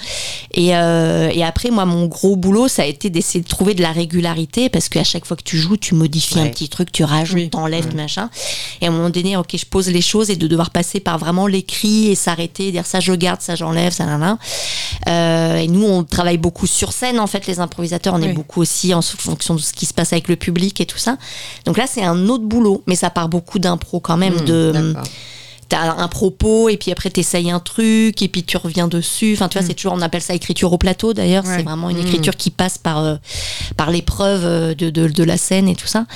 Et, 0.52 0.76
euh, 0.76 1.30
et 1.32 1.42
après, 1.42 1.70
moi, 1.70 1.84
mon 1.86 2.06
gros 2.06 2.36
boulot, 2.36 2.68
ça 2.68 2.82
a 2.82 2.84
été 2.84 3.10
d'essayer 3.10 3.40
de 3.42 3.48
trouver 3.48 3.74
de 3.74 3.82
la 3.82 3.92
régularité 3.92 4.68
parce 4.68 4.88
qu'à 4.88 5.04
chaque 5.04 5.24
fois 5.24 5.36
que 5.36 5.42
tu 5.42 5.56
joues, 5.58 5.76
tu 5.76 5.94
modifies 5.94 6.40
un 6.40 6.46
petit 6.48 6.68
truc, 6.68 6.92
tu 6.92 7.04
rajoutes, 7.04 7.36
Oui. 7.36 7.50
t'enlèves, 7.50 7.94
machin. 7.94 8.28
Et 8.80 8.86
à 8.86 8.90
un 8.90 8.92
moment 8.92 9.10
donné, 9.10 9.36
ok, 9.36 9.56
je 9.56 9.66
pose 9.66 9.88
les 9.88 10.02
choses 10.02 10.30
et 10.30 10.36
de 10.36 10.46
devoir 10.46 10.70
passer 10.70 11.00
par 11.00 11.18
vraiment 11.18 11.46
l'écrit 11.46 12.08
et 12.08 12.14
s'arrêter, 12.14 12.70
dire 12.70 12.86
ça 12.86 13.00
je 13.00 13.12
garde, 13.12 13.40
ça 13.40 13.54
j'enlève, 13.54 13.92
ça 13.92 14.04
là, 14.06 14.18
là. 14.18 14.38
Euh, 15.08 15.56
et 15.56 15.68
nous, 15.68 15.84
on 15.84 16.04
travaille 16.04 16.38
beaucoup 16.38 16.66
sur 16.66 16.92
scène, 16.92 17.18
en 17.18 17.26
fait, 17.26 17.46
les 17.46 17.60
improvisateurs, 17.60 18.14
on 18.14 18.22
est 18.22 18.32
beaucoup 18.32 18.60
aussi 18.60 18.94
en 18.94 19.02
fonction 19.02 19.54
de 19.54 19.60
ce 19.60 19.72
qui 19.72 19.86
se 19.86 19.94
passe 19.94 20.12
avec 20.12 20.28
le 20.28 20.36
public 20.36 20.80
et 20.80 20.86
tout 20.86 20.98
ça. 20.98 21.16
Donc 21.64 21.76
là, 21.78 21.86
c'est 21.88 22.04
un 22.04 22.28
autre 22.28 22.44
boulot, 22.44 22.82
mais 22.86 22.94
ça 22.94 23.10
part 23.10 23.28
beaucoup 23.28 23.58
d'impro 23.58 24.00
quand 24.00 24.16
même, 24.16 24.33
de 24.40 24.72
D'accord. 24.72 25.02
T'as 25.68 25.94
un 25.96 26.08
propos 26.08 26.68
et 26.68 26.76
puis 26.76 26.90
après 26.92 27.10
t'essayes 27.10 27.50
un 27.50 27.60
truc 27.60 28.22
et 28.22 28.28
puis 28.28 28.42
tu 28.42 28.56
reviens 28.56 28.88
dessus. 28.88 29.32
Enfin, 29.34 29.48
tu 29.48 29.58
vois, 29.58 29.66
c'est 29.66 29.74
toujours, 29.74 29.92
on 29.94 30.00
appelle 30.00 30.22
ça 30.22 30.34
écriture 30.34 30.72
au 30.72 30.78
plateau 30.78 31.12
d'ailleurs. 31.14 31.44
Ouais. 31.44 31.56
C'est 31.58 31.62
vraiment 31.62 31.90
une 31.90 31.98
écriture 31.98 32.36
qui 32.36 32.50
passe 32.50 32.78
par, 32.78 32.98
euh, 33.04 33.16
par 33.76 33.90
l'épreuve 33.90 34.44
euh, 34.44 34.74
de, 34.74 34.90
de, 34.90 35.08
de 35.08 35.24
la 35.24 35.36
scène 35.36 35.68
et 35.68 35.74
tout 35.74 35.86
ça. 35.86 36.06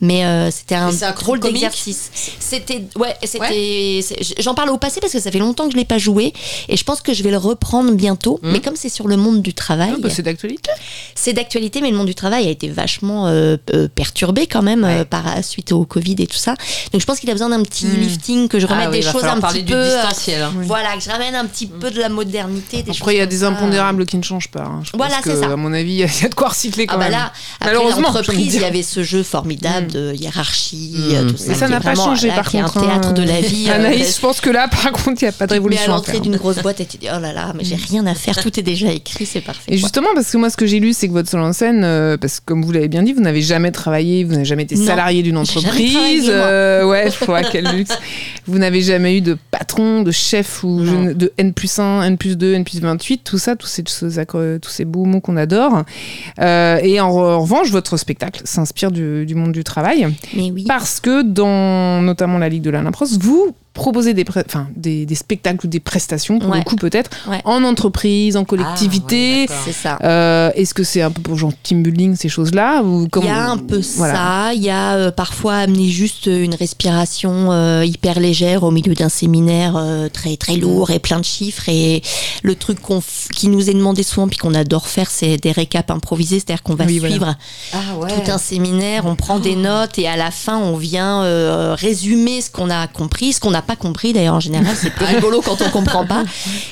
Mais 0.00 0.24
euh, 0.24 0.50
c'était 0.50 0.74
un 0.74 0.88
un 1.02 1.12
drôle 1.12 1.40
d'exercice. 1.40 2.10
C'était, 2.38 2.84
ouais, 2.96 3.14
c'était, 3.24 4.00
j'en 4.40 4.54
parle 4.54 4.70
au 4.70 4.78
passé 4.78 5.00
parce 5.00 5.12
que 5.12 5.20
ça 5.20 5.30
fait 5.30 5.38
longtemps 5.38 5.66
que 5.66 5.72
je 5.72 5.76
l'ai 5.76 5.84
pas 5.84 5.98
joué 5.98 6.32
et 6.68 6.76
je 6.76 6.84
pense 6.84 7.00
que 7.00 7.12
je 7.14 7.22
vais 7.22 7.30
le 7.30 7.36
reprendre 7.38 7.92
bientôt. 7.92 8.38
Mais 8.42 8.60
comme 8.60 8.76
c'est 8.76 8.88
sur 8.88 9.08
le 9.08 9.16
monde 9.16 9.42
du 9.42 9.54
travail, 9.54 9.90
Ah, 9.94 9.98
bah, 10.00 10.08
c'est 10.10 10.22
d'actualité. 10.22 10.70
c'est 11.14 11.32
d'actualité, 11.32 11.80
mais 11.80 11.90
le 11.90 11.96
monde 11.96 12.06
du 12.06 12.14
travail 12.14 12.46
a 12.46 12.50
été 12.50 12.68
vachement 12.68 13.26
euh, 13.28 13.56
euh, 13.74 13.88
perturbé 13.88 14.46
quand 14.46 14.62
même 14.62 15.04
par 15.08 15.44
suite 15.44 15.72
au 15.72 15.84
Covid 15.84 16.16
et 16.18 16.26
tout 16.26 16.36
ça. 16.36 16.54
Donc 16.92 17.00
je 17.00 17.06
pense 17.06 17.20
qu'il 17.20 17.30
a 17.30 17.32
besoin 17.32 17.48
d'un 17.50 17.62
petit 17.62 17.86
lifting, 17.86 18.48
que 18.48 18.58
je 18.58 18.66
remette 18.66 18.86
Ah 18.88 18.90
oui, 18.90 19.02
choses 19.12 19.24
un 19.24 19.40
petit 19.40 19.62
du 19.62 19.72
peu. 19.72 19.78
euh, 19.78 20.00
distanciel. 20.02 20.42
hein. 20.42 20.52
Voilà, 20.62 20.94
que 20.96 21.02
je 21.02 21.10
ramène 21.10 21.34
un 21.34 21.44
petit 21.46 21.66
peu 21.66 21.90
de 21.90 22.00
la 22.00 22.08
modernité. 22.08 22.82
Des 22.82 22.90
Après, 22.92 23.14
il 23.14 23.18
y 23.18 23.20
a 23.20 23.24
choses 23.24 23.30
des 23.30 23.44
impondérables 23.44 24.04
qui 24.06 24.16
ne 24.16 24.22
changent 24.22 24.48
pas. 24.48 24.62
hein. 24.64 24.80
Je 24.84 24.90
Voilà, 24.96 25.14
pense 25.16 25.24
c'est 25.24 25.30
que, 25.34 25.40
ça. 25.40 25.52
À 25.52 25.56
mon 25.56 25.72
avis, 25.72 25.92
il 25.92 25.96
y 25.98 26.02
a 26.04 26.06
il 26.06 26.22
y 26.22 26.26
a 26.26 26.28
de 26.28 26.34
quoi 26.34 26.48
recycler 26.48 26.86
quand 26.86 26.94
Ah 26.96 26.98
bah 26.98 27.04
même. 27.04 27.12
là, 27.12 27.32
après 27.60 27.74
Malheureusement, 27.74 28.08
l'entreprise, 28.12 28.54
il 28.54 28.60
y 28.62 28.64
avait 28.64 28.82
ce 28.82 29.02
jeu 29.02 29.22
formidable 29.22 29.86
de 29.88 30.12
hiérarchie, 30.14 30.94
Mm. 30.96 31.14
euh, 31.14 31.30
tout 31.30 31.36
ça. 31.36 31.44
Mais 31.48 31.54
ça 31.54 31.68
n'a 31.68 31.80
pas 31.80 31.94
changé 31.94 32.28
là, 32.28 32.34
par 32.34 32.50
contre. 32.50 32.78
un 32.78 32.80
théâtre 32.82 33.08
hein. 33.08 33.12
de 33.12 33.22
la 33.22 33.40
vie. 33.40 33.66
euh, 33.68 33.74
Anaïs, 33.74 34.16
je 34.16 34.20
pense 34.20 34.40
que 34.40 34.50
là, 34.50 34.68
par 34.68 34.90
contre, 34.92 35.20
il 35.22 35.24
n'y 35.24 35.28
a 35.28 35.32
pas 35.32 35.46
de 35.46 35.52
mais 35.52 35.56
à 35.56 35.60
révolution 35.60 35.92
l'entrée 35.92 36.20
d'une 36.20 36.36
grosse 36.36 36.58
boîte 36.58 36.80
et 36.80 36.86
tu 36.86 36.96
dis 36.98 37.08
oh 37.14 37.18
là 37.20 37.32
là 37.32 37.52
mais 37.54 37.64
j'ai 37.64 37.76
rien 37.76 38.06
à 38.06 38.14
faire 38.14 38.36
tout 38.42 38.58
est 38.58 38.62
déjà 38.62 38.90
écrit 38.92 39.26
c'est 39.26 39.40
parfait 39.40 39.62
Et 39.68 39.76
justement, 39.78 40.08
parce 40.14 40.30
que 40.30 40.36
moi, 40.38 40.50
ce 40.50 40.56
que 40.56 40.66
j'ai 40.66 40.80
lu, 40.80 40.92
c'est 40.92 41.08
que 41.08 41.12
votre 41.12 41.28
seul 41.28 41.40
en 41.40 41.52
scène, 41.52 41.82
parce 42.20 42.40
que 42.40 42.44
comme 42.46 42.64
vous 42.64 42.72
l'avez 42.72 42.88
bien 42.88 43.02
dit, 43.02 43.12
vous 43.12 43.20
n'avez 43.20 43.42
jamais 43.42 43.70
travaillé, 43.70 44.24
vous 44.24 44.32
n'avez 44.32 44.44
jamais 44.44 44.62
été 44.64 44.76
salarié 44.76 45.22
d'une 45.22 45.36
entreprise. 45.36 46.28
ouais, 46.28 47.10
ouais, 47.28 47.44
quel 47.52 47.66
luxe. 47.76 47.90
Vous 48.46 48.58
n'avez 48.58 48.80
jamais 48.88 49.16
eu 49.16 49.20
de 49.20 49.36
patron, 49.50 50.02
de 50.02 50.10
chef 50.10 50.64
ou 50.64 50.84
je 50.84 51.12
de 51.12 51.32
N 51.38 51.52
plus 51.52 51.78
1, 51.78 52.02
N 52.02 52.16
plus 52.18 52.36
2, 52.36 52.54
N 52.54 52.64
plus 52.64 52.80
28, 52.80 53.22
tout 53.24 53.38
ça, 53.38 53.56
tous 53.56 53.66
ces, 53.66 53.82
tous 53.82 53.92
ces, 53.92 54.18
accro- 54.18 54.58
tous 54.58 54.70
ces 54.70 54.84
beaux 54.84 55.04
mots 55.04 55.20
qu'on 55.20 55.36
adore. 55.36 55.84
Euh, 56.40 56.78
et 56.82 57.00
en, 57.00 57.08
en 57.08 57.40
revanche, 57.40 57.70
votre 57.70 57.96
spectacle 57.96 58.42
s'inspire 58.44 58.90
du, 58.90 59.24
du 59.26 59.34
monde 59.34 59.52
du 59.52 59.64
travail. 59.64 60.06
mais 60.36 60.50
oui 60.50 60.64
Parce 60.66 61.00
que 61.00 61.22
dans 61.22 62.02
notamment 62.02 62.38
la 62.38 62.48
Ligue 62.48 62.62
de 62.62 62.90
Prost, 62.90 63.22
vous 63.22 63.54
proposez 63.78 64.12
des, 64.12 64.24
pré- 64.24 64.42
enfin, 64.44 64.66
des, 64.76 65.06
des 65.06 65.14
spectacles 65.14 65.66
ou 65.66 65.68
des 65.68 65.80
prestations, 65.80 66.38
pour 66.40 66.50
Ouais. 66.50 66.58
le 66.58 66.64
coup 66.64 66.76
peut-être, 66.76 67.10
Ouais. 67.28 67.40
en 67.44 67.62
entreprise, 67.64 68.36
en 68.36 68.42
Ah, 68.42 68.44
collectivité. 68.44 69.46
ouais, 69.48 69.56
c'est 69.64 69.72
ça 69.72 69.98
Euh, 70.04 70.50
Est-ce 70.54 70.74
que 70.74 70.82
c'est 70.84 71.00
un 71.02 71.10
peu 71.10 71.22
pour 71.22 71.36
genre 71.36 71.52
team 71.62 71.82
building, 71.82 72.16
ces 72.16 72.28
choses-là 72.28 72.82
ou 72.82 73.06
Il 73.16 73.24
y 73.24 73.28
a 73.28 73.50
un 73.50 73.56
peu 73.56 73.80
Voilà. 73.96 74.14
ça, 74.14 74.54
il 74.54 74.62
y 74.62 74.70
a 74.70 74.94
euh, 74.96 75.10
parfois 75.10 75.54
amener 75.56 75.88
juste 75.88 76.26
une 76.26 76.54
respiration 76.54 77.52
euh, 77.52 77.84
hyper 77.84 78.18
légère 78.20 78.62
au 78.64 78.70
milieu 78.70 78.94
d'un 78.94 79.08
séminaire 79.08 79.74
euh, 79.76 80.08
très 80.08 80.36
très 80.36 80.56
lourd 80.56 80.90
et 80.90 80.98
plein 80.98 81.20
de 81.20 81.24
chiffres 81.24 81.68
et 81.68 82.02
le 82.42 82.54
truc 82.54 82.80
qu'on 82.80 82.98
f- 82.98 83.28
qui 83.32 83.48
nous 83.48 83.70
est 83.70 83.74
demandé 83.74 84.02
souvent 84.02 84.28
puis 84.28 84.38
qu'on 84.38 84.54
adore 84.54 84.88
faire 84.88 85.10
c'est 85.10 85.36
des 85.36 85.52
récaps 85.52 85.90
improvisés, 85.90 86.40
c'est-à-dire 86.40 86.62
qu'on 86.62 86.74
va 86.74 86.84
Oui, 86.84 86.98
voilà. 86.98 87.14
suivre 87.14 87.34
Ah 87.74 87.96
ouais. 87.98 88.08
tout 88.14 88.30
un 88.30 88.38
séminaire, 88.38 89.06
on 89.06 89.14
prend 89.16 89.38
des 89.38 89.56
notes 89.56 89.98
et 89.98 90.08
à 90.08 90.16
la 90.16 90.30
fin 90.30 90.58
on 90.58 90.76
vient 90.76 91.22
euh, 91.22 91.74
résumer 91.78 92.40
ce 92.40 92.50
qu'on 92.50 92.70
a 92.70 92.86
compris, 92.88 93.32
ce 93.32 93.40
qu'on 93.40 93.50
n'a 93.50 93.62
pas 93.68 93.76
compris 93.76 94.12
d'ailleurs 94.12 94.34
en 94.34 94.40
général, 94.40 94.74
c'est 94.74 94.90
plus 94.90 95.04
rigolo 95.04 95.40
quand 95.44 95.60
on 95.62 95.68
comprend 95.70 96.04
pas. 96.06 96.24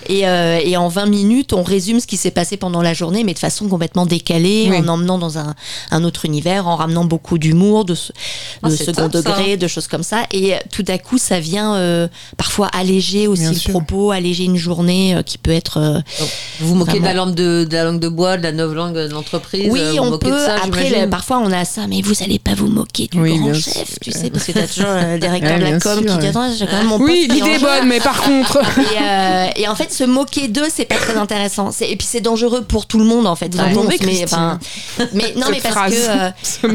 Et, 0.08 0.26
euh, 0.26 0.58
et 0.64 0.76
en 0.76 0.88
20 0.88 1.06
minutes 1.06 1.52
on 1.52 1.62
résume 1.62 2.00
ce 2.00 2.06
qui 2.06 2.16
s'est 2.16 2.30
passé 2.30 2.56
pendant 2.56 2.82
la 2.82 2.94
journée 2.94 3.22
mais 3.22 3.34
de 3.34 3.38
façon 3.38 3.68
complètement 3.68 4.06
décalée, 4.06 4.66
Oui. 4.70 4.78
en 4.78 4.88
emmenant 4.88 5.18
dans 5.18 5.38
un, 5.38 5.54
un 5.90 6.04
autre 6.04 6.24
univers, 6.24 6.66
en 6.66 6.76
ramenant 6.76 7.04
beaucoup 7.04 7.38
d'humour, 7.38 7.84
de, 7.84 7.94
Ah, 8.62 8.70
de 8.70 8.74
second 8.76 9.08
top, 9.10 9.22
ça. 9.22 9.30
degré, 9.36 9.56
de 9.56 9.66
choses 9.68 9.86
comme 9.88 10.02
ça. 10.02 10.24
Et 10.32 10.54
euh, 10.54 10.58
tout 10.72 10.84
à 10.88 10.98
coup 10.98 11.18
ça 11.18 11.38
vient 11.38 11.74
euh, 11.76 12.08
parfois 12.36 12.68
alléger 12.72 13.26
aussi 13.28 13.42
Bien 13.42 13.52
le 13.52 13.56
sûr. 13.58 13.70
propos, 13.70 14.10
alléger 14.10 14.44
une 14.44 14.56
journée 14.56 15.14
euh, 15.14 15.22
qui 15.22 15.38
peut 15.38 15.50
être... 15.52 15.78
euh, 15.78 15.94
Donc, 16.18 16.28
vous 16.60 16.68
vous 16.68 16.74
moquez 16.74 16.98
de 16.98 17.04
la, 17.04 17.12
langue 17.14 17.34
de, 17.34 17.64
de 17.68 17.74
la 17.76 17.84
langue 17.84 18.00
de 18.00 18.08
bois, 18.08 18.38
de 18.38 18.42
la 18.42 18.52
nouvelle 18.52 18.76
langue 18.76 18.94
de 18.94 19.08
l'entreprise 19.08 19.68
Oui, 19.70 19.80
vous 19.92 19.98
on 20.02 20.18
peut. 20.18 20.30
de 20.30 20.36
ça, 20.38 20.56
Après, 20.64 20.88
le- 21.04 21.10
parfois, 21.10 21.38
on 21.44 21.52
a 21.52 21.64
ça, 21.66 21.86
mais 21.86 22.00
vous 22.00 22.22
allez 22.22 22.38
pas 22.38 22.54
vous 22.54 22.68
moquer 22.68 23.06
du 23.08 23.20
Oui, 23.20 23.38
grand 23.38 23.52
chef, 23.54 23.98
tu 24.00 24.10
sais, 24.12 24.30
parce 24.30 24.44
que 24.44 24.52
t'as 24.58 24.66
toujours 24.66 24.90
le 24.90 25.18
directeur 25.18 25.58
de 25.58 25.64
la 25.64 25.78
com 25.78 26.04
qui 26.04 26.16
dit 26.18 26.26
attends, 26.28 26.50
j'ai 26.58 26.66
quand 26.66 26.78
même 26.78 26.85
mon 26.86 26.98
Oui, 26.98 27.26
l'idée 27.30 27.50
est 27.50 27.58
bonne, 27.58 27.86
mais 27.88 28.00
par 28.00 28.22
contre. 28.22 28.58
Et, 28.78 29.02
euh, 29.02 29.46
et 29.56 29.68
en 29.68 29.74
fait, 29.74 29.92
se 29.92 30.04
moquer 30.04 30.48
d'eux, 30.48 30.66
c'est 30.72 30.84
pas 30.84 30.96
très 30.96 31.16
intéressant. 31.16 31.70
Et 31.80 31.96
puis, 31.96 32.06
c'est 32.08 32.20
dangereux 32.20 32.62
pour 32.62 32.86
tout 32.86 32.98
le 32.98 33.04
monde, 33.04 33.26
en 33.26 33.36
fait. 33.36 33.54
Vous 33.54 33.60
entendez, 33.60 33.98
enfin, 34.24 34.58
mais 35.12 35.34
non, 35.36 35.46
mais 35.50 35.60
parce 35.60 35.92
que 35.92 36.08
euh, 36.08 36.30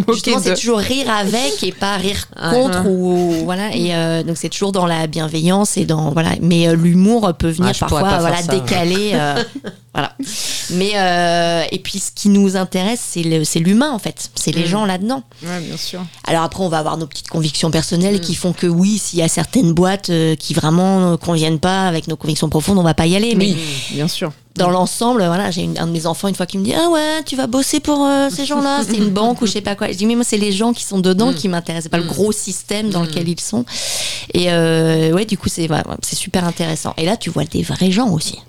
justement, 0.14 0.40
c'est 0.42 0.56
toujours 0.56 0.80
rire 0.80 1.10
avec 1.10 1.64
et 1.64 1.72
pas 1.72 1.96
rire 1.98 2.28
Ah, 2.36 2.52
contre 2.54 2.86
ou 2.88 3.34
voilà. 3.46 3.76
Et 3.76 3.94
euh, 3.96 4.24
donc, 4.24 4.38
c'est 4.38 4.50
toujours 4.50 4.72
dans 4.72 4.86
la 4.86 5.08
bienveillance 5.08 5.78
et 5.78 5.86
dans 5.86 6.12
voilà. 6.12 6.32
Mais 6.42 6.68
euh, 6.68 6.76
l'humour 6.76 7.32
peut 7.38 7.50
venir 7.50 7.72
Ah, 7.76 7.80
parfois 7.80 8.20
voilà 8.20 8.42
décaler. 8.44 9.14
voilà. 9.94 10.14
Mais 10.74 10.92
euh, 10.96 11.64
et 11.72 11.80
puis 11.80 12.00
ce 12.00 12.12
qui 12.14 12.30
nous 12.30 12.56
intéresse, 12.56 13.02
c'est 13.04 13.60
l'humain 13.60 13.92
en 13.92 14.00
fait, 14.00 14.30
c'est 14.36 14.52
les 14.52 14.64
Mm. 14.64 14.68
gens 14.68 14.86
là-dedans. 14.86 15.24
Ouais, 15.44 15.60
bien 15.62 15.78
sûr. 15.78 16.02
Alors 16.26 16.44
après, 16.44 16.64
on 16.64 16.70
va 16.70 16.80
avoir 16.80 16.98
nos 16.98 17.08
petites 17.08 17.28
convictions 17.30 17.72
personnelles 17.72 18.18
Mm. 18.18 18.22
qui 18.22 18.36
font 18.36 18.54
que 18.54 18.68
oui, 18.68 18.98
s'il 18.98 19.20
y 19.20 19.22
a 19.22 19.28
certaines 19.28 19.74
boîtes 19.74 20.10
euh, 20.10 20.36
qui 20.36 20.54
vraiment 20.54 21.12
ne 21.12 21.16
conviennent 21.16 21.60
pas 21.60 21.88
avec 21.88 22.08
nos 22.08 22.16
convictions 22.16 22.50
profondes, 22.50 22.78
on 22.78 22.84
va 22.84 22.94
pas 22.94 23.06
y 23.08 23.16
aller. 23.16 23.36
Mais 23.36 23.48
Oui, 23.48 23.58
bien 23.92 24.08
sûr. 24.08 24.32
dans 24.58 24.70
l'ensemble, 24.70 25.24
voilà, 25.26 25.50
j'ai 25.52 25.70
un 25.78 25.88
de 25.88 25.92
mes 25.92 26.06
enfants 26.06 26.28
une 26.28 26.36
fois 26.36 26.46
qui 26.46 26.58
me 26.58 26.64
dit 26.64 26.74
ah 26.74 26.90
ouais, 26.90 27.24
tu 27.26 27.36
vas 27.36 27.48
bosser 27.48 27.80
pour 27.80 28.06
euh, 28.06 28.30
ces 28.30 28.46
gens-là, 28.46 28.82
c'est 28.88 28.98
une 28.98 29.10
banque 29.10 29.42
ou 29.42 29.46
je 29.48 29.52
sais 29.54 29.62
pas 29.62 29.76
quoi. 29.76 29.88
Je 29.92 29.98
dis 29.98 30.06
mais 30.06 30.16
moi 30.16 30.26
c'est 30.26 30.38
les 30.38 30.52
gens 30.52 30.74
qui 30.74 30.84
sont 30.84 31.00
dedans 31.00 31.32
Mm. 31.32 31.36
qui 31.36 31.48
m'intéressent, 31.50 31.90
pas 31.90 31.98
le 31.98 32.04
gros 32.04 32.32
système 32.32 32.90
dans 32.90 33.02
Mm. 33.02 33.06
lequel 33.08 33.30
ils 33.30 33.40
sont. 33.40 33.66
Et 34.34 34.52
euh, 34.52 35.12
ouais, 35.14 35.26
du 35.26 35.38
coup 35.38 35.50
c'est 35.50 35.68
c'est 36.02 36.16
super 36.18 36.44
intéressant. 36.46 36.94
Et 36.98 37.06
là, 37.06 37.18
tu 37.18 37.30
vois 37.30 37.46
des 37.46 37.64
vrais 37.64 37.92
gens 37.92 38.10
aussi. 38.10 38.40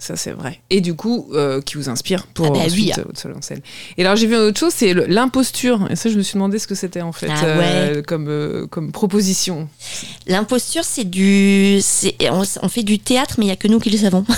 Ça, 0.00 0.14
c'est 0.14 0.30
vrai. 0.30 0.60
Et 0.70 0.80
du 0.80 0.94
coup, 0.94 1.28
euh, 1.32 1.60
qui 1.60 1.76
vous 1.76 1.88
inspire 1.88 2.28
pour 2.28 2.46
Ah 2.46 2.50
bah 2.50 2.58
oui, 2.60 2.66
ensuite 2.66 2.92
ah. 2.96 3.00
euh, 3.00 3.04
votre 3.06 3.20
seul 3.20 3.34
en 3.36 3.42
scène. 3.42 3.60
Et 3.96 4.04
alors, 4.04 4.14
j'ai 4.14 4.28
vu 4.28 4.34
une 4.34 4.42
autre 4.42 4.60
chose, 4.60 4.72
c'est 4.74 4.94
l'imposture. 4.94 5.88
Et 5.90 5.96
ça, 5.96 6.08
je 6.08 6.16
me 6.16 6.22
suis 6.22 6.34
demandé 6.34 6.60
ce 6.60 6.68
que 6.68 6.76
c'était 6.76 7.00
en 7.00 7.10
fait, 7.10 7.28
Ah 7.28 7.44
euh, 7.44 8.02
comme, 8.02 8.28
euh, 8.28 8.68
comme 8.68 8.92
proposition. 8.92 9.68
L'imposture, 10.28 10.84
c'est 10.84 11.02
du, 11.02 11.80
on, 12.30 12.42
on 12.62 12.68
fait 12.68 12.84
du 12.84 13.00
théâtre, 13.00 13.34
mais 13.38 13.46
il 13.46 13.48
y 13.48 13.50
a 13.52 13.56
que 13.56 13.66
nous 13.66 13.80
qui 13.80 13.90
le 13.90 13.98
savons. 13.98 14.24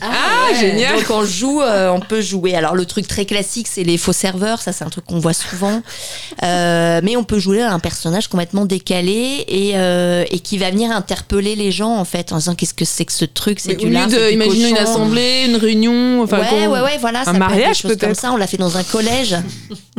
Ah, 0.00 0.54
génial 0.58 0.96
Donc 0.96 1.10
on 1.10 1.24
joue, 1.24 1.60
on 1.62 2.00
peut 2.00 2.20
jouer. 2.20 2.54
Alors 2.54 2.74
le 2.74 2.84
truc 2.86 3.06
très 3.06 3.24
classique, 3.24 3.68
c'est 3.68 3.84
les 3.84 3.96
faux 3.96 4.12
serveurs. 4.12 4.60
Ça, 4.60 4.72
c'est 4.72 4.84
un 4.84 4.90
truc 4.90 5.04
qu'on 5.04 5.18
voit 5.20 5.32
souvent. 5.32 5.82
Mais 6.42 7.16
on 7.16 7.24
peut 7.24 7.38
jouer 7.38 7.62
un 7.62 7.78
personnage 7.78 8.28
complètement 8.28 8.64
décalé 8.64 9.44
et, 9.46 9.74
et 10.34 10.40
qui 10.40 10.58
va 10.58 10.70
venir 10.70 10.90
interpeller 10.90 11.54
les 11.54 11.70
gens 11.70 11.96
en 11.96 12.04
fait 12.04 12.32
en 12.32 12.38
disant 12.38 12.54
qu'est-ce 12.54 12.74
que 12.74 12.84
c'est 12.84 13.04
que 13.04 13.12
ce 13.12 13.24
truc? 13.24 13.60
C'est 13.60 13.76
du 13.76 13.90
lard, 13.90 14.08
de 14.08 14.28
du 14.28 14.34
imaginer 14.34 14.70
une 14.70 14.76
cochon. 14.76 15.01
Assemblée, 15.02 15.44
une 15.46 15.56
réunion, 15.56 16.22
enfin, 16.22 16.38
ouais, 16.40 16.66
ouais, 16.66 16.80
ouais, 16.80 16.98
voilà. 16.98 17.24
ça 17.24 17.30
peut 17.30 17.36
être 17.36 17.40
mariage, 17.40 17.68
des 17.68 17.74
choses 17.74 17.90
comme 17.92 17.98
peut-être 17.98 18.20
ça. 18.20 18.32
On 18.32 18.36
l'a 18.36 18.46
fait 18.46 18.56
dans 18.56 18.76
un 18.76 18.84
collège. 18.84 19.36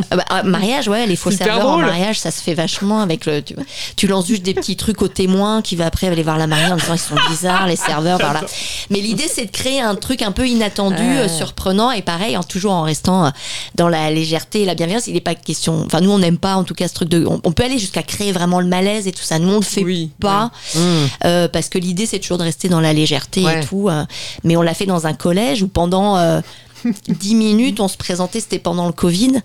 Ah 0.10 0.16
bah, 0.16 0.26
un 0.32 0.42
mariage, 0.42 0.88
ouais, 0.88 1.06
les 1.06 1.16
faux 1.16 1.30
serveurs 1.30 1.68
en 1.68 1.78
mariage, 1.78 2.20
ça 2.20 2.32
se 2.32 2.42
fait 2.42 2.56
vachement 2.56 3.02
avec 3.02 3.28
le. 3.28 3.44
Tu, 3.44 3.56
tu 3.96 4.08
lances 4.08 4.26
juste 4.26 4.42
des 4.42 4.56
petits 4.56 4.76
trucs 4.76 5.04
aux 5.04 5.08
témoins 5.08 5.62
qui 5.62 5.76
va 5.76 5.86
après 5.86 6.08
aller 6.08 6.24
voir 6.24 6.40
la 6.40 6.48
mariée 6.48 6.72
en 6.72 6.78
disant 6.78 6.96
ils 6.96 6.98
sont 6.98 7.16
bizarres, 7.30 7.68
les 7.68 7.76
serveurs, 7.76 8.18
voilà. 8.18 8.42
Mais 8.90 9.00
l'idée, 9.02 9.28
c'est 9.32 9.46
de 9.46 9.52
créer 9.52 9.82
un 9.82 9.94
truc 9.94 10.24
un 10.24 10.32
peu 10.32 10.48
inattendu, 10.48 11.04
euh, 11.04 11.28
surprenant 11.28 11.92
et 11.92 12.02
pareil, 12.02 12.36
en, 12.38 12.44
toujours 12.44 12.72
en 12.72 12.82
restant 12.82 13.28
euh, 13.28 13.30
dans 13.76 13.88
la 13.88 14.10
légèreté 14.10 14.64
et 14.64 14.66
la 14.66 14.74
bienveillance. 14.74 15.06
Il 15.06 15.14
n'est 15.14 15.22
pas 15.22 15.36
question. 15.36 15.84
Enfin, 15.86 16.02
nous, 16.02 16.10
on 16.10 16.18
n'aime 16.18 16.40
pas 16.40 16.56
en 16.56 16.64
tout 16.64 16.74
cas 16.74 16.88
ce 16.88 16.96
truc 16.96 17.10
de. 17.10 17.24
On, 17.28 17.40
on 17.44 17.52
peut 17.52 17.64
aller 17.64 17.78
jusqu'à 17.78 18.02
créer 18.02 18.32
vraiment 18.32 18.62
le 18.62 18.68
malaise 18.68 19.08
et 19.08 19.12
tout 19.12 19.22
ça. 19.24 19.38
Nous, 19.38 19.52
on 19.54 19.58
le 19.58 19.62
fait 19.62 19.84
Oui, 19.84 20.10
pas. 20.20 20.50
Mm. 20.74 20.80
Euh, 21.26 21.48
parce 21.48 21.70
que 21.70 21.78
l'idée 21.78 22.08
c'est 22.08 22.20
toujours 22.20 22.40
de 22.40 22.44
rester 22.44 22.68
dans 22.68 22.82
la 22.82 22.94
légèreté 22.94 23.44
Ouais. 23.44 23.62
et 23.62 23.66
tout. 23.66 23.90
mais 24.44 24.58
on 24.58 24.64
l'a 24.64 24.74
fait 24.74 24.88
dans 24.88 24.93
un 25.06 25.14
collège 25.14 25.64
où 25.64 25.68
pendant 25.68 26.18
euh, 26.18 26.42
10 27.08 27.36
minutes 27.36 27.80
on 27.80 27.88
se 27.88 27.98
présentait, 27.98 28.40
c'était 28.40 28.60
pendant 28.60 28.88
le 28.88 28.94
Covid. 28.94 29.42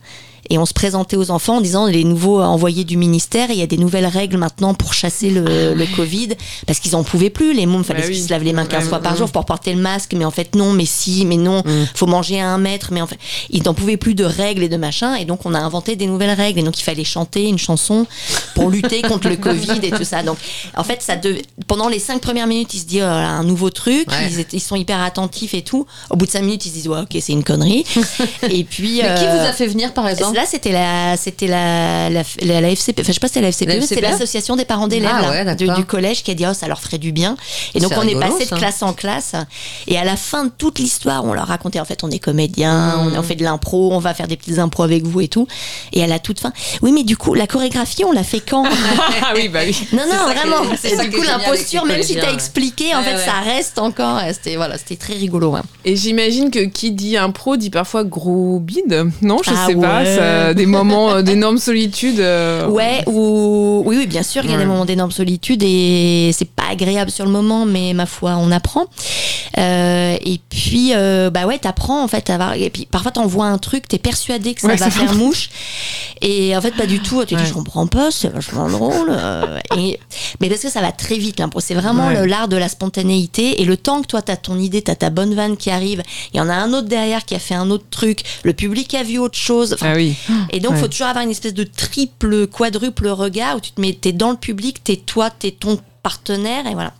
Et 0.50 0.58
on 0.58 0.66
se 0.66 0.72
présentait 0.72 1.16
aux 1.16 1.30
enfants 1.30 1.56
en 1.56 1.60
disant 1.60 1.86
les 1.86 2.04
nouveaux 2.04 2.40
envoyés 2.40 2.84
du 2.84 2.96
ministère, 2.96 3.50
il 3.50 3.56
y 3.58 3.62
a 3.62 3.66
des 3.66 3.76
nouvelles 3.76 4.06
règles 4.06 4.36
maintenant 4.38 4.74
pour 4.74 4.94
chasser 4.94 5.30
le, 5.30 5.74
le 5.74 5.86
Covid, 5.96 6.30
parce 6.66 6.78
qu'ils 6.80 6.96
en 6.96 7.04
pouvaient 7.04 7.30
plus. 7.30 7.52
Les 7.54 7.66
mômes, 7.66 7.84
fallait 7.84 8.00
Bah 8.00 8.06
oui. 8.08 8.14
qu'ils 8.14 8.24
se 8.24 8.30
lavent 8.30 8.44
les 8.44 8.52
mains 8.52 8.66
15 8.66 8.82
Ouais, 8.84 8.88
fois 8.88 9.00
par 9.00 9.16
jour 9.16 9.30
pour 9.30 9.44
porter 9.44 9.74
le 9.74 9.80
masque, 9.80 10.14
mais 10.16 10.24
en 10.24 10.30
fait 10.30 10.54
non, 10.54 10.72
mais 10.72 10.84
si, 10.86 11.24
mais 11.26 11.36
non, 11.36 11.62
faut 11.94 12.06
manger 12.06 12.40
à 12.40 12.48
un 12.48 12.58
mètre, 12.58 12.88
mais 12.92 13.00
en 13.02 13.06
fait, 13.06 13.18
ils 13.50 13.62
n'en 13.62 13.74
pouvaient 13.74 13.96
plus 13.96 14.14
de 14.14 14.24
règles 14.24 14.62
et 14.62 14.68
de 14.68 14.76
machin, 14.76 15.14
et 15.16 15.24
donc 15.24 15.44
on 15.46 15.54
a 15.54 15.58
inventé 15.58 15.96
des 15.96 16.06
nouvelles 16.06 16.30
règles, 16.36 16.60
et 16.60 16.62
donc 16.62 16.78
il 16.78 16.82
fallait 16.82 17.04
chanter 17.04 17.46
une 17.48 17.58
chanson 17.58 18.06
pour 18.54 18.70
lutter 18.70 19.02
contre 19.02 19.28
le 19.28 19.36
Covid 19.36 19.80
et 19.82 19.90
tout 19.90 20.04
ça. 20.04 20.22
Donc 20.22 20.38
en 20.76 20.84
fait, 20.84 21.02
ça 21.02 21.16
dev- 21.16 21.40
pendant 21.66 21.88
les 21.88 21.98
cinq 21.98 22.20
premières 22.20 22.46
minutes, 22.46 22.72
ils 22.74 22.80
se 22.80 22.84
disent 22.86 23.02
oh 23.02 23.06
là, 23.06 23.28
un 23.28 23.44
nouveau 23.44 23.70
truc, 23.70 24.08
Ouais. 24.10 24.28
ils, 24.30 24.40
étaient- 24.40 24.56
ils 24.56 24.60
sont 24.60 24.76
hyper 24.76 25.00
attentifs 25.02 25.54
et 25.54 25.62
tout. 25.62 25.86
Au 26.10 26.16
bout 26.16 26.26
de 26.26 26.30
cinq 26.30 26.42
minutes, 26.42 26.64
ils 26.66 26.70
se 26.70 26.74
disent 26.74 26.88
ouais, 26.88 27.00
ok, 27.00 27.16
c'est 27.20 27.32
une 27.32 27.44
connerie. 27.44 27.84
et 28.50 28.64
puis 28.64 29.00
Mais 29.02 29.14
qui 29.14 29.24
euh, 29.26 29.36
vous 29.42 29.46
a 29.48 29.52
fait 29.52 29.66
venir, 29.66 29.92
par 29.92 30.08
exemple? 30.08 30.37
Là, 30.38 30.44
c'était 30.46 30.70
la, 30.70 31.16
c'était 31.16 31.48
la, 31.48 32.10
la, 32.10 32.22
la, 32.42 32.60
la 32.60 32.68
FCP. 32.70 33.00
Enfin, 33.00 33.08
je 33.08 33.12
sais 33.14 33.18
pas 33.20 33.26
si 33.26 33.34
c'était 33.34 33.40
la 33.42 33.48
FCP, 33.48 33.72
FCPE? 33.80 34.00
l'association 34.02 34.54
des 34.54 34.64
parents 34.64 34.86
d'élèves 34.86 35.10
Ah 35.12 35.30
ouais, 35.30 35.54
du, 35.56 35.84
collège 35.84 36.22
qui 36.22 36.30
a 36.30 36.34
dit 36.34 36.44
oh 36.48 36.54
ça 36.54 36.68
leur 36.68 36.80
ferait 36.80 36.98
du 36.98 37.10
bien. 37.10 37.36
Et 37.74 37.80
donc 37.80 37.92
C'est 37.92 37.98
on 37.98 38.02
est 38.06 38.18
passé 38.18 38.44
ça. 38.44 38.54
de 38.54 38.60
classe 38.60 38.82
en 38.82 38.92
classe. 38.92 39.32
Et 39.88 39.98
à 39.98 40.04
la 40.04 40.14
fin 40.16 40.44
de 40.44 40.50
toute 40.56 40.78
l'histoire, 40.78 41.24
on 41.24 41.32
leur 41.32 41.48
racontait 41.48 41.80
en 41.80 41.84
fait 41.84 42.04
on 42.04 42.10
est 42.10 42.20
comédien, 42.20 42.96
Mmh. 42.96 43.12
on, 43.16 43.18
on 43.18 43.22
fait 43.22 43.34
de 43.34 43.42
l'impro, 43.42 43.92
on 43.92 43.98
va 43.98 44.14
faire 44.14 44.28
des 44.28 44.36
petites 44.36 44.58
impros 44.60 44.84
avec 44.84 45.04
vous 45.04 45.20
et 45.20 45.28
tout. 45.28 45.48
Et 45.92 46.04
à 46.04 46.06
la 46.06 46.20
toute 46.20 46.38
fin, 46.38 46.52
oui 46.82 46.92
mais 46.92 47.02
du 47.02 47.16
coup 47.16 47.34
la 47.34 47.46
chorégraphie 47.48 48.04
on 48.04 48.12
l'a 48.12 48.22
fait 48.24 48.40
quand? 48.40 48.64
Ah 49.20 49.32
oui, 49.34 49.48
bah 49.48 49.60
oui. 49.66 49.76
Non, 49.92 50.04
non, 50.08 50.32
vraiment. 50.32 50.76
c'est 50.80 50.96
du 51.08 51.10
coup, 51.10 51.22
l'imposture, 51.22 51.84
même 51.84 52.02
si 52.02 52.14
t'as 52.14 52.32
expliqué, 52.32 52.94
en 52.94 53.02
fait, 53.02 53.14
ouais. 53.16 53.24
ça 53.24 53.40
reste 53.44 53.78
encore. 53.78 54.20
C'était 54.32 54.56
voilà, 54.56 54.78
c'était 54.78 54.96
très 54.96 55.14
rigolo. 55.14 55.54
hein. 55.56 55.62
Et 55.84 55.96
j'imagine 55.96 56.50
que 56.50 56.60
qui 56.60 56.92
dit 56.92 57.16
impro 57.16 57.56
dit 57.56 57.70
parfois 57.70 58.04
gros 58.04 58.58
bide. 58.60 59.10
Non, 59.22 59.38
je 59.44 59.50
Ah 59.54 59.66
sais 59.66 59.74
pas. 59.74 60.04
Ça- 60.28 60.54
des 60.54 60.66
moments 60.66 61.10
euh, 61.12 61.22
d'énorme 61.22 61.58
solitude. 61.58 62.20
euh, 62.20 62.66
Ouais, 62.68 63.02
ou 63.06 63.82
oui, 63.86 63.96
oui, 63.98 64.06
bien 64.06 64.22
sûr, 64.22 64.42
il 64.44 64.50
y 64.50 64.52
a 64.52 64.56
Ouais. 64.56 64.62
des 64.62 64.66
moments 64.68 64.84
d'énorme 64.84 65.10
solitude 65.12 65.62
et 65.64 66.30
c'est 66.32 66.48
pas 66.50 66.64
agréable 66.70 67.10
sur 67.10 67.24
le 67.24 67.30
moment, 67.30 67.64
mais 67.66 67.92
ma 67.94 68.06
foi, 68.06 68.36
on 68.38 68.50
apprend. 68.50 68.86
Euh, 69.58 70.16
et 70.24 70.40
puis, 70.50 70.92
euh, 70.94 71.30
bah 71.30 71.46
ouais, 71.46 71.58
t'apprends 71.58 72.02
en 72.02 72.08
fait 72.08 72.30
à 72.30 72.34
avoir. 72.34 72.54
Et 72.54 72.70
puis 72.70 72.86
parfois, 72.90 73.10
t'envoies 73.10 73.46
un 73.46 73.58
truc, 73.58 73.88
t'es 73.88 73.98
persuadé 73.98 74.54
que 74.54 74.60
ça 74.60 74.68
Ouais, 74.68 74.76
va 74.76 74.90
faire 74.90 75.14
mouche, 75.14 75.48
et 76.20 76.56
en 76.56 76.60
fait, 76.60 76.72
pas 76.72 76.86
du 76.86 77.00
tout. 77.00 77.20
Tu 77.24 77.28
te 77.28 77.34
Ouais. 77.34 77.42
dis, 77.42 77.48
je 77.48 77.54
comprends 77.54 77.86
pas, 77.86 78.10
c'est 78.10 78.28
vachement 78.28 78.68
drôle. 78.68 79.08
euh, 79.10 79.58
et... 79.76 79.98
Mais 80.40 80.48
parce 80.48 80.60
que 80.62 80.70
ça 80.70 80.80
va 80.80 80.92
très 80.92 81.16
vite, 81.16 81.40
l'impro. 81.40 81.60
C'est 81.60 81.74
vraiment 81.74 82.08
Ouais. 82.08 82.26
l'art 82.26 82.48
de 82.48 82.56
la 82.56 82.68
spontanéité. 82.68 83.60
Et 83.60 83.64
le 83.64 83.76
temps 83.76 84.02
que 84.02 84.06
toi, 84.06 84.22
t'as 84.22 84.36
ton 84.36 84.58
idée, 84.58 84.82
t'as 84.82 84.94
ta 84.94 85.10
bonne 85.10 85.34
vanne 85.34 85.56
qui 85.56 85.70
arrive, 85.70 86.02
il 86.32 86.36
y 86.36 86.40
en 86.40 86.48
a 86.48 86.54
un 86.54 86.72
autre 86.72 86.88
derrière 86.88 87.24
qui 87.24 87.34
a 87.34 87.38
fait 87.38 87.54
un 87.54 87.70
autre 87.70 87.84
truc, 87.90 88.22
le 88.44 88.52
public 88.52 88.94
a 88.94 89.02
vu 89.02 89.18
autre 89.18 89.38
chose. 89.38 89.74
Enfin, 89.74 89.92
Ah 89.92 89.96
oui. 89.96 90.14
et 90.50 90.60
donc, 90.60 90.72
Ouais. 90.72 90.80
faut 90.80 90.88
toujours 90.88 91.06
avoir 91.08 91.24
une 91.24 91.30
espèce 91.30 91.54
de 91.54 91.64
triple, 91.64 92.46
quadruple 92.46 93.08
regard 93.08 93.56
où 93.56 93.60
tu 93.60 93.72
te 93.72 93.80
mets, 93.80 93.92
t'es 93.92 94.12
dans 94.12 94.30
le 94.30 94.36
public, 94.36 94.82
t'es 94.84 94.96
toi, 94.96 95.30
t'es 95.30 95.50
ton 95.50 95.78
partenaire, 96.02 96.66
et 96.66 96.74
voilà. 96.74 96.94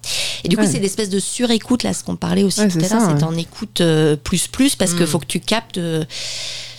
Et 0.45 0.49
du 0.49 0.57
coup, 0.57 0.62
Ouais. 0.62 0.69
c'est 0.71 0.79
l'espèce 0.81 1.09
de 1.09 1.19
surécoute, 1.19 1.83
là, 1.83 1.93
ce 1.95 2.05
qu'on 2.05 2.16
parlait 2.16 2.43
aussi 2.43 2.61
Ouais, 2.61 2.69
tout 2.69 2.79
à 2.79 2.83
c'est 2.83 2.95
l'heure, 2.95 3.03
c'est 3.07 3.14
ouais. 3.14 3.25
en 3.25 3.37
écoute 3.37 3.81
euh, 3.81 4.16
plus 4.16 4.49
plus, 4.49 4.77
parce 4.77 4.93
que 4.95 5.05
Mm. 5.05 5.07
faut 5.07 5.19
que 5.19 5.27
tu 5.27 5.41
captes 5.41 5.79
euh, 5.79 6.05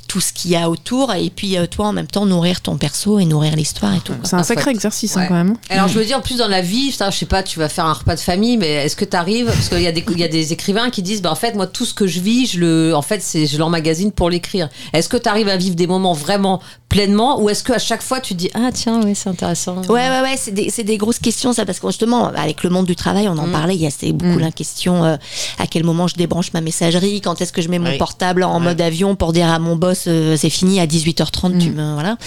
tout 0.09 0.19
ce 0.19 0.33
qu'il 0.33 0.51
y 0.51 0.55
a 0.57 0.69
autour, 0.69 1.13
et 1.13 1.29
puis 1.29 1.55
euh, 1.55 1.67
toi, 1.67 1.85
en 1.87 1.93
même 1.93 2.07
temps, 2.07 2.25
nourrir 2.25 2.59
ton 2.59 2.75
perso 2.77 3.19
et 3.19 3.25
nourrir 3.25 3.55
l'histoire 3.55 3.93
et 3.95 3.99
tout. 4.01 4.11
C'est 4.23 4.35
un 4.35 4.43
sacré 4.43 4.71
exercice 4.71 5.15
hein, 5.15 5.25
quand 5.27 5.35
même. 5.35 5.55
Alors 5.69 5.87
je 5.87 5.97
veux 5.97 6.03
dire, 6.03 6.17
en 6.17 6.21
plus 6.21 6.37
dans 6.39 6.47
la 6.47 6.61
vie, 6.61 6.91
ça, 6.91 7.11
je 7.11 7.17
sais 7.17 7.25
pas, 7.27 7.43
tu 7.43 7.59
vas 7.59 7.69
faire 7.69 7.85
un 7.85 7.93
repas 7.93 8.15
de 8.15 8.19
famille, 8.19 8.57
mais 8.57 8.67
est-ce 8.85 8.95
que 8.95 9.05
tu 9.05 9.15
arrives 9.15 9.45
Parce 9.45 9.69
qu'il 9.69 9.81
y, 9.81 9.87
a 9.87 9.91
des- 9.91 10.03
il 10.11 10.19
y 10.19 10.23
a 10.23 10.27
des 10.27 10.51
écrivains 10.51 10.89
qui 10.89 11.03
disent, 11.03 11.21
bah, 11.21 11.31
en 11.31 11.35
fait, 11.35 11.53
moi, 11.53 11.67
tout 11.67 11.85
ce 11.85 11.93
que 11.93 12.07
je 12.07 12.19
vis, 12.19 12.47
je 12.47 12.59
le, 12.59 12.95
en 12.95 13.01
fait, 13.03 13.21
c'est, 13.21 13.45
je 13.45 13.57
l'emmagasine 13.59 14.11
pour 14.11 14.29
l'écrire. 14.31 14.67
Est-ce 14.93 15.07
que 15.07 15.17
tu 15.17 15.29
arrives 15.29 15.47
à 15.47 15.57
vivre 15.57 15.75
des 15.75 15.87
moments 15.87 16.13
vraiment 16.13 16.59
pleinement, 16.89 17.39
ou 17.39 17.49
est-ce 17.51 17.63
qu'à 17.63 17.77
chaque 17.77 18.01
fois 18.01 18.19
tu 18.19 18.33
dis, 18.33 18.49
ah 18.55 18.71
tiens, 18.73 18.99
oui, 19.05 19.13
c'est 19.13 19.29
intéressant. 19.29 19.75
Ouais, 19.89 20.09
ouais, 20.09 20.21
ouais, 20.21 20.35
c'est 20.37 20.49
des, 20.51 20.71
c'est 20.71 20.83
des 20.83 20.97
grosses 20.97 21.19
questions, 21.19 21.53
ça, 21.53 21.63
parce 21.63 21.79
que 21.79 21.85
justement, 21.87 22.29
avec 22.29 22.63
le 22.63 22.71
monde 22.71 22.87
du 22.87 22.95
travail, 22.95 23.27
on 23.29 23.37
en 23.37 23.45
Mm. 23.45 23.51
parlait, 23.51 23.75
il 23.75 23.81
y 23.81 23.85
a 23.85 23.91
c'est 23.91 24.11
beaucoup 24.11 24.39
la 24.39 24.51
question 24.51 25.03
euh, 25.05 25.15
à 25.59 25.67
quel 25.67 25.83
moment 25.83 26.07
je 26.07 26.15
débranche 26.15 26.51
ma 26.53 26.61
messagerie, 26.61 27.21
quand 27.21 27.41
est-ce 27.41 27.53
que 27.53 27.61
je 27.61 27.69
mets 27.69 27.77
mon 27.77 27.91
Oui. 27.91 27.97
portable 27.99 28.41
en 28.43 28.59
mode 28.59 28.81
avion 28.81 29.15
pour 29.15 29.33
dire 29.33 29.47
à 29.49 29.59
mon 29.59 29.75
boss, 29.75 29.98
euh, 30.07 30.35
c'est 30.37 30.49
fini 30.49 30.79
à 30.79 30.85
18h30, 30.85 31.57
tu 31.59 31.71
me. 31.71 31.93
Voilà. 31.93 32.17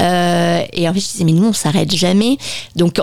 Euh, 0.00 0.62
et 0.72 0.88
en 0.88 0.94
fait, 0.94 1.00
je 1.00 1.06
disais, 1.08 1.24
mais 1.24 1.32
nous, 1.32 1.48
on 1.48 1.52
s'arrête 1.52 1.94
jamais. 1.94 2.38
Donc, 2.76 3.00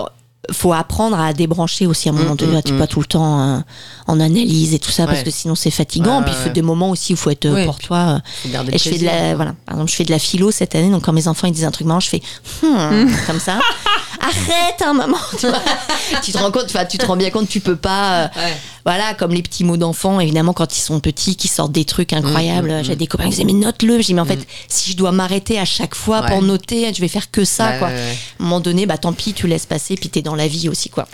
faut 0.50 0.72
apprendre 0.72 1.18
à 1.20 1.34
débrancher 1.34 1.86
aussi 1.86 2.08
à 2.08 2.12
un 2.12 2.14
moment 2.14 2.32
Mm, 2.32 2.36
donné. 2.36 2.56
mm, 2.56 2.62
tu 2.62 2.72
mm. 2.72 2.78
pas 2.78 2.86
tout 2.86 3.00
le 3.00 3.06
temps 3.06 3.40
euh, 3.40 3.58
en 4.06 4.18
analyse 4.20 4.72
et 4.72 4.78
tout 4.78 4.90
ça, 4.90 5.06
parce 5.06 5.22
que 5.22 5.30
sinon 5.30 5.54
c'est 5.54 5.70
fatigant. 5.70 6.18
Ouais, 6.20 6.24
Puis 6.24 6.32
il 6.34 6.38
faut 6.38 6.46
ouais. 6.46 6.52
des 6.54 6.62
moments 6.62 6.88
aussi 6.90 7.12
où 7.12 7.16
il 7.16 7.18
faut 7.18 7.28
être 7.30 7.44
euh, 7.46 7.54
Oui, 7.56 7.64
pour 7.66 7.78
toi. 7.78 8.22
et 8.72 8.78
je 8.78 8.88
fais 8.88 8.96
de 8.98 9.04
la, 9.04 9.34
voilà, 9.34 9.54
par 9.66 9.74
exemple, 9.74 9.90
je 9.90 9.96
fais 9.96 10.04
de 10.04 10.10
la 10.10 10.18
philo 10.18 10.50
cette 10.50 10.74
année, 10.74 10.88
donc 10.90 11.02
quand 11.04 11.12
mes 11.12 11.28
enfants 11.28 11.48
ils 11.48 11.52
disent 11.52 11.64
un 11.64 11.70
truc 11.70 11.86
marrant, 11.86 12.00
je 12.00 12.08
fais 12.08 12.22
Hmm 12.62 13.06
comme 13.26 13.40
ça. 13.40 13.58
Arrête 14.28 14.82
un 14.82 14.92
moment. 14.92 15.16
Tu, 16.22 16.32
te 16.32 16.38
rends 16.38 16.50
compte, 16.50 16.66
tu 16.88 16.98
te 16.98 17.06
rends 17.06 17.16
bien 17.16 17.30
compte, 17.30 17.48
tu 17.48 17.60
peux 17.60 17.76
pas. 17.76 18.24
euh, 18.24 18.28
Ouais. 18.36 18.56
voilà, 18.84 19.14
comme 19.14 19.32
les 19.32 19.42
petits 19.42 19.64
mots 19.64 19.76
d'enfants, 19.76 20.20
évidemment, 20.20 20.52
quand 20.52 20.76
ils 20.76 20.80
sont 20.80 21.00
petits, 21.00 21.36
qui 21.36 21.48
sortent 21.48 21.72
des 21.72 21.84
trucs 21.84 22.12
incroyables. 22.12 22.70
Mm, 22.70 22.80
mm, 22.80 22.84
J'ai 22.84 22.92
mm. 22.94 22.96
des 22.98 23.06
copains 23.06 23.24
qui 23.24 23.30
disaient, 23.30 23.44
mais 23.44 23.52
note-le. 23.52 23.98
Dis, 23.98 24.14
mais 24.14 24.20
en 24.20 24.24
fait, 24.26 24.46
si 24.68 24.92
je 24.92 24.96
dois 24.96 25.12
m'arrêter 25.12 25.58
à 25.58 25.64
chaque 25.64 25.94
fois 25.94 26.22
pour 26.22 26.42
noter, 26.42 26.92
je 26.94 27.00
vais 27.00 27.08
faire 27.08 27.30
que 27.30 27.44
ça, 27.44 27.70
Ouais, 27.70 27.78
quoi. 27.78 27.88
À 27.88 27.90
un 27.92 28.04
moment 28.40 28.60
donné, 28.60 28.86
bah 28.86 28.98
tant 28.98 29.12
pis, 29.12 29.32
tu 29.32 29.46
laisses 29.46 29.66
passer, 29.66 29.94
puis 29.96 30.08
t'es 30.08 30.22
dans 30.22 30.34
la 30.34 30.46
vie 30.48 30.68
aussi, 30.68 30.90
quoi. 30.90 31.06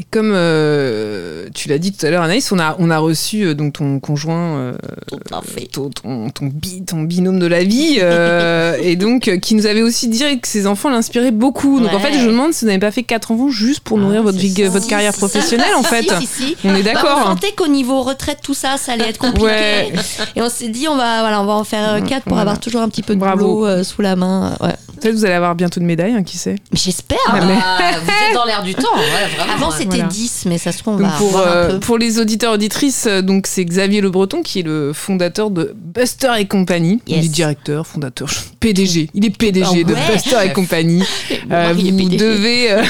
Et 0.00 0.04
comme 0.12 0.30
euh, 0.32 1.46
tu 1.54 1.68
l'as 1.68 1.78
dit 1.78 1.90
tout 1.92 2.06
à 2.06 2.10
l'heure, 2.10 2.22
Anaïs, 2.22 2.52
on 2.52 2.58
a, 2.60 2.76
on 2.78 2.88
a 2.88 2.98
reçu 2.98 3.42
euh, 3.44 3.54
donc 3.54 3.72
ton 3.72 3.98
conjoint, 3.98 4.56
euh, 4.58 4.72
Tout 5.08 5.18
à 5.34 5.42
fait. 5.42 5.66
ton, 5.66 5.90
ton, 5.90 6.30
ton 6.30 6.46
bi- 6.46 6.84
ton 6.84 7.02
binôme 7.02 7.40
de 7.40 7.46
la 7.46 7.64
vie, 7.64 7.98
euh, 8.00 8.76
et 8.80 8.94
donc 8.94 9.26
euh, 9.26 9.38
qui 9.38 9.56
nous 9.56 9.66
avait 9.66 9.82
aussi 9.82 10.06
dit 10.06 10.22
que 10.40 10.46
ses 10.46 10.68
enfants 10.68 10.88
l'inspiraient 10.88 11.32
beaucoup. 11.32 11.80
Donc 11.80 11.92
en 11.92 11.98
fait, 11.98 12.12
je 12.12 12.20
me 12.26 12.30
demande 12.30 12.52
si 12.52 12.60
vous 12.64 12.68
n'avez 12.68 12.78
pas 12.78 12.92
fait 12.92 13.02
quatre 13.02 13.32
enfants 13.32 13.48
juste 13.50 13.80
pour 13.80 13.98
nourrir 13.98 14.20
Ah, 14.20 14.22
votre, 14.22 14.38
vie, 14.38 14.54
votre 14.68 14.84
Si, 14.84 14.88
carrière 14.88 15.12
si, 15.14 15.18
professionnelle, 15.18 15.74
en 15.76 15.82
fait. 15.82 16.04
Si, 16.20 16.26
si, 16.26 16.44
si. 16.44 16.56
On 16.62 16.76
est 16.76 16.84
Bah, 16.84 16.92
d'accord. 16.94 17.18
on 17.24 17.26
sentait 17.30 17.50
qu'au 17.56 17.66
niveau 17.66 18.02
retraite, 18.02 18.38
tout 18.40 18.54
ça, 18.54 18.76
ça 18.76 18.92
allait 18.92 19.08
être 19.08 19.18
compliqué. 19.18 19.44
Ouais. 19.46 19.92
Et 20.36 20.42
on 20.42 20.48
s'est 20.48 20.68
dit, 20.68 20.86
on 20.86 20.96
va, 20.96 21.22
voilà, 21.22 21.42
on 21.42 21.46
va 21.46 21.54
en 21.54 21.64
faire 21.64 21.94
euh, 21.94 22.00
quatre 22.02 22.22
pour 22.22 22.34
Voilà. 22.34 22.42
avoir 22.42 22.60
toujours 22.60 22.82
un 22.82 22.88
petit 22.88 23.02
peu 23.02 23.14
de 23.16 23.20
Bravo. 23.20 23.44
boulot 23.56 23.66
euh, 23.66 23.82
sous 23.82 24.00
la 24.00 24.14
main. 24.14 24.56
Ouais. 24.60 24.74
Peut-être 25.00 25.14
vous 25.14 25.24
allez 25.24 25.34
avoir 25.34 25.54
bientôt 25.54 25.80
une 25.80 25.86
médaille, 25.86 26.12
hein, 26.12 26.22
qui 26.24 26.38
sait. 26.38 26.56
J'espère. 26.72 27.18
Ah, 27.28 27.40
mais- 27.40 27.54
bah, 27.54 27.98
vous 28.02 28.10
êtes 28.10 28.34
dans 28.34 28.44
l'air 28.44 28.62
du 28.64 28.74
temps, 28.74 28.96
ouais, 28.96 29.36
vraiment. 29.36 29.52
Avant 29.54 29.70
ouais. 29.70 29.76
C'était 29.90 29.96
voilà. 30.04 30.12
10, 30.12 30.44
mais 30.46 30.58
ça 30.58 30.72
se 30.72 30.78
trouve 30.78 30.94
on 30.94 30.98
Donc 30.98 31.06
va 31.10 31.16
pour, 31.16 31.28
voir 31.30 31.46
un 31.48 31.50
euh, 31.50 31.68
peu. 31.74 31.80
pour 31.80 31.98
les 31.98 32.18
auditeurs 32.18 32.52
auditrices, 32.54 33.06
euh, 33.06 33.22
donc 33.22 33.46
c'est 33.46 33.64
Xavier 33.64 34.00
Le 34.00 34.10
Breton 34.10 34.42
qui 34.42 34.60
est 34.60 34.62
le 34.62 34.92
fondateur 34.92 35.50
de 35.50 35.74
Buster 35.76 36.32
et 36.38 36.46
compagnie. 36.46 37.00
Il 37.06 37.16
est 37.24 37.28
directeur, 37.28 37.86
fondateur, 37.86 38.28
PDG. 38.60 39.10
Il 39.14 39.24
est 39.24 39.30
PDG 39.36 39.66
Ah 39.70 39.88
de 39.88 39.94
ouais. 39.94 40.12
Buster 40.12 40.36
et 40.44 40.52
compagnie. 40.52 41.02
Euh, 41.50 41.72
vous 41.74 42.08
devez, 42.10 42.72
euh, 42.72 42.82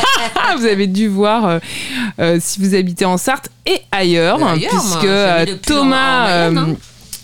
vous 0.58 0.64
avez 0.64 0.86
dû 0.86 1.06
voir 1.08 1.60
euh, 2.18 2.38
si 2.40 2.60
vous 2.60 2.74
habitez 2.74 3.04
en 3.04 3.18
Sarthe 3.18 3.50
et 3.66 3.80
ailleurs, 3.92 4.38
puisque 4.54 5.04
en- 5.04 5.44
Thomas. 5.66 6.48
en 6.50 6.56
hein. 6.56 6.76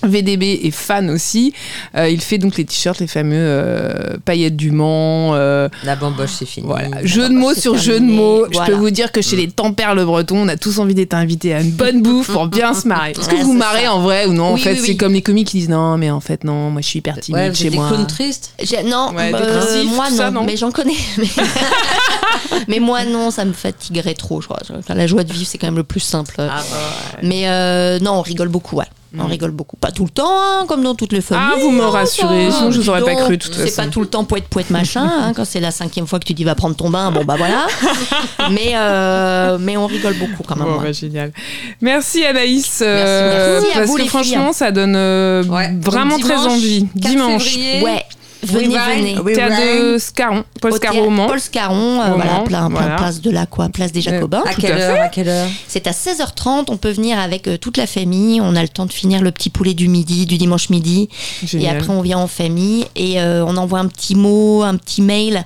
VDB 0.05 0.61
est 0.64 0.70
fan 0.70 1.11
aussi. 1.11 1.53
Euh, 1.96 2.09
il 2.09 2.20
fait 2.20 2.38
donc 2.38 2.57
les 2.57 2.64
t-shirts, 2.64 3.00
les 3.00 3.07
fameux 3.07 3.36
euh, 3.38 4.16
paillettes 4.24 4.57
du 4.57 4.70
Mans. 4.70 5.34
euh, 5.34 5.68
La 5.84 5.96
bamboche, 5.96 6.30
c'est 6.38 6.46
fini. 6.46 6.66
voilà. 6.66 7.05
Jeu 7.05 7.28
de 7.28 7.34
mots 7.34 7.55
sur 7.55 7.76
jeu 7.76 8.00
de 8.00 8.05
mots. 8.05 8.46
Je 8.50 8.59
peux 8.66 8.72
vous 8.74 8.90
dire 8.90 9.12
que 9.12 9.22
chez 9.22 9.36
les 9.36 9.48
Tempères 9.48 9.94
Le 9.94 10.05
Breton, 10.05 10.36
on 10.38 10.48
a 10.48 10.57
tous 10.57 10.78
envie 10.78 10.94
d'être 10.94 11.14
invités 11.14 11.55
à 11.55 11.61
une 11.61 11.70
bonne 11.70 12.03
bouffe 12.03 12.30
pour 12.30 12.46
bien 12.46 12.74
se 12.74 12.86
marrer. 12.88 13.11
Est-ce 13.12 13.28
que 13.28 13.34
Ouais, 13.36 13.42
vous 13.42 13.53
c'est 13.53 13.59
marrez 13.59 13.84
ça. 13.84 13.94
en 13.94 14.00
vrai 14.00 14.26
ou 14.26 14.32
non 14.32 14.53
En 14.53 14.57
fait, 14.57 14.72
oui, 14.74 14.80
c'est 14.84 14.96
comme 14.96 15.12
les 15.12 15.22
comiques 15.22 15.48
qui 15.48 15.59
disent 15.59 15.68
non, 15.68 15.96
mais 15.98 16.11
en 16.11 16.20
fait, 16.20 16.44
non, 16.44 16.70
moi 16.70 16.80
je 16.82 16.86
suis 16.86 16.98
hyper 16.98 17.18
timide 17.20 17.40
Ouais, 17.40 17.48
vous 17.50 17.55
chez 17.57 17.70
des 17.70 17.76
moi. 17.76 17.88
clowns 17.88 18.07
tristes? 18.07 18.55
Non, 18.86 19.12
Ouais, 19.14 19.32
euh, 19.34 19.84
moi 19.84 20.11
non, 20.11 20.16
ça, 20.16 20.30
non 20.30 20.44
mais 20.44 20.57
j'en 20.57 20.70
connais. 20.70 20.92
Mais... 21.18 21.28
mais 22.68 22.78
moi 22.80 23.05
non, 23.05 23.30
ça 23.30 23.44
me 23.44 23.53
fatiguerait 23.53 24.14
trop, 24.14 24.40
je 24.40 24.46
crois. 24.46 24.59
Enfin, 24.78 24.94
la 24.94 25.07
joie 25.07 25.24
de 25.24 25.32
vivre, 25.32 25.46
c'est 25.48 25.59
quand 25.59 25.66
même 25.66 25.76
le 25.76 25.84
plus 25.84 26.00
simple. 26.00 26.34
Ah, 26.38 26.48
bah, 26.70 26.76
Mais 27.22 27.48
euh, 27.48 27.98
non, 28.00 28.12
on 28.12 28.22
rigole 28.22 28.48
beaucoup, 28.48 28.76
ouais. 28.76 28.86
On 29.18 29.26
rigole 29.26 29.50
beaucoup. 29.50 29.76
Pas 29.76 29.90
tout 29.92 30.04
le 30.04 30.10
temps, 30.10 30.38
hein, 30.40 30.64
comme 30.66 30.82
dans 30.82 30.94
toutes 30.94 31.12
les 31.12 31.20
familles. 31.20 31.54
Ah, 31.56 31.60
vous 31.60 31.70
me 31.70 31.84
rassurez, 31.84 32.46
hein, 32.46 32.50
sinon 32.50 32.70
je 32.70 32.80
vous 32.80 32.88
aurais 32.88 33.02
pas 33.02 33.14
cru 33.14 33.36
de 33.36 33.42
toute 33.42 33.54
C'est 33.54 33.64
façon. 33.68 33.82
pas 33.82 33.88
tout 33.88 34.00
le 34.00 34.06
temps 34.06 34.24
poète 34.24 34.48
poète 34.48 34.70
machin. 34.70 35.04
hein, 35.04 35.32
quand 35.36 35.44
c'est 35.44 35.60
la 35.60 35.70
cinquième 35.70 36.06
fois 36.06 36.18
que 36.18 36.24
tu 36.24 36.32
dis 36.34 36.44
va 36.44 36.54
prendre 36.54 36.74
ton 36.76 36.88
bain, 36.88 37.10
bon 37.10 37.24
bah 37.24 37.34
voilà. 37.36 37.66
mais 38.50 38.72
euh, 38.74 39.58
mais 39.60 39.76
on 39.76 39.86
rigole 39.86 40.14
beaucoup 40.14 40.42
quand 40.42 40.56
même. 40.56 40.64
Bon, 40.66 40.78
ouais. 40.78 40.84
bah, 40.86 40.92
génial. 40.92 41.32
Merci 41.80 42.24
Anaïs. 42.24 42.80
euh, 42.82 43.60
merci 43.60 43.72
à 43.72 43.78
parce 43.80 43.90
vous, 43.90 43.96
que 43.96 44.02
les 44.02 44.08
franchement, 44.08 44.44
filles. 44.46 44.54
ça 44.54 44.70
donne 44.72 44.94
euh, 44.96 45.44
Ouais. 45.44 45.70
vraiment 45.80 46.16
Donc, 46.16 46.22
très 46.26 46.36
envie. 46.38 46.86
4 47.00 47.10
Dimanche. 47.10 47.44
février. 47.44 47.82
Ouais. 47.84 48.04
Venez, 48.43 48.76
venez. 48.76 49.34
Théâtre 49.34 49.57
de 49.93 49.99
Scarron, 49.99 50.45
Paul 50.61 50.78
théâtre 50.80 50.99
au 50.99 51.11
Mans. 51.11 51.26
Paul 51.28 51.38
Scarron, 51.40 52.01
euh, 52.01 52.11
voilà, 52.14 52.32
Mans, 52.32 52.45
plein, 52.45 52.66
plein 52.66 52.68
voilà. 52.68 52.97
place 52.97 53.20
de 53.20 53.30
la 53.30 53.47
quoi, 53.47 53.68
place 53.68 53.93
des 53.93 54.01
Jacobins. 54.01 54.43
À 54.45 54.55
quelle 54.55 54.72
heure. 54.78 55.01
À 55.01 55.09
quelle 55.09 55.28
heure 55.28 55.49
C'est 55.68 55.86
à 55.86 55.93
16h30, 55.93 56.64
on 56.68 56.76
peut 56.76 56.90
venir 56.90 57.18
avec 57.20 57.47
euh, 57.47 57.57
toute 57.57 57.76
la 57.76 57.86
famille, 57.86 58.40
on 58.40 58.57
a 58.57 58.62
le 58.62 58.68
temps 58.68 58.86
de 58.86 58.93
finir 58.93 59.22
le 59.22 59.30
petit 59.30 59.49
poulet 59.51 59.74
du 59.74 59.88
midi, 59.88 60.26
du 60.26 60.38
dimanche 60.38 60.70
midi, 60.70 61.09
Génial. 61.45 61.74
et 61.74 61.78
après 61.78 61.90
on 61.93 62.03
vient 62.03 62.18
en 62.18 62.26
famille 62.26 62.86
et 62.97 63.20
euh, 63.20 63.45
on 63.47 63.57
envoie 63.57 63.78
un 63.78 63.86
petit 63.86 64.14
mot, 64.16 64.62
un 64.62 64.76
petit 64.76 65.03
mail 65.03 65.45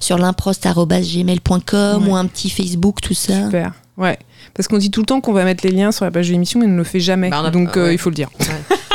sur 0.00 0.18
l'improst.gmail.com 0.18 2.02
Ouais. 2.02 2.10
ou 2.10 2.16
un 2.16 2.26
petit 2.26 2.50
Facebook, 2.50 3.00
tout 3.00 3.14
ça. 3.14 3.44
Super. 3.44 3.72
Ouais. 3.96 4.18
Parce 4.54 4.68
qu'on 4.68 4.78
dit 4.78 4.90
tout 4.90 5.00
le 5.00 5.06
temps 5.06 5.20
qu'on 5.20 5.32
va 5.32 5.44
mettre 5.44 5.64
les 5.66 5.72
liens 5.72 5.90
sur 5.92 6.04
la 6.04 6.10
page 6.10 6.26
de 6.28 6.32
l'émission, 6.32 6.60
mais 6.60 6.66
on 6.66 6.70
ne 6.70 6.76
le 6.76 6.84
fait 6.84 7.00
jamais. 7.00 7.30
Bah, 7.30 7.42
a- 7.46 7.50
Donc 7.50 7.76
euh, 7.76 7.86
ouais. 7.86 7.94
il 7.94 7.98
faut 7.98 8.10
le 8.10 8.14
dire. 8.14 8.28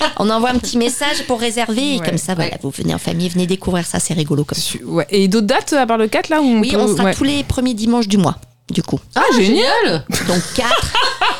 On 0.18 0.28
envoie 0.30 0.50
un 0.50 0.58
petit 0.58 0.78
message 0.78 1.24
pour 1.26 1.40
réserver 1.40 1.94
et 1.96 1.98
Ouais. 2.00 2.06
comme 2.06 2.18
ça, 2.18 2.34
voilà, 2.34 2.56
vous 2.62 2.70
venez 2.70 2.94
en 2.94 2.98
famille, 2.98 3.28
venez 3.28 3.46
découvrir 3.46 3.84
ça, 3.86 3.98
c'est 4.00 4.14
rigolo 4.14 4.44
comme 4.44 4.58
ça. 4.58 4.78
Ouais. 4.84 5.06
Et 5.10 5.28
d'autres 5.28 5.46
dates 5.46 5.72
à 5.72 5.86
part 5.86 5.98
le 5.98 6.08
4 6.08 6.28
là 6.28 6.40
où 6.40 6.44
on 6.44 6.60
Oui, 6.60 6.70
peut- 6.72 6.78
on 6.78 6.88
sera 6.88 7.04
ouais. 7.04 7.14
tous 7.14 7.24
les 7.24 7.42
premiers 7.44 7.74
dimanches 7.74 8.08
du 8.08 8.16
mois, 8.18 8.36
du 8.70 8.82
coup. 8.82 9.00
Ah, 9.14 9.22
génial 9.36 10.04
Donc 10.26 10.42
4, 10.54 10.68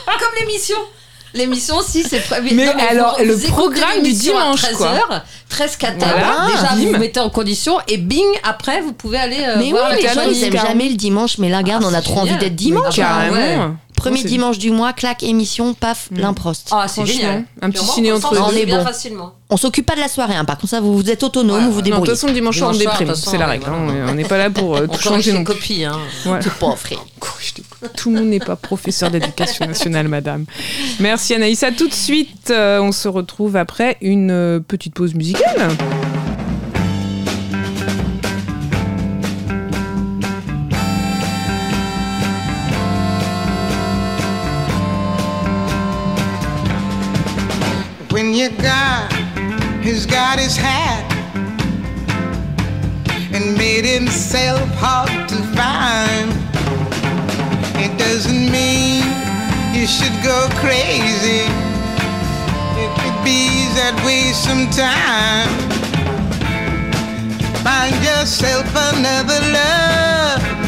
Comme 0.07 0.47
l'émission. 0.47 0.77
L'émission 1.35 1.77
aussi, 1.77 2.03
c'est 2.05 2.21
prévu. 2.21 2.55
Mais 2.55 2.65
Non, 2.65 2.73
alors, 2.89 3.17
vous- 3.19 3.25
le 3.27 3.35
vous 3.35 3.49
programme 3.49 4.03
du 4.03 4.13
dimanche, 4.15 4.63
13 4.63 4.77
quoi. 4.79 4.87
heures, 4.89 5.25
13 5.51 5.77
14 5.77 6.11
Voilà, 6.11 6.47
Déjà, 6.51 6.75
vous 6.75 6.85
bim. 6.87 6.93
vous 6.93 6.99
mettez 6.99 7.21
en 7.21 7.29
condition 7.29 7.77
et 7.87 7.99
bing, 7.99 8.25
après, 8.45 8.81
vous 8.81 8.95
pouvez 8.95 9.19
aller 9.19 9.37
euh, 9.41 9.57
mais 9.59 9.65
oui, 9.65 9.71
voir 9.73 9.93
les 9.93 10.03
la 10.03 10.15
gens, 10.15 10.23
ils 10.23 10.43
aiment 10.45 10.57
jamais 10.57 10.89
le 10.89 10.95
dimanche, 10.95 11.37
mais 11.37 11.51
là, 11.51 11.59
regarde, 11.59 11.85
Ah, 11.87 11.91
on 11.91 11.95
a 11.95 12.01
trop 12.01 12.21
envie 12.21 12.35
d'être 12.39 12.55
dimanche. 12.57 12.97
Mais 12.97 13.03
hein. 13.05 13.07
Carrément. 13.31 13.37
ouais. 13.67 13.71
Premier 13.99 14.21
Oh, 14.25 14.29
dimanche 14.29 14.59
du 14.59 14.71
mois, 14.71 14.93
claque, 14.93 15.23
émission, 15.23 15.75
paf, 15.75 16.09
l'improst. 16.11 16.69
Ah, 16.73 16.87
c'est 16.89 17.05
génial. 17.05 17.45
un 17.61 17.71
petit 17.71 17.85
ciné 17.85 18.13
on 18.13 18.17
entre 18.17 18.33
deux. 18.33 18.39
On 18.41 18.51
est 18.53 18.65
bien 18.67 18.79
bon. 18.79 18.85
facilement. 18.85 19.33
On 19.51 19.57
s'occupe 19.57 19.87
pas 19.87 19.95
de 19.95 20.01
la 20.01 20.09
soirée, 20.09 20.35
hein. 20.35 20.45
par 20.45 20.57
contre, 20.57 20.69
ça, 20.69 20.81
vous, 20.81 20.95
vous 20.97 21.11
êtes 21.11 21.23
autonome, 21.23 21.57
Ouais, 21.57 21.65
vous 21.65 21.73
vous 21.73 21.77
ouais. 21.77 21.77
Non, 21.77 21.81
de 21.81 21.85
débrouillez. 21.85 22.11
toute 22.13 22.21
façon, 22.21 22.33
dimanche 22.33 22.59
soir, 22.59 22.71
on 22.75 22.79
déprime. 22.79 23.15
C'est 23.15 23.39
la 23.39 23.47
règle. 23.47 23.65
voilà. 23.67 23.79
hein. 24.05 24.07
On 24.11 24.15
n'est 24.15 24.25
pas 24.25 24.37
là 24.39 24.51
pour 24.51 24.77
euh, 24.77 24.87
On 24.89 24.95
tout 24.95 25.01
changer 25.01 25.33
plus. 25.33 25.45
copies. 25.45 25.85
Hein. 25.85 25.99
Tes 26.41 26.51
copies. 26.61 26.99
Tout 27.97 28.11
le 28.11 28.17
monde 28.21 28.29
n'est 28.29 28.41
pas 28.41 28.57
professeur 28.57 29.11
d'éducation 29.11 29.67
nationale, 29.67 30.09
madame. 30.17 30.45
Merci 31.01 31.35
Anaïs. 31.35 31.63
À 31.63 31.73
tout 31.73 31.89
de 31.89 31.95
suite. 31.95 32.51
Euh, 32.51 32.81
on 32.81 32.93
se 32.93 33.09
retrouve 33.09 33.57
après 33.57 33.97
une 34.03 34.31
euh, 34.31 34.61
petite 34.61 34.95
pause 34.95 35.15
musicale. 35.15 35.69
When 48.19 48.35
your 48.35 48.51
God 48.51 49.13
has 49.87 50.05
got 50.05 50.41
his 50.41 50.57
hat 50.57 51.07
and 53.33 53.57
made 53.57 53.85
himself 53.85 54.69
hard 54.75 55.29
to 55.29 55.37
find. 55.55 56.29
It 57.79 57.97
doesn't 57.97 58.51
mean 58.51 59.05
you 59.73 59.87
should 59.87 60.17
go 60.25 60.49
crazy. 60.59 61.47
It 62.83 62.91
could 62.99 63.19
be 63.23 63.71
that 63.79 63.95
way 64.05 64.33
sometime. 64.35 65.55
Find 67.63 67.95
yourself 68.03 68.67
another 68.75 69.41
love 69.59 70.68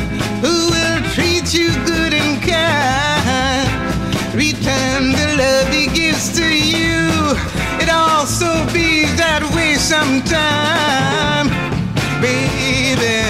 also 8.21 8.53
be 8.75 9.07
that 9.16 9.41
way 9.57 9.77
sometime, 9.77 11.49
baby. 12.21 13.25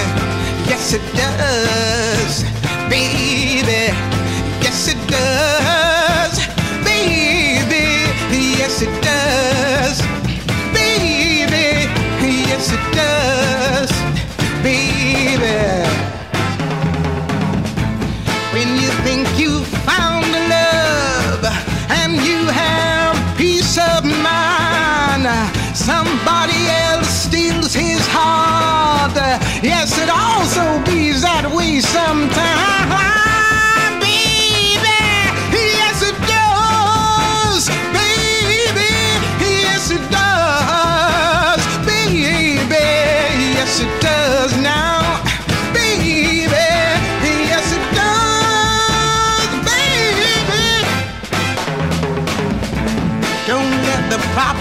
Yes, 0.67 0.91
it 0.91 1.05
does, 1.15 2.43
baby. 2.91 3.95
Yes, 4.59 4.91
it 4.91 4.99
does, 5.07 6.35
baby. 6.83 7.87
Yes, 8.59 8.81
it 8.81 8.91
does, 9.01 9.97
baby. 10.75 11.87
Yes, 12.51 12.67
it 12.75 12.85
does, 12.91 13.91
baby. 14.61 15.87
When 18.51 18.67
you 18.75 18.89
think 19.07 19.23
you 19.39 19.63
found 19.87 20.10
somebody 25.81 26.67
else 26.67 27.09
steals 27.09 27.73
his 27.73 28.05
heart. 28.07 29.15
Yes, 29.63 29.97
it 29.97 30.09
also 30.09 30.63
be 30.85 31.11
that 31.11 31.49
way 31.51 31.79
sometime, 31.79 33.30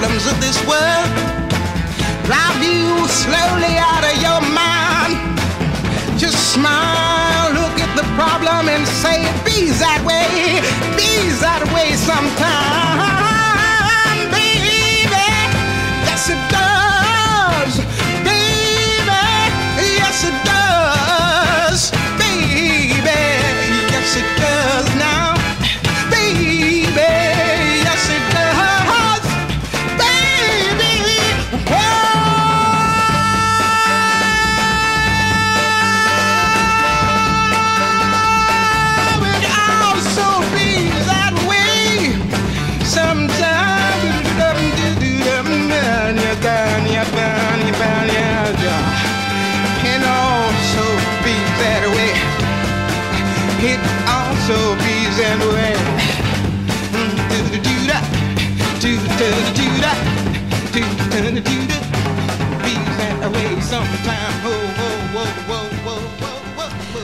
problems 0.01 0.24
of 0.32 0.40
this 0.40 0.57
world 0.64 1.12
drive 2.24 2.62
you 2.64 3.07
slowly 3.07 3.76
out 3.76 4.03
of 4.03 4.16
your 4.24 4.40
mind. 4.48 5.20
Just 6.18 6.55
smile, 6.55 7.53
look 7.53 7.76
at 7.84 7.92
the 7.94 8.07
problem 8.16 8.70
and 8.72 8.88
say 8.88 9.20
be 9.44 9.68
that 9.76 10.01
way, 10.09 10.57
be 10.96 11.28
that 11.44 11.62
way 11.74 11.92
sometime, 12.01 13.09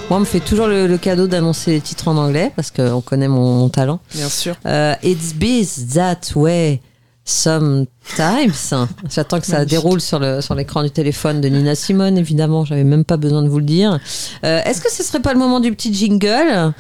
Moi, 0.08 0.18
on 0.18 0.20
me 0.20 0.24
fait 0.24 0.38
toujours 0.40 0.68
le, 0.68 0.86
le 0.86 0.98
cadeau 0.98 1.26
d'annoncer 1.26 1.72
les 1.72 1.80
titres 1.80 2.06
en 2.06 2.16
anglais 2.16 2.52
parce 2.54 2.70
qu'on 2.70 3.00
connaît 3.00 3.26
mon, 3.26 3.56
mon 3.58 3.68
talent. 3.68 3.98
Bien 4.14 4.28
sûr. 4.28 4.54
Euh, 4.64 4.94
it's 5.02 5.34
been 5.34 5.66
that 5.94 6.20
way 6.36 6.80
sometimes. 7.24 8.72
J'attends 9.10 9.40
que 9.40 9.46
ça 9.46 9.64
déroule 9.64 10.00
sur 10.00 10.20
le 10.20 10.40
sur 10.40 10.54
l'écran 10.54 10.84
du 10.84 10.92
téléphone 10.92 11.40
de 11.40 11.48
Nina 11.48 11.74
Simone, 11.74 12.18
évidemment. 12.18 12.64
J'avais 12.64 12.84
même 12.84 13.04
pas 13.04 13.16
besoin 13.16 13.42
de 13.42 13.48
vous 13.48 13.58
le 13.58 13.64
dire. 13.64 13.98
Euh, 14.44 14.62
Est-ce 14.64 14.80
que 14.80 14.92
ce 14.92 15.02
serait 15.02 15.20
pas 15.20 15.32
le 15.32 15.40
moment 15.40 15.58
du 15.58 15.72
petit 15.72 15.92
jingle? 15.92 16.72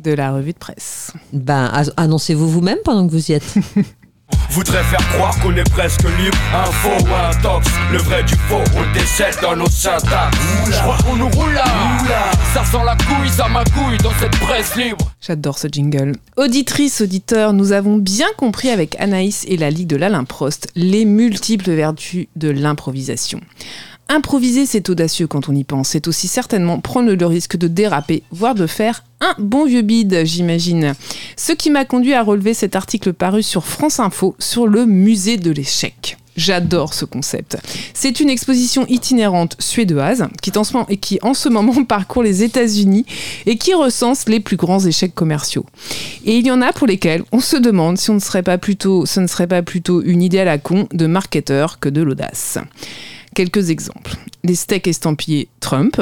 De 0.00 0.12
la 0.12 0.32
revue 0.32 0.52
de 0.52 0.58
presse. 0.58 1.12
Ben, 1.32 1.70
annoncez-vous 1.96 2.48
vous-même 2.48 2.78
pendant 2.84 3.06
que 3.06 3.12
vous 3.12 3.30
y 3.30 3.34
êtes. 3.34 3.54
Voudrait 4.50 4.82
faire 4.84 5.06
croire 5.10 5.38
qu'on 5.40 5.54
est 5.56 5.70
presque 5.70 6.02
libre. 6.02 6.36
Info 6.54 6.88
ou 7.04 7.14
intox, 7.14 7.68
le 7.92 7.98
vrai 7.98 8.22
du 8.24 8.34
faux 8.34 8.62
On 8.76 8.92
décède 8.92 9.36
dans 9.42 9.54
nos 9.54 9.68
syntaxes. 9.68 10.36
Je 10.66 10.72
crois 10.78 10.96
qu'on 11.04 11.16
nous 11.16 11.28
roule 11.28 11.52
là. 11.52 11.64
Ça 12.54 12.64
sent 12.64 12.84
la 12.84 12.96
couille, 12.96 13.28
ça 13.28 13.48
m'accouille 13.48 13.98
dans 13.98 14.12
cette 14.18 14.36
presse 14.40 14.74
libre. 14.76 15.12
J'adore 15.20 15.58
ce 15.58 15.68
jingle. 15.70 16.12
Auditrice, 16.36 17.00
auditeur, 17.00 17.52
nous 17.52 17.72
avons 17.72 17.98
bien 17.98 18.28
compris 18.36 18.70
avec 18.70 18.98
Anaïs 19.00 19.44
et 19.48 19.56
la 19.56 19.70
Ligue 19.70 19.88
de 19.88 19.96
l'Alain 19.96 20.24
Prost 20.24 20.68
les 20.74 21.04
multiples 21.04 21.72
vertus 21.72 22.26
de 22.36 22.48
l'improvisation. 22.48 23.40
Improviser, 24.10 24.64
c'est 24.64 24.88
audacieux 24.88 25.26
quand 25.26 25.50
on 25.50 25.54
y 25.54 25.64
pense. 25.64 25.90
C'est 25.90 26.08
aussi 26.08 26.28
certainement 26.28 26.80
prendre 26.80 27.12
le 27.12 27.26
risque 27.26 27.56
de 27.56 27.68
déraper, 27.68 28.22
voire 28.30 28.54
de 28.54 28.66
faire 28.66 29.04
un 29.20 29.34
bon 29.38 29.66
vieux 29.66 29.82
bide, 29.82 30.22
j'imagine. 30.24 30.94
Ce 31.36 31.52
qui 31.52 31.70
m'a 31.70 31.84
conduit 31.84 32.14
à 32.14 32.22
relever 32.22 32.54
cet 32.54 32.74
article 32.74 33.12
paru 33.12 33.42
sur 33.42 33.66
France 33.66 34.00
Info 34.00 34.34
sur 34.38 34.66
le 34.66 34.86
musée 34.86 35.36
de 35.36 35.50
l'échec. 35.50 36.16
J'adore 36.38 36.94
ce 36.94 37.04
concept. 37.04 37.58
C'est 37.94 38.20
une 38.20 38.30
exposition 38.30 38.86
itinérante 38.86 39.56
suédoise 39.58 40.28
qui, 40.40 41.18
en 41.22 41.34
ce 41.34 41.48
moment, 41.48 41.84
parcourt 41.88 42.22
les 42.22 42.44
États-Unis 42.44 43.04
et 43.44 43.58
qui 43.58 43.74
recense 43.74 44.28
les 44.28 44.38
plus 44.38 44.56
grands 44.56 44.78
échecs 44.78 45.16
commerciaux. 45.16 45.66
Et 46.24 46.38
il 46.38 46.46
y 46.46 46.52
en 46.52 46.62
a 46.62 46.72
pour 46.72 46.86
lesquels 46.86 47.24
on 47.32 47.40
se 47.40 47.56
demande 47.56 47.98
si 47.98 48.06
ce 48.06 48.12
ne 48.12 48.20
serait 48.20 48.42
pas 48.44 49.62
plutôt 49.62 50.02
une 50.02 50.22
idée 50.22 50.38
à 50.38 50.44
la 50.44 50.58
con 50.58 50.86
de 50.92 51.06
marketeur 51.06 51.80
que 51.80 51.88
de 51.88 52.02
l'audace. 52.02 52.58
Quelques 53.34 53.70
exemples. 53.70 54.14
Les 54.44 54.54
steaks 54.54 54.86
estampillés 54.86 55.48
Trump. 55.60 56.00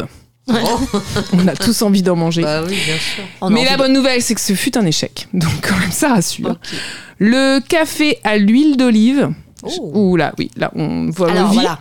on 0.48 1.48
a 1.48 1.56
tous 1.56 1.82
envie 1.82 2.02
d'en 2.02 2.14
manger. 2.16 2.42
Bah 2.42 2.62
oui, 2.62 2.76
bien 2.84 2.94
sûr. 2.98 3.24
On 3.40 3.48
a 3.48 3.50
Mais 3.50 3.64
la 3.64 3.72
de- 3.72 3.78
bonne 3.78 3.92
nouvelle, 3.92 4.22
c'est 4.22 4.34
que 4.34 4.40
ce 4.40 4.52
fut 4.54 4.78
un 4.78 4.86
échec. 4.86 5.26
Donc 5.32 5.50
quand 5.62 5.76
même, 5.76 5.90
ça 5.90 6.08
rassure. 6.10 6.56
Le 7.18 7.58
café 7.60 8.18
à 8.24 8.36
l'huile 8.36 8.76
d'olive. 8.76 9.30
Oh. 9.62 9.90
Ouh 9.94 10.16
là, 10.16 10.32
oui, 10.38 10.50
là, 10.56 10.70
on 10.76 11.10
voit 11.10 11.30
Alors 11.32 11.46
le 11.46 11.50
vit, 11.50 11.56
voilà, 11.56 11.80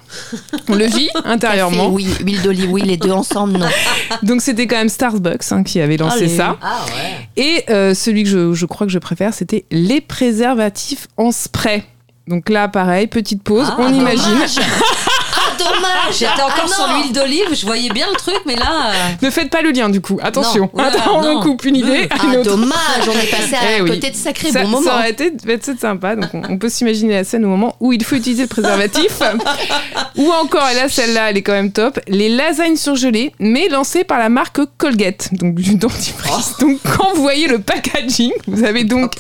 on 0.70 0.76
le 0.76 0.86
vit 0.86 1.10
intérieurement. 1.26 1.92
Café, 1.92 1.94
oui, 1.94 2.08
huile 2.26 2.42
d'olive, 2.42 2.72
oui, 2.72 2.82
les 2.82 2.98
deux 2.98 3.12
ensemble, 3.12 3.58
non. 3.60 3.68
Donc 4.24 4.42
c'était 4.42 4.66
quand 4.66 4.78
même 4.78 4.90
Starbucks 4.90 5.52
hein, 5.52 5.62
qui 5.62 5.80
avait 5.82 5.98
lancé 5.98 6.24
Allez. 6.24 6.36
ça. 6.38 6.58
Ah 6.64 6.86
ouais. 6.88 7.44
Et 7.44 7.64
euh, 7.70 7.94
celui 7.94 8.24
que 8.24 8.30
je, 8.30 8.54
je 8.54 8.66
crois 8.66 8.88
que 8.88 8.94
je 8.94 8.98
préfère, 8.98 9.34
c'était 9.36 9.66
les 9.70 10.02
préservatifs 10.02 11.08
en 11.18 11.32
spray. 11.32 11.84
Donc 12.28 12.50
là, 12.50 12.68
pareil, 12.70 13.06
petite 13.06 13.44
pause, 13.44 13.68
Ah, 13.70 13.76
on 13.78 13.94
imagine. 13.94 14.24
Dommage. 15.58 16.14
J'étais 16.20 16.42
encore 16.42 16.66
Ah, 16.66 16.68
sur 16.68 16.88
non. 16.88 17.02
l'huile 17.02 17.12
d'olive, 17.14 17.48
je 17.54 17.66
voyais 17.66 17.90
bien 17.90 18.08
le 18.10 18.16
truc, 18.18 18.38
mais 18.46 18.56
là. 18.56 18.92
euh, 18.92 18.94
Ne 19.22 19.30
faites 19.30 19.50
pas 19.50 19.62
le 19.62 19.72
lien 19.72 19.90
du 19.90 20.02
coup, 20.02 20.20
attention. 20.22 20.70
Non, 20.74 20.84
Attends, 20.84 21.20
on 21.20 21.34
non. 21.36 21.42
coupe 21.42 21.66
une 21.66 21.76
idée. 21.78 22.02
une 22.04 22.08
Ah, 22.36 22.40
autre. 22.40 22.44
dommage, 22.52 23.08
on 23.08 23.12
est 23.12 23.30
passé 23.32 23.56
à 23.56 23.78
Eh 23.78 23.82
oui. 23.82 23.90
côté 23.90 24.10
de 24.12 24.16
sacrés 24.16 24.52
ça, 24.52 24.62
bons 24.64 24.70
moments. 24.70 24.88
ça 24.90 24.96
aurait 24.96 25.12
été 25.12 25.32
peut-être 25.32 25.80
sympa. 25.80 26.16
Donc 26.16 26.30
on, 26.34 26.42
on 26.50 26.58
peut 26.58 26.70
s'imaginer 26.70 27.14
la 27.14 27.24
scène 27.24 27.46
au 27.46 27.50
moment 27.50 27.76
où 27.80 27.94
il 27.94 28.04
faut 28.04 28.16
utiliser 28.16 28.44
le 28.44 28.48
préservatif. 28.50 29.20
Ou 30.18 30.32
encore, 30.32 30.68
et 30.70 30.76
là 30.76 30.88
celle-là, 30.90 31.30
elle 31.30 31.38
est 31.38 31.42
quand 31.42 31.52
même 31.54 31.72
top, 31.72 32.00
les 32.08 32.30
lasagnes 32.30 32.78
surgelées, 32.78 33.34
mais 33.40 33.68
lancées 33.70 34.04
par 34.04 34.18
la 34.20 34.30
marque 34.30 34.60
Colgate, 34.78 35.30
donc 35.34 35.56
du 35.56 35.76
dentifrice. 35.76 36.54
Donc 36.60 36.80
quand 36.98 37.14
vous 37.16 37.22
voyez 37.22 37.48
le 37.48 37.60
packaging, 37.60 38.32
vous 38.48 38.64
avez 38.64 38.84
donc. 38.84 39.14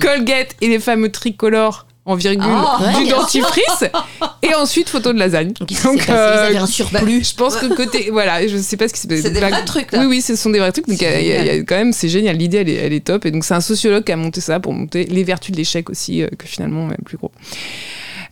Colgate 0.00 0.54
et 0.60 0.68
les 0.68 0.78
fameux 0.78 1.10
tricolores 1.10 1.86
en 2.08 2.14
virgule 2.16 2.42
Ah, 2.50 2.92
du 2.98 3.08
dentifrice 3.08 3.84
et 4.42 4.54
ensuite 4.54 4.88
photo 4.88 5.12
de 5.12 5.18
lasagne. 5.18 5.52
S'est 5.70 5.74
passé 5.76 6.02
Vous 6.06 6.10
avez 6.12 6.56
un 6.56 6.66
surplus 6.66 7.24
je 7.24 7.34
pense 7.34 7.56
que 7.56 7.66
côté 7.66 8.08
voilà, 8.10 8.46
je 8.48 8.56
sais 8.56 8.76
pas 8.76 8.88
ce 8.88 8.94
qui 8.94 9.00
se 9.00 9.06
passe. 9.06 9.20
C'est 9.20 9.30
des 9.30 9.40
Donc, 9.40 9.50
vrais 9.50 9.64
trucs, 9.64 9.92
là. 9.92 10.00
Oui 10.00 10.06
oui, 10.06 10.20
ce 10.22 10.34
sont 10.36 10.50
des 10.50 10.58
vrais 10.58 10.72
trucs. 10.72 10.88
Donc 10.88 11.00
il 11.00 11.04
y 11.04 11.06
a- 11.06 11.20
il 11.20 11.26
y, 11.26 11.32
a- 11.32 11.40
il 11.40 11.46
y 11.46 11.50
a 11.50 11.62
quand 11.62 11.76
même 11.76 11.92
c'est 11.92 12.08
génial, 12.08 12.36
l'idée 12.36 12.58
elle 12.58 12.68
est, 12.70 12.74
elle 12.74 12.92
est 12.92 13.04
top 13.04 13.26
et 13.26 13.30
donc 13.30 13.44
c'est 13.44 13.54
un 13.54 13.60
sociologue 13.60 14.04
qui 14.04 14.12
a 14.12 14.16
monté 14.16 14.40
ça 14.40 14.58
pour 14.58 14.72
monter 14.72 15.04
les 15.04 15.22
vertus 15.22 15.52
de 15.52 15.56
l'échec 15.58 15.90
aussi 15.90 16.22
euh, 16.22 16.28
que 16.38 16.46
finalement 16.46 16.86
même 16.86 16.98
plus 17.04 17.18
gros. 17.18 17.30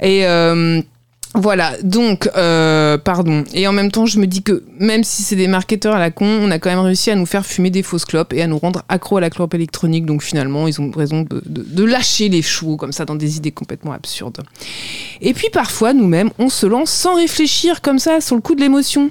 Et 0.02 0.26
euh, 0.26 0.80
voilà, 1.38 1.74
donc, 1.82 2.30
euh, 2.34 2.96
pardon. 2.96 3.44
Et 3.52 3.68
en 3.68 3.72
même 3.72 3.90
temps, 3.90 4.06
je 4.06 4.18
me 4.18 4.26
dis 4.26 4.42
que 4.42 4.64
même 4.78 5.04
si 5.04 5.22
c'est 5.22 5.36
des 5.36 5.48
marketeurs 5.48 5.94
à 5.94 5.98
la 5.98 6.10
con, 6.10 6.24
on 6.26 6.50
a 6.50 6.58
quand 6.58 6.70
même 6.70 6.78
réussi 6.78 7.10
à 7.10 7.14
nous 7.14 7.26
faire 7.26 7.44
fumer 7.44 7.68
des 7.68 7.82
fausses 7.82 8.06
clopes 8.06 8.32
et 8.32 8.40
à 8.40 8.46
nous 8.46 8.56
rendre 8.58 8.84
accro 8.88 9.18
à 9.18 9.20
la 9.20 9.28
clope 9.28 9.52
électronique. 9.52 10.06
Donc 10.06 10.22
finalement, 10.22 10.66
ils 10.66 10.80
ont 10.80 10.90
raison 10.90 11.26
de, 11.28 11.84
lâcher 11.84 12.30
les 12.30 12.40
chevaux 12.40 12.78
comme 12.78 12.92
ça 12.92 13.04
dans 13.04 13.14
des 13.14 13.36
idées 13.36 13.52
complètement 13.52 13.92
absurdes. 13.92 14.42
Et 15.20 15.34
puis 15.34 15.50
parfois, 15.52 15.92
nous-mêmes, 15.92 16.30
on 16.38 16.48
se 16.48 16.66
lance 16.66 16.90
sans 16.90 17.16
réfléchir 17.16 17.82
comme 17.82 17.98
ça, 17.98 18.22
sur 18.22 18.34
le 18.34 18.40
coup 18.40 18.54
de 18.54 18.62
l'émotion. 18.62 19.10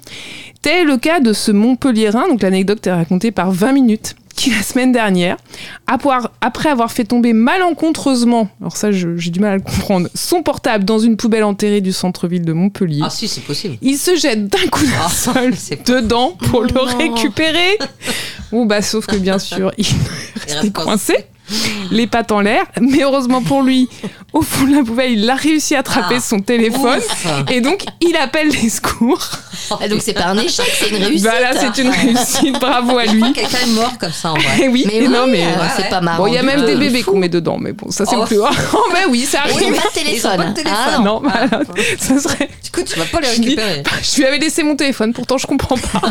Tel 0.64 0.82
est 0.82 0.84
le 0.84 0.98
cas 0.98 1.20
de 1.20 1.32
ce 1.32 1.52
Montpellierin, 1.52 2.28
donc 2.28 2.42
l'anecdote 2.42 2.86
est 2.88 2.92
racontée 2.92 3.32
par 3.32 3.52
20 3.52 3.72
minutes, 3.72 4.16
qui 4.36 4.50
la 4.52 4.62
semaine 4.64 4.92
dernière, 4.92 5.38
après 5.88 6.70
avoir 6.70 6.92
fait 6.92 7.06
tomber 7.06 7.34
malencontreusement, 7.34 8.50
alors 8.60 8.76
ça 8.76 8.92
j'ai 8.92 9.08
du 9.32 9.40
mal 9.40 9.52
à 9.52 9.56
le 9.56 9.62
comprendre, 9.62 10.10
son 10.14 10.44
portable 10.44 10.84
dans 10.84 11.00
une 11.00 11.16
poubelle 11.18 11.44
enterrée 11.44 11.82
du 11.82 11.94
centre-ville 11.94 12.44
de 12.44 12.54
Montpellier. 12.54 13.02
Ah 13.04 13.10
si, 13.10 13.28
c'est 13.28 13.42
possible. 13.42 13.78
Il 13.82 13.98
se 13.98 14.16
jette 14.16 14.48
d'un 14.48 14.68
coup 14.70 14.84
d'un 14.86 14.92
Ah, 15.06 15.10
seul 15.10 15.54
dedans 15.86 16.38
pour 16.50 16.64
le 16.64 16.80
récupérer. 16.98 17.78
Bon 18.52 18.66
bah 18.66 18.82
sauf 18.82 19.06
que 19.06 19.16
bien 19.16 19.40
sûr 19.40 19.72
il 19.78 19.86
restait 20.36 20.60
reste 20.62 20.74
coincé, 20.74 21.16
les 21.92 22.08
pattes 22.08 22.32
en 22.32 22.42
l'air. 22.42 22.64
Mais 22.82 23.04
heureusement 23.04 23.42
pour 23.42 23.62
lui, 23.64 23.88
au 24.34 24.42
fond 24.42 24.66
de 24.68 24.76
la 24.76 24.84
poubelle, 24.84 25.12
il 25.14 25.30
a 25.30 25.36
réussi 25.36 25.76
à 25.76 25.80
attraper 25.80 26.16
Ah. 26.18 26.22
son 26.22 26.40
téléphone. 26.42 27.00
Ouf. 27.00 27.28
Et 27.52 27.62
donc 27.62 27.86
il 28.02 28.16
appelle 28.18 28.50
les 28.50 28.70
secours. 28.70 29.22
Ah, 29.82 29.88
donc 29.88 30.02
c'est 30.02 30.14
pas 30.14 30.26
un 30.28 30.38
échec, 30.38 30.66
c'est 30.80 30.90
une 30.90 31.04
réussite. 31.04 31.24
Bah 31.26 31.40
là 31.40 31.52
c'est 31.60 31.82
une 31.82 31.90
réussite, 31.90 32.60
bravo 32.60 32.98
à 32.98 33.06
lui. 33.06 33.22
quelqu'un 33.34 33.58
est 33.64 33.72
mort 33.72 33.98
comme 34.00 34.12
ça 34.12 34.32
en 34.32 34.36
vrai. 34.36 34.60
Eh 34.64 34.68
oui, 34.68 34.84
Mais 34.88 34.96
et 34.96 35.02
oui, 35.02 35.08
non 35.10 35.28
mais 35.28 35.44
euh, 35.44 35.48
ouais, 35.48 35.68
c'est 35.76 35.84
ouais. 35.84 35.90
pas 35.90 36.02
marrant. 36.02 36.24
bon 36.24 36.28
il 36.28 36.34
y 36.34 36.38
a 36.38 36.44
même 36.44 36.60
tout. 36.62 36.66
des 36.66 36.76
bébés 36.76 37.04
qu'on 37.04 37.18
met 37.18 37.30
dedans, 37.30 37.58
mais 37.60 37.74
bon 37.74 37.92
ça 37.92 38.06
c'est 38.06 38.16
Oh. 38.16 38.26
plus. 38.26 38.38
Oh 38.40 38.48
bah 38.92 39.00
oui 39.10 39.22
ça 39.26 39.40
Ils 39.48 39.52
arrive. 39.54 39.70
n'ont 39.72 39.76
pas 39.78 39.82
de 39.84 40.00
Ils 40.00 40.02
ont 40.02 40.04
téléphone. 40.06 40.38
pas 40.38 40.46
de 40.46 40.54
téléphone. 40.54 40.78
Ah, 40.88 40.98
non. 41.00 41.04
Non, 41.06 41.22
voilà. 41.22 41.50
ça 42.00 42.20
serait. 42.20 42.50
Du 42.64 42.72
coup, 42.72 42.82
tu 42.84 42.98
vas 43.00 43.06
pas 43.06 43.20
les 43.22 43.30
récupérer. 43.30 43.84
Je 44.04 44.18
lui 44.18 44.26
avais 44.26 44.38
laissé 44.40 44.64
mon 44.64 44.76
téléphone, 44.76 45.14
pourtant 45.14 45.38
je 45.38 45.46
comprends 45.48 45.78
pas. 45.78 46.02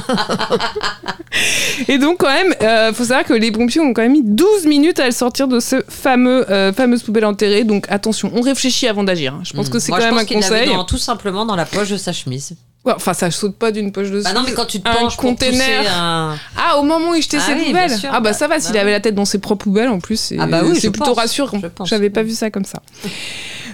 Et 1.88 1.98
donc 1.98 2.18
quand 2.18 2.32
même, 2.32 2.54
euh, 2.62 2.92
faut 2.92 3.04
savoir 3.04 3.24
que 3.24 3.32
les 3.34 3.50
pompiers 3.50 3.80
ont 3.80 3.92
quand 3.92 4.02
même 4.02 4.12
mis 4.12 4.22
12 4.22 4.66
minutes 4.66 5.00
à 5.00 5.06
le 5.06 5.12
sortir 5.12 5.48
de 5.48 5.58
ce 5.60 5.82
fameux 5.88 6.48
euh, 6.50 6.72
fameuse 6.72 7.02
poubelle 7.02 7.24
enterrée. 7.24 7.64
Donc 7.64 7.86
attention, 7.88 8.30
on 8.34 8.40
réfléchit 8.40 8.86
avant 8.88 9.02
d'agir. 9.04 9.34
hein. 9.34 9.40
Je 9.44 9.52
pense 9.52 9.68
que 9.68 9.78
c'est 9.78 9.90
quand 9.90 9.98
même 9.98 10.16
un 10.18 10.24
conseil. 10.24 10.68
dans- 10.68 10.84
tout 10.84 10.98
simplement 10.98 11.44
dans 11.44 11.56
la 11.56 11.64
poche 11.66 11.88
de 11.90 11.96
sa 11.96 12.12
chemise. 12.12 12.54
Ouais, 12.84 12.92
enfin, 12.94 13.14
ça 13.14 13.30
saute 13.30 13.56
pas 13.56 13.72
d'une 13.72 13.92
poche 13.92 14.10
de 14.10 14.20
Bah 14.20 14.32
non, 14.34 14.42
mais 14.44 14.52
quand 14.52 14.66
tu 14.66 14.80
te 14.80 14.88
un 14.88 14.92
penches 14.92 15.16
pour 15.16 15.24
container. 15.30 15.84
un... 15.96 16.36
Ah, 16.56 16.76
au 16.78 16.82
moment 16.82 17.10
où 17.10 17.14
il 17.14 17.22
jetait 17.22 17.38
Ah 17.40 17.46
ses 17.46 17.54
oui, 17.54 17.64
poubelles. 17.66 17.90
sûr. 17.96 18.10
ah 18.12 18.20
bah 18.20 18.32
ça 18.34 18.46
va, 18.46 18.56
Bah 18.56 18.60
s'il 18.60 18.76
avait 18.76 18.90
la 18.90 19.00
tête 19.00 19.14
dans 19.14 19.24
ses 19.24 19.38
propres 19.38 19.64
poubelles 19.64 19.88
en 19.88 20.00
plus, 20.00 20.16
c'est 20.20 20.36
Ah 20.38 20.46
bah 20.46 20.62
oui, 20.64 20.78
c'est 20.78 20.90
plutôt 20.90 21.06
pense, 21.06 21.18
rassurant. 21.18 21.60
J'avais 21.84 22.10
pas 22.10 22.22
vu 22.22 22.32
ça 22.32 22.50
comme 22.50 22.66
ça. 22.66 22.82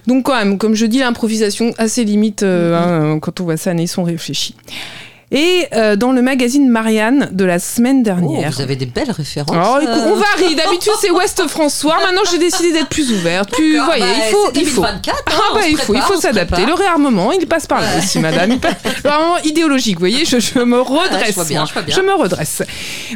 Donc 0.07 0.27
quand 0.27 0.37
même, 0.37 0.59
comme 0.59 0.75
je 0.75 0.87
dis, 0.87 0.99
l'improvisation 1.01 1.73
a 1.79 1.89
ses 1.89 2.05
limites 2.05 2.43
euh, 2.45 2.71
Mm-hmm. 2.71 3.15
hein, 3.15 3.19
quand 3.21 3.41
on 3.41 3.45
voit 3.45 3.57
ça, 3.57 3.73
ils 3.75 3.89
sont 3.89 4.05
réfléchis. 4.05 4.55
Et 5.33 5.67
euh, 5.75 5.95
dans 5.95 6.11
le 6.11 6.23
magazine 6.23 6.69
Marianne 6.69 7.29
de 7.31 7.45
la 7.45 7.61
semaine 7.61 7.99
Oh, 8.01 8.03
dernière. 8.03 8.51
vous 8.51 8.61
avez 8.63 8.75
des 8.75 8.87
belles 8.87 9.13
références. 9.13 9.51
Oh, 9.57 9.79
écoute, 9.81 9.95
euh. 9.97 10.13
on 10.13 10.17
varie. 10.17 10.57
D'habitude, 10.57 10.93
c'est 11.01 11.11
Ouest 11.13 11.47
François. 11.47 11.99
Maintenant, 12.05 12.23
j'ai 12.33 12.39
décidé 12.39 12.73
d'être 12.73 12.89
plus 12.89 13.13
ouverte. 13.13 13.51
Plus, 13.53 13.79
voyez, 13.79 14.01
bah, 14.03 14.09
il 14.27 14.31
faut, 14.33 14.51
c'est 14.53 14.61
il 14.61 14.67
faut. 14.67 14.81
2024, 14.83 15.17
hein, 15.17 15.23
ah 15.29 15.55
bah, 15.55 15.61
se 15.63 15.69
il 15.71 15.77
faut, 15.77 15.83
il 15.95 16.01
prépare, 16.01 16.07
faut 16.09 16.13
on 16.15 16.17
se 16.17 16.23
s'adapter. 16.23 16.67
Le 16.67 16.75
réarmement, 16.75 17.31
il 17.31 17.47
passe 17.47 17.69
par 17.69 17.81
là 17.81 17.87
aussi, 17.99 18.19
madame. 18.19 18.51
Il 18.51 18.59
passe- 18.59 18.75
Le 19.05 19.09
réarmement 19.09 19.39
idéologique, 19.45 19.95
vous 19.97 20.01
voyez, 20.01 20.25
je, 20.25 20.41
je 20.41 20.59
me 20.59 20.81
redresse. 20.81 21.29
je 21.29 21.35
vois 21.35 21.45
bien, 21.45 21.61
moi. 21.61 21.67
je 21.69 21.73
vois 21.75 21.83
bien. 21.83 21.95
Je 21.97 22.01
me 22.01 22.13
redresse. 22.15 22.63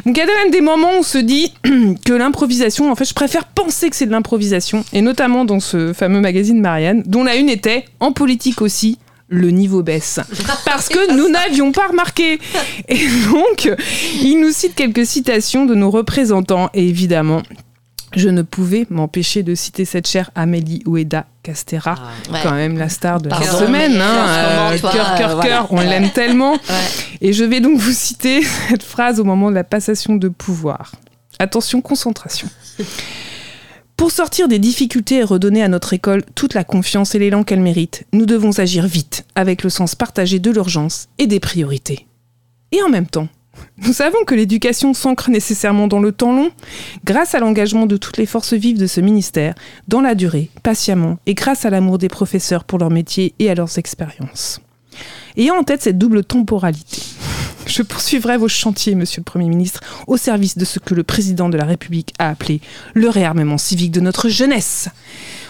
Donc, 0.05 0.15
il 0.15 0.19
y 0.19 0.23
a 0.23 0.25
même 0.25 0.51
des 0.51 0.61
moments 0.61 0.91
où 0.95 0.99
on 0.99 1.03
se 1.03 1.17
dit 1.17 1.53
que 2.05 2.13
l'improvisation, 2.13 2.89
en 2.89 2.95
fait, 2.95 3.05
je 3.05 3.13
préfère 3.13 3.43
penser 3.43 3.89
que 3.89 3.95
c'est 3.97 4.05
de 4.05 4.11
l'improvisation, 4.11 4.85
et 4.93 5.01
notamment 5.01 5.43
dans 5.43 5.59
ce 5.59 5.91
fameux 5.91 6.21
magazine 6.21 6.61
Marianne, 6.61 7.03
dont 7.05 7.25
la 7.25 7.35
une 7.35 7.49
était 7.49 7.83
en 7.99 8.13
politique 8.13 8.61
aussi. 8.61 8.99
Le 9.27 9.49
niveau 9.49 9.81
baisse. 9.81 10.19
Parce 10.65 10.87
que 10.87 11.15
nous 11.17 11.29
n'avions 11.29 11.71
pas 11.71 11.87
remarqué. 11.87 12.39
Et 12.87 13.07
donc, 13.31 13.69
il 14.21 14.39
nous 14.39 14.51
cite 14.51 14.75
quelques 14.75 15.05
citations 15.05 15.65
de 15.65 15.73
nos 15.73 15.89
représentants. 15.89 16.69
Et 16.75 16.87
évidemment, 16.87 17.41
je 18.15 18.29
ne 18.29 18.43
pouvais 18.43 18.85
m'empêcher 18.91 19.41
de 19.41 19.55
citer 19.55 19.83
cette 19.83 20.07
chère 20.07 20.29
Amélie 20.35 20.83
Oueda 20.85 21.25
Castera, 21.43 21.95
Ouais. 22.31 22.39
quand 22.43 22.51
même 22.53 22.77
la 22.77 22.87
star 22.87 23.19
de 23.19 23.29
la 23.29 23.41
semaine. 23.41 23.99
hein, 23.99 24.27
euh, 24.73 24.77
cœur, 24.79 25.15
cœur, 25.17 25.39
euh, 25.39 25.41
cœur, 25.41 25.67
on 25.71 25.77
Ouais. 25.79 25.85
l'aime 25.85 26.11
tellement. 26.11 26.53
Ouais. 26.53 26.59
Et 27.21 27.33
je 27.33 27.43
vais 27.43 27.59
donc 27.61 27.77
vous 27.79 27.91
citer 27.93 28.41
cette 28.69 28.83
phrase 28.83 29.19
au 29.19 29.23
moment 29.23 29.49
de 29.49 29.55
la 29.55 29.63
passation 29.63 30.15
de 30.15 30.29
pouvoir. 30.29 30.91
Attention, 31.39 31.81
concentration. 31.81 32.47
Pour 33.97 34.11
sortir 34.11 34.47
des 34.47 34.59
difficultés 34.59 35.19
et 35.19 35.23
redonner 35.23 35.63
à 35.63 35.69
notre 35.69 35.93
école 35.93 36.23
toute 36.35 36.53
la 36.53 36.63
confiance 36.65 37.15
et 37.15 37.19
l'élan 37.19 37.43
qu'elle 37.43 37.61
mérite, 37.61 38.05
nous 38.11 38.25
devons 38.25 38.59
agir 38.59 38.85
vite, 38.87 39.25
avec 39.35 39.63
le 39.63 39.69
sens 39.69 39.95
partagé 39.95 40.39
de 40.39 40.51
l'urgence 40.51 41.07
et 41.17 41.27
des 41.27 41.39
priorités. 41.39 42.05
Et 42.71 42.81
en 42.81 42.89
même 42.89 43.07
temps, 43.07 43.29
Nous 43.77 43.93
savons 43.93 44.25
que 44.25 44.35
l'éducation 44.35 44.93
s'ancre 44.93 45.29
nécessairement 45.29 45.87
dans 45.87 45.99
le 45.99 46.11
temps 46.11 46.35
long, 46.35 46.51
grâce 47.05 47.35
à 47.35 47.39
l'engagement 47.39 47.85
de 47.85 47.95
toutes 47.95 48.17
les 48.17 48.25
forces 48.25 48.53
vives 48.53 48.77
de 48.77 48.87
ce 48.87 48.99
ministère, 48.99 49.55
dans 49.87 50.01
la 50.01 50.13
durée, 50.13 50.49
patiemment, 50.61 51.17
et 51.25 51.33
grâce 51.33 51.65
à 51.65 51.69
l'amour 51.69 51.97
des 51.97 52.09
professeurs 52.09 52.65
pour 52.65 52.79
leur 52.79 52.89
métier 52.89 53.33
et 53.39 53.49
à 53.49 53.55
leurs 53.55 53.77
expériences. 53.77 54.59
Ayant 55.37 55.55
en 55.55 55.63
tête 55.63 55.81
cette 55.81 55.97
double 55.97 56.23
temporalité, 56.23 57.01
je 57.67 57.81
poursuivrai 57.81 58.37
vos 58.37 58.47
chantiers, 58.47 58.95
monsieur 58.95 59.21
le 59.21 59.25
Premier 59.25 59.49
ministre, 59.49 59.81
au 60.07 60.17
service 60.17 60.57
de 60.57 60.65
ce 60.65 60.79
que 60.79 60.93
le 60.93 61.03
président 61.03 61.49
de 61.49 61.57
la 61.57 61.65
République 61.65 62.13
a 62.19 62.29
appelé 62.29 62.61
le 62.93 63.09
réarmement 63.09 63.57
civique 63.57 63.91
de 63.91 64.01
notre 64.01 64.29
jeunesse. 64.29 64.89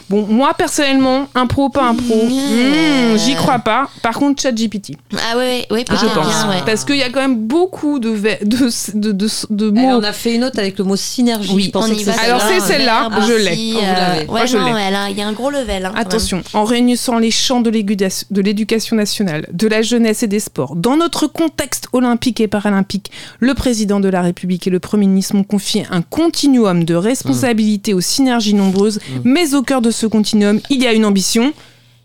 Bon, 0.10 0.26
moi 0.30 0.53
personnellement, 0.53 1.28
impro 1.34 1.70
pas 1.70 1.88
impro, 1.89 2.14
hmm, 2.16 3.18
j'y 3.18 3.34
crois 3.36 3.60
pas. 3.60 3.89
Par 4.03 4.14
contre, 4.14 4.41
ChatGPT, 4.41 4.91
Ah 5.14 5.38
ouais, 5.38 5.66
ouais, 5.72 5.84
je 5.89 6.06
pense. 6.14 6.28
bien, 6.28 6.49
ouais. 6.49 6.62
Parce 6.66 6.86
qu'il 6.86 6.97
y 6.97 7.01
a 7.03 7.10
quand 7.10 7.22
même 7.22 7.38
beaucoup 7.47 7.97
de, 7.99 8.10
ve- 8.10 8.43
de, 8.45 8.70
de, 8.97 9.12
de, 9.12 9.28
de 9.49 9.70
mots. 9.72 9.82
on 9.99 10.03
a 10.03 10.14
fait 10.14 10.36
une 10.36 10.43
autre 10.43 10.60
avec 10.60 10.78
le 10.78 10.84
mot 10.84 10.95
synergie. 10.95 11.51
Oui, 11.53 11.64
je 11.64 11.72
pensais 11.72 11.91
on 11.91 11.95
que 11.95 11.99
y 12.01 12.03
va. 12.03 12.14
Alors, 12.24 12.41
c'est 12.41 12.60
celle-là, 12.60 13.10
je 13.28 13.34
l'ai. 13.34 13.74
vous 13.74 13.80
euh, 13.80 13.82
l'avez. 13.93 14.20
ouais, 14.20 14.26
Moi, 14.28 14.45
je 14.45 14.58
non, 14.58 14.74
l'ai. 14.74 14.82
elle 14.82 14.95
a- 14.95 15.10
il 15.10 15.18
y 15.18 15.22
a 15.22 15.28
un 15.28 15.34
gros 15.34 15.49
level. 15.49 15.86
hein, 15.86 15.93
Attention, 15.95 16.43
en 16.53 16.66
réunissant 16.66 17.18
les 17.18 17.32
champs 17.32 17.62
de 17.62 17.70
l'éducation- 17.72 18.28
de 18.30 18.41
l'éducation 18.41 18.95
nationale, 18.95 19.47
de 19.51 19.68
la 19.68 19.82
jeunesse 19.82 20.22
et 20.24 20.28
des 20.28 20.39
sports, 20.39 20.76
dans 20.76 20.97
notre 20.97 21.28
contexte 21.28 21.88
olympique 21.93 22.39
et 22.41 22.47
paralympique, 22.47 23.10
le 23.39 23.53
président 23.56 23.99
de 23.99 24.10
la 24.10 24.22
République 24.22 24.68
et 24.68 24.70
le 24.70 24.80
Premier 24.80 25.08
ministre 25.08 25.36
m'ont 25.36 25.43
confié 25.43 25.86
un 25.89 26.01
continuum 26.03 26.84
de 26.84 26.93
responsabilités 26.95 27.93
aux 27.93 28.01
synergies 28.01 28.53
nombreuses, 28.53 28.99
mais 29.24 29.53
au 29.56 29.64
cœur 29.64 29.82
de 29.82 29.91
ce 29.96 30.06
continuum, 30.06 30.60
il 30.70 30.84
y 30.84 30.88
a 30.88 30.93
une 30.93 31.06
ambition, 31.06 31.54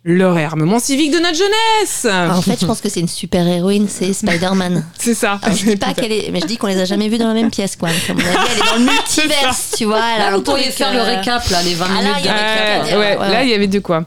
le 0.03 0.27
réarmement 0.29 0.79
civique 0.79 1.11
de 1.13 1.19
notre 1.19 1.37
jeunesse 1.37 2.05
même. 2.05 2.31
En 2.31 2.41
fait, 2.41 2.59
je 2.59 2.65
pense 2.65 2.81
que 2.81 2.89
c'est 2.89 3.01
une 3.01 3.09
super 3.09 3.47
héroïne, 3.47 3.87
c'est 3.87 4.13
Spider-Man. 4.15 4.83
C'est 4.99 5.13
ça. 5.15 5.39
Alors, 5.43 5.57
je 5.57 5.65
dis 5.67 5.77
pas 5.77 5.93
qu'elle 5.95 6.13
est, 6.13 6.31
mais 6.33 6.41
je 6.41 6.47
dis 6.47 6.57
qu'on 6.57 6.67
les 6.69 6.79
a 6.79 6.85
jamais 6.87 7.09
vus 7.09 7.19
dans 7.19 7.29
la 7.29 7.35
même 7.35 7.51
pièce, 7.51 7.77
quoi. 7.77 7.89
Comme 8.07 8.17
on 8.17 8.21
a 8.21 8.23
dit, 8.23 8.51
elle 8.53 8.57
est 8.59 8.67
dans 8.71 8.77
le 8.77 8.93
multiverse, 8.93 9.75
tu 9.77 9.85
vois. 9.85 9.99
Là, 9.99 10.35
vous 10.35 10.43
pourriez 10.43 10.71
faire 10.71 10.93
le 10.93 11.01
euh, 11.01 11.17
récap, 11.17 11.47
là, 11.51 11.63
les 11.63 11.75
20 11.75 11.87
Ah, 11.89 12.03
là, 12.03 12.09
minutes 12.09 12.17
il 12.21 12.25
y 12.25 12.29
ouais, 12.29 12.99
ouais, 12.99 13.15
là, 13.17 13.31
ouais. 13.31 13.47
il 13.47 13.51
y 13.51 13.55
avait 13.55 13.67
de 13.67 13.79
quoi. 13.79 14.03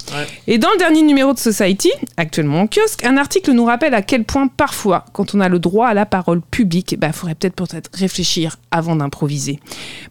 Et 0.48 0.58
dans 0.58 0.72
le 0.72 0.78
dernier 0.78 1.02
numéro 1.04 1.34
de 1.34 1.39
Society, 1.39 1.91
actuellement 2.18 2.62
en 2.62 2.68
kiosque, 2.68 3.04
un 3.06 3.18
article 3.18 3.52
nous 3.52 3.66
rappelle 3.66 3.94
à 3.94 4.02
quel 4.02 4.24
point 4.24 4.48
parfois, 4.48 5.06
quand 5.14 5.36
on 5.36 5.39
a 5.41 5.50
le 5.50 5.60
droit 5.60 5.88
à 5.88 5.94
la 5.94 6.06
parole 6.08 6.41
publique, 6.41 6.94
il 6.94 6.98
bah, 6.98 7.12
faudrait 7.12 7.36
peut-être 7.36 7.56
peut-être 7.56 7.89
réfléchir 7.94 8.58
avant 8.72 8.96
d'improviser. 8.96 9.60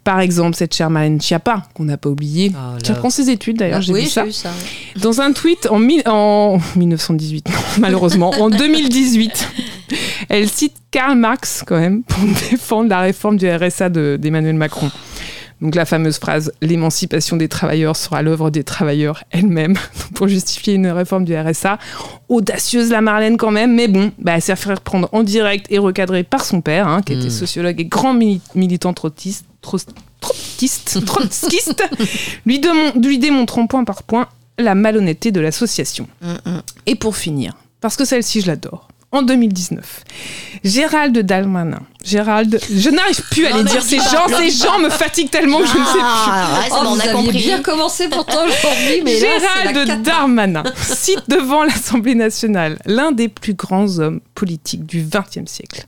Par 0.04 0.20
exemple, 0.20 0.56
cette 0.56 0.74
chère 0.74 0.90
Marlène 0.90 1.20
Schiappa, 1.20 1.62
qu'on 1.74 1.84
n'a 1.84 1.96
pas 1.96 2.08
oubliée, 2.08 2.52
Oh 2.54 2.78
qui 2.82 2.90
là. 2.90 2.94
reprend 2.94 3.10
ses 3.10 3.30
études 3.30 3.58
d'ailleurs, 3.58 3.80
j'ai 3.80 3.92
oui, 3.92 4.02
vu 4.02 4.08
ça. 4.08 4.22
j'ai 4.22 4.26
vu 4.28 4.32
ça. 4.32 4.50
Dans 4.96 5.20
un 5.20 5.32
tweet 5.32 5.66
en, 5.72 5.78
mi- 5.78 6.02
en 6.06 6.58
1918, 6.76 7.48
non, 7.48 7.54
malheureusement, 7.80 8.30
en 8.40 8.50
2018, 8.50 9.48
elle 10.28 10.48
cite 10.48 10.74
Karl 10.90 11.16
Marx 11.18 11.62
quand 11.66 11.78
même 11.78 12.02
pour 12.02 12.22
défendre 12.50 12.88
la 12.90 13.00
réforme 13.00 13.36
du 13.36 13.48
RSA 13.50 13.88
de- 13.88 14.18
d'Emmanuel 14.20 14.54
Macron. 14.56 14.90
Donc 15.60 15.76
la 15.76 15.84
fameuse 15.84 16.18
phrase 16.18 16.52
l'émancipation 16.60 17.36
des 17.36 17.46
travailleurs 17.48 17.94
sera 17.94 18.20
l'œuvre 18.22 18.50
des 18.50 18.64
travailleurs 18.64 19.22
elle-même 19.30 19.74
pour 20.14 20.26
justifier 20.26 20.74
une 20.74 20.88
réforme 20.88 21.24
du 21.24 21.36
RSA. 21.36 21.78
Audacieuse 22.28 22.90
la 22.90 23.00
Marlène 23.00 23.36
quand 23.36 23.52
même, 23.52 23.72
mais 23.72 23.86
bon, 23.86 24.10
bah, 24.18 24.32
elle 24.34 24.42
s'est 24.42 24.56
fait 24.56 24.74
reprendre 24.74 25.08
en 25.12 25.22
direct 25.22 25.66
et 25.70 25.78
recadrée 25.78 26.24
par 26.24 26.44
son 26.44 26.62
père, 26.62 26.88
hein, 26.88 27.00
qui 27.02 27.12
était 27.12 27.30
sociologue 27.30 27.80
et 27.80 27.84
grand 27.84 28.12
mili- 28.12 28.40
militant 28.56 28.92
trotskiste, 28.92 29.46
tros- 29.60 29.78
trotskiste, 30.20 31.04
trotskiste, 31.04 31.84
lui, 32.44 32.60
lui 33.00 33.18
démontrant 33.18 33.68
point 33.68 33.84
par 33.84 34.02
point 34.02 34.26
la 34.58 34.74
malhonnêteté 34.74 35.30
de 35.32 35.40
l'association. 35.40 36.08
Mm, 36.20 36.32
mm. 36.50 36.62
Et 36.86 36.94
pour 36.94 37.16
finir, 37.16 37.54
parce 37.80 37.96
que 37.96 38.04
celle-ci 38.04 38.40
je 38.42 38.46
l'adore, 38.46 38.88
en 39.10 39.20
2019, 39.22 40.04
Gérald 40.64 41.18
Darmanin, 41.18 41.82
Gérald, 42.02 42.58
je 42.74 42.88
n'arrive 42.88 43.20
plus 43.30 43.46
à 43.46 43.50
Non, 43.50 43.56
les 43.58 43.64
dire, 43.64 43.82
ces 43.82 43.98
gens, 43.98 44.26
ces 44.38 44.50
gens 44.50 44.78
me 44.78 44.88
fatiguent 44.88 45.28
tellement 45.30 45.58
que 45.60 45.66
je 45.66 45.72
ne 45.78 45.84
sais 45.84 45.92
plus. 45.92 46.00
Ah, 46.02 46.60
ouais, 46.60 46.66
c'est 46.68 46.72
Oh, 46.80 46.84
bon, 46.84 46.90
on 46.92 46.98
a 46.98 47.02
aviez 47.02 47.12
compris. 47.12 47.38
bien 47.42 47.62
commencé 47.62 48.08
pourtant 48.08 48.44
aujourd'hui, 48.46 49.02
mais 49.04 49.18
Gérald. 49.18 50.02
Darmanin 50.02 50.62
cite 50.76 51.28
devant 51.28 51.62
l'Assemblée 51.64 52.14
nationale 52.14 52.78
l'un 52.86 53.12
des 53.12 53.28
plus 53.28 53.52
grands 53.54 53.98
hommes 53.98 54.20
politiques 54.34 54.86
du 54.86 55.02
XXe 55.04 55.50
siècle 55.50 55.84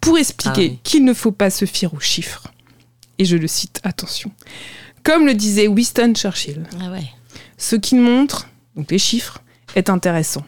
pour 0.00 0.18
expliquer 0.18 0.66
Ah 0.70 0.70
oui. 0.72 0.78
qu'il 0.82 1.04
ne 1.04 1.14
faut 1.14 1.32
pas 1.32 1.50
se 1.50 1.66
fier 1.66 1.92
aux 1.94 2.00
chiffres. 2.00 2.48
Et 3.18 3.24
je 3.24 3.36
le 3.36 3.46
cite, 3.46 3.80
attention. 3.84 4.32
Comme 5.04 5.26
le 5.26 5.34
disait 5.34 5.68
Winston 5.68 6.12
Churchill, 6.16 6.64
Ah 6.82 6.90
ouais. 6.90 7.04
Ce 7.64 7.76
qu'ils 7.76 8.00
montrent, 8.00 8.46
donc 8.76 8.90
les 8.90 8.98
chiffres, 8.98 9.38
est 9.74 9.88
intéressant. 9.88 10.42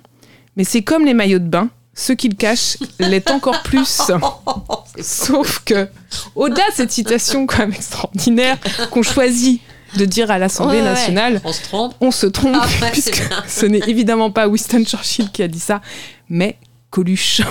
Mais 0.57 0.65
c'est 0.65 0.83
comme 0.83 1.05
les 1.07 1.15
maillots 1.15 1.39
de 1.39 1.49
bain, 1.49 1.71
ce 1.95 2.13
qu'ils 2.13 2.37
cachent 2.37 2.77
l'est 2.99 3.31
encore 3.31 3.63
plus. 3.63 4.03
Sauf 5.01 5.61
que, 5.65 5.89
au-delà 6.35 6.69
de 6.71 6.75
cette 6.75 6.93
citation 6.93 7.47
quand 7.47 7.59
même 7.59 7.73
extraordinaire 7.73 8.59
qu'on 8.91 9.03
choisit 9.03 9.61
de 9.97 10.05
dire 10.05 10.31
à 10.31 10.39
l'Assemblée 10.39 10.77
Ouais, 10.79 10.83
ouais, 10.83 10.89
ouais. 10.89 10.95
nationale, 10.95 11.41
On 11.45 11.53
se 11.53 11.63
trompe. 11.63 11.95
on 12.01 12.11
se 12.11 12.27
trompe, 12.27 12.57
Ah 12.61 12.67
ouais, 12.83 12.91
puisque 12.93 13.23
ce 13.49 13.65
n'est 13.67 13.83
évidemment 13.87 14.31
pas 14.31 14.47
Winston 14.49 14.85
Churchill 14.85 15.31
qui 15.31 15.43
a 15.43 15.49
dit 15.49 15.61
ça, 15.61 15.81
mais 16.29 16.59
Coluche. 16.91 17.41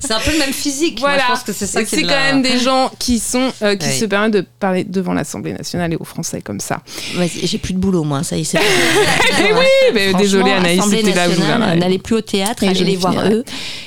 C'est 0.00 0.12
un 0.12 0.18
peu 0.20 0.32
le 0.32 0.38
même 0.38 0.52
physique. 0.52 1.00
Moi, 1.00 1.10
Voilà. 1.10 1.22
je 1.24 1.28
pense 1.32 1.42
que 1.42 1.52
c'est 1.52 1.66
ça 1.66 1.82
Et 1.82 1.84
qui 1.84 1.94
est 1.94 1.98
c'est 1.98 2.02
quand 2.04 2.10
la- 2.10 2.32
même 2.32 2.42
des 2.42 2.58
gens 2.58 2.90
qui 2.98 3.18
sont 3.18 3.52
euh, 3.62 3.76
qui 3.76 3.86
Oui. 3.88 3.92
se 3.98 4.04
permettent 4.04 4.32
de 4.34 4.44
parler 4.60 4.84
devant 4.84 5.12
l'Assemblée 5.12 5.52
nationale 5.52 5.92
et 5.92 5.96
aux 5.96 6.04
Français 6.04 6.40
comme 6.40 6.60
ça. 6.60 6.80
Vas-y, 7.14 7.46
j'ai 7.46 7.58
plus 7.58 7.74
de 7.74 7.78
boulot, 7.78 8.04
moi, 8.04 8.22
ça 8.22 8.36
y 8.36 8.40
est, 8.40 8.44
c'est 8.44 8.58
Eh 9.40 9.52
oui, 9.52 9.64
mais 9.94 10.14
désolé 10.14 10.50
Anaïs, 10.52 10.82
c'était 10.88 11.12
là 11.14 11.28
viendrais. 11.28 11.76
N'allez 11.76 11.98
plus 11.98 12.16
au 12.16 12.20
théâtre, 12.20 12.62
Et 12.62 12.68
allez 12.68 12.84
les 12.84 12.96
voir 12.96 13.12
finirai. 13.12 13.34
eux. 13.34 13.44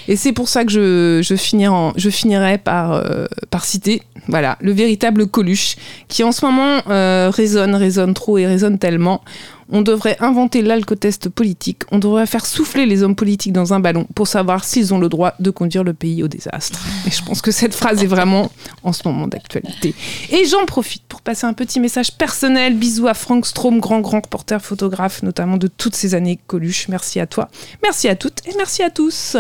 Et 0.08 0.16
c'est 0.16 0.32
pour 0.32 0.48
ça 0.50 0.64
que 0.66 0.72
je, 0.72 1.22
je, 1.24 1.36
finirai, 1.36 1.68
en- 1.70 1.94
je 1.96 2.10
finirai 2.10 2.58
par, 2.58 2.94
euh, 2.94 3.26
par 3.50 3.66
citer 3.66 4.02
voilà, 4.28 4.58
le 4.62 4.72
véritable 4.74 5.28
Coluche, 5.28 5.76
qui 6.10 6.24
en 6.24 6.32
ce 6.32 6.46
moment 6.46 6.82
euh, 6.90 7.32
résonne, 7.34 7.76
résonne 7.76 8.14
trop 8.14 8.38
et 8.38 8.46
résonne 8.46 8.78
tellement. 8.78 9.22
On 9.70 9.82
devrait 9.82 10.18
inventer 10.20 10.62
l'alcotest 10.62 11.30
politique, 11.30 11.84
on 11.92 12.00
devrait 12.00 12.26
faire 12.26 12.46
souffler 12.46 12.86
les 12.86 13.04
hommes 13.04 13.16
politiques 13.16 13.54
dans 13.54 13.74
un 13.74 13.80
ballon 13.80 14.08
pour 14.16 14.28
savoir 14.28 14.64
s'ils 14.64 14.94
ont 14.94 15.00
le 15.00 15.10
droit 15.10 15.34
de 15.40 15.50
conduire 15.50 15.84
le 15.84 15.94
pays 15.94 16.24
au 16.24 16.28
désastre. 16.28 16.80
Et 17.06 17.12
je 17.12 17.24
pense 17.24 17.42
que 17.42 17.52
cette 17.52 17.76
phrase 17.76 18.04
est 18.04 18.08
vraiment 18.08 18.52
en 18.84 18.94
ce 18.94 19.02
moment 19.06 19.28
d'actualité. 19.28 19.94
Et 20.32 20.46
j'en 20.46 20.66
profite 20.66 21.04
pour 21.08 21.22
passer 21.22 21.46
un 21.46 21.54
petit 21.54 21.80
message 21.80 22.14
personnel. 22.14 22.76
Bisous 22.78 23.08
à 23.08 23.14
Frank 23.14 23.46
Strom, 23.46 23.80
grand, 23.80 24.00
grand 24.00 24.22
reporter 24.22 24.62
photographe, 24.62 25.22
notamment 25.24 25.58
de 25.58 25.68
toutes 25.68 25.96
ces 25.96 26.16
années 26.16 26.40
Coluche. 26.48 26.88
Merci 26.88 27.20
à 27.20 27.28
toi, 27.28 27.50
merci 27.84 28.08
à 28.08 28.16
toutes 28.16 28.40
et 28.48 28.54
merci 28.58 28.84
à 28.84 28.90
tous. 28.90 29.36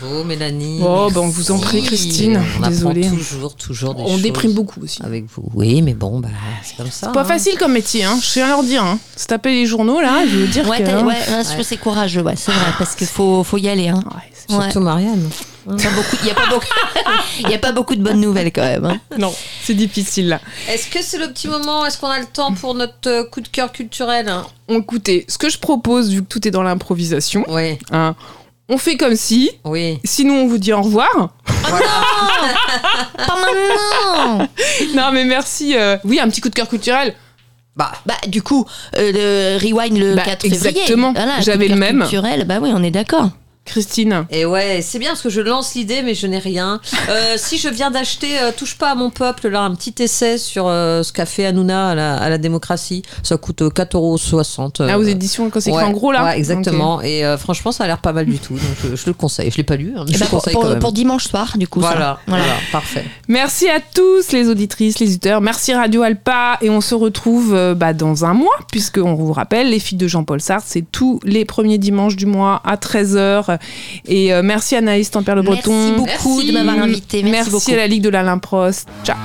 Bravo, 0.00 0.24
Mélanie. 0.24 0.80
Oh, 0.82 1.08
ben, 1.12 1.20
on 1.20 1.28
vous 1.28 1.50
en 1.50 1.58
prie. 1.58 1.82
Christine. 1.82 2.42
On 2.62 2.68
Désolée. 2.68 3.08
toujours, 3.08 3.54
toujours 3.54 3.94
des 3.94 4.02
On 4.02 4.08
choses 4.08 4.22
déprime 4.22 4.52
beaucoup 4.52 4.82
aussi. 4.82 5.02
avec 5.02 5.24
vous. 5.26 5.44
Oui, 5.54 5.82
mais 5.82 5.94
bon, 5.94 6.20
bah, 6.20 6.28
c'est 6.62 6.76
comme 6.76 6.90
ça. 6.90 7.08
Pas 7.08 7.22
hein. 7.22 7.24
facile 7.24 7.56
comme 7.58 7.72
métier, 7.72 8.04
hein. 8.04 8.18
je 8.22 8.32
tiens 8.32 8.46
à 8.46 8.48
leur 8.48 8.62
dire. 8.62 8.82
Hein. 8.84 8.98
Taper 9.38 9.54
les 9.54 9.66
journaux, 9.66 10.00
là, 10.00 10.24
je 10.26 10.36
veux 10.36 10.46
dire 10.46 10.68
Ouais, 10.68 10.78
que... 10.82 10.88
hein. 10.88 11.04
ouais, 11.04 11.62
c'est 11.62 11.76
courageux, 11.76 12.22
ouais, 12.22 12.34
c'est 12.36 12.52
vrai, 12.52 12.72
parce 12.78 12.94
qu'il 12.94 13.06
faut, 13.06 13.44
faut 13.44 13.58
y 13.58 13.68
aller. 13.68 13.88
Hein. 13.88 14.02
Ouais, 14.14 14.22
c'est- 14.32 14.54
Ouais. 14.54 14.64
Surtout 14.64 14.80
Marianne. 14.80 15.28
Il 15.70 15.74
n'y 15.74 15.84
a, 15.86 16.34
pas 16.34 16.46
beaucoup- 16.48 16.66
il 17.40 17.50
y 17.50 17.54
a 17.54 17.58
pas 17.58 17.72
beaucoup 17.72 17.94
de 17.94 18.02
bonnes 18.02 18.20
nouvelles 18.22 18.50
quand 18.50 18.62
même. 18.62 18.86
hein. 18.86 18.98
Non, 19.18 19.34
c'est 19.62 19.74
difficile, 19.74 20.28
là. 20.28 20.40
Est-ce 20.70 20.88
que 20.88 21.02
c'est 21.02 21.18
le 21.18 21.28
petit 21.28 21.46
moment 21.48 21.84
Est-ce 21.84 21.98
qu'on 21.98 22.08
a 22.08 22.18
le 22.18 22.24
temps 22.24 22.54
pour 22.54 22.74
notre 22.74 23.06
euh, 23.10 23.24
coup 23.24 23.42
de 23.42 23.48
cœur 23.48 23.70
culturel? 23.70 24.32
On, 24.68 24.80
écoutez, 24.80 25.26
ce 25.28 25.36
que 25.36 25.50
je 25.50 25.58
propose, 25.58 26.08
vu 26.10 26.22
que 26.22 26.28
tout 26.28 26.48
est 26.48 26.50
dans 26.50 26.62
l'improvisation, 26.62 27.44
Oui, 27.48 27.78
hein, 27.92 28.14
on 28.70 28.78
fait 28.78 28.96
comme 28.96 29.14
si, 29.16 29.50
oui. 29.64 29.98
sinon 30.04 30.36
on 30.44 30.46
vous 30.48 30.56
dit 30.58 30.72
au 30.72 30.80
revoir. 30.80 31.30
Pas 33.16 33.36
maintenant 33.36 34.48
non, 34.94 35.12
mais 35.12 35.24
merci. 35.24 35.76
euh, 35.76 35.96
Oui, 36.04 36.18
un 36.20 36.28
petit 36.28 36.40
coup 36.40 36.48
de 36.48 36.54
cœur 36.54 36.68
culturel. 36.68 37.14
Bah, 37.78 37.92
Bah, 38.06 38.14
du 38.26 38.42
coup, 38.42 38.66
euh, 38.96 39.12
le 39.12 39.64
rewind 39.64 39.96
le 39.96 40.16
Bah, 40.16 40.22
4 40.24 40.42
février. 40.42 40.68
exactement. 40.80 41.12
Voilà, 41.12 41.40
J'avais 41.40 41.68
le 41.68 41.76
même. 41.76 42.00
Culturel, 42.00 42.44
bah 42.44 42.58
oui, 42.60 42.70
on 42.74 42.82
est 42.82 42.90
d'accord. 42.90 43.30
Christine. 43.68 44.26
et 44.30 44.44
ouais, 44.46 44.80
c'est 44.82 44.98
bien 44.98 45.10
parce 45.10 45.22
que 45.22 45.28
je 45.30 45.40
lance 45.40 45.74
l'idée, 45.74 46.02
mais 46.02 46.14
je 46.14 46.26
n'ai 46.26 46.38
rien. 46.38 46.80
Euh, 47.08 47.34
si 47.36 47.58
je 47.58 47.68
viens 47.68 47.90
d'acheter 47.90 48.38
euh, 48.40 48.50
Touche 48.56 48.76
pas 48.76 48.90
à 48.90 48.94
mon 48.94 49.10
peuple, 49.10 49.48
là, 49.48 49.60
un 49.62 49.74
petit 49.74 49.94
essai 50.02 50.38
sur 50.38 50.66
euh, 50.66 51.02
ce 51.02 51.12
qu'a 51.12 51.26
fait 51.26 51.46
Hanouna 51.46 51.90
à 51.90 51.94
la, 51.94 52.16
à 52.16 52.28
la 52.28 52.38
démocratie, 52.38 53.02
ça 53.22 53.36
coûte 53.36 53.62
euh, 53.62 53.68
4,60 53.70 53.94
euros. 54.82 54.90
Ah, 54.90 54.98
aux 54.98 55.02
éditions, 55.02 55.50
quand 55.50 55.60
c'est 55.60 55.70
ouais, 55.70 55.82
en 55.82 55.90
gros, 55.90 56.12
là 56.12 56.24
Ouais, 56.24 56.38
exactement. 56.38 57.00
Et 57.02 57.24
euh, 57.24 57.36
franchement, 57.38 57.72
ça 57.72 57.84
a 57.84 57.86
l'air 57.86 57.98
pas 57.98 58.12
mal 58.12 58.26
du 58.26 58.38
tout. 58.38 58.54
Donc 58.54 58.62
je, 58.90 58.96
je 58.96 59.06
le 59.06 59.12
conseille. 59.12 59.50
Je 59.50 59.56
l'ai 59.56 59.62
pas 59.64 59.76
lu, 59.76 59.92
hein, 59.96 60.04
mais 60.06 60.12
Eh 60.14 60.14
je 60.14 60.18
bah, 60.20 60.24
le 60.26 60.30
pour, 60.30 60.38
conseille 60.40 60.52
pour- 60.54 60.62
quand 60.62 60.68
même. 60.70 60.78
pour 60.78 60.92
dimanche 60.92 61.24
soir, 61.24 61.56
du 61.56 61.68
coup. 61.68 61.80
ça. 61.82 61.88
voilà, 61.90 62.18
voilà, 62.26 62.44
parfait. 62.72 63.04
Merci 63.28 63.68
à 63.68 63.80
tous 63.80 64.32
les 64.32 64.48
auditrices, 64.48 64.98
les 64.98 65.06
auditeurs. 65.06 65.40
Merci 65.40 65.74
Radio 65.74 66.02
Alpa. 66.02 66.58
Et 66.62 66.70
on 66.70 66.80
se 66.80 66.94
retrouve 66.94 67.54
euh, 67.54 67.74
bah, 67.74 67.92
dans 67.92 68.24
un 68.24 68.34
mois, 68.34 68.56
puisqu'on 68.70 69.14
vous 69.14 69.32
rappelle, 69.32 69.70
les 69.70 69.78
filles 69.78 69.98
de 69.98 70.08
Jean-Paul 70.08 70.40
Sartre, 70.40 70.66
c'est 70.68 70.84
tous 70.90 71.20
les 71.24 71.44
premiers 71.44 71.78
dimanches 71.78 72.16
du 72.16 72.26
mois 72.26 72.60
à 72.64 72.76
13h. 72.76 73.57
Et 74.06 74.32
euh, 74.32 74.42
merci 74.42 74.76
Anaïs 74.76 75.10
Tempère 75.10 75.36
le 75.36 75.42
Breton. 75.42 75.72
Merci 75.72 75.92
beaucoup 75.92 76.36
Merci. 76.36 76.46
de 76.48 76.52
m'avoir 76.52 76.84
invité. 76.84 77.22
Merci, 77.22 77.50
beaucoup. 77.50 77.72
à 77.72 77.76
la 77.76 77.86
Ligue 77.86 78.02
de 78.02 78.08
la 78.08 78.36
Prost. 78.36 78.88
Ciao. 79.04 79.16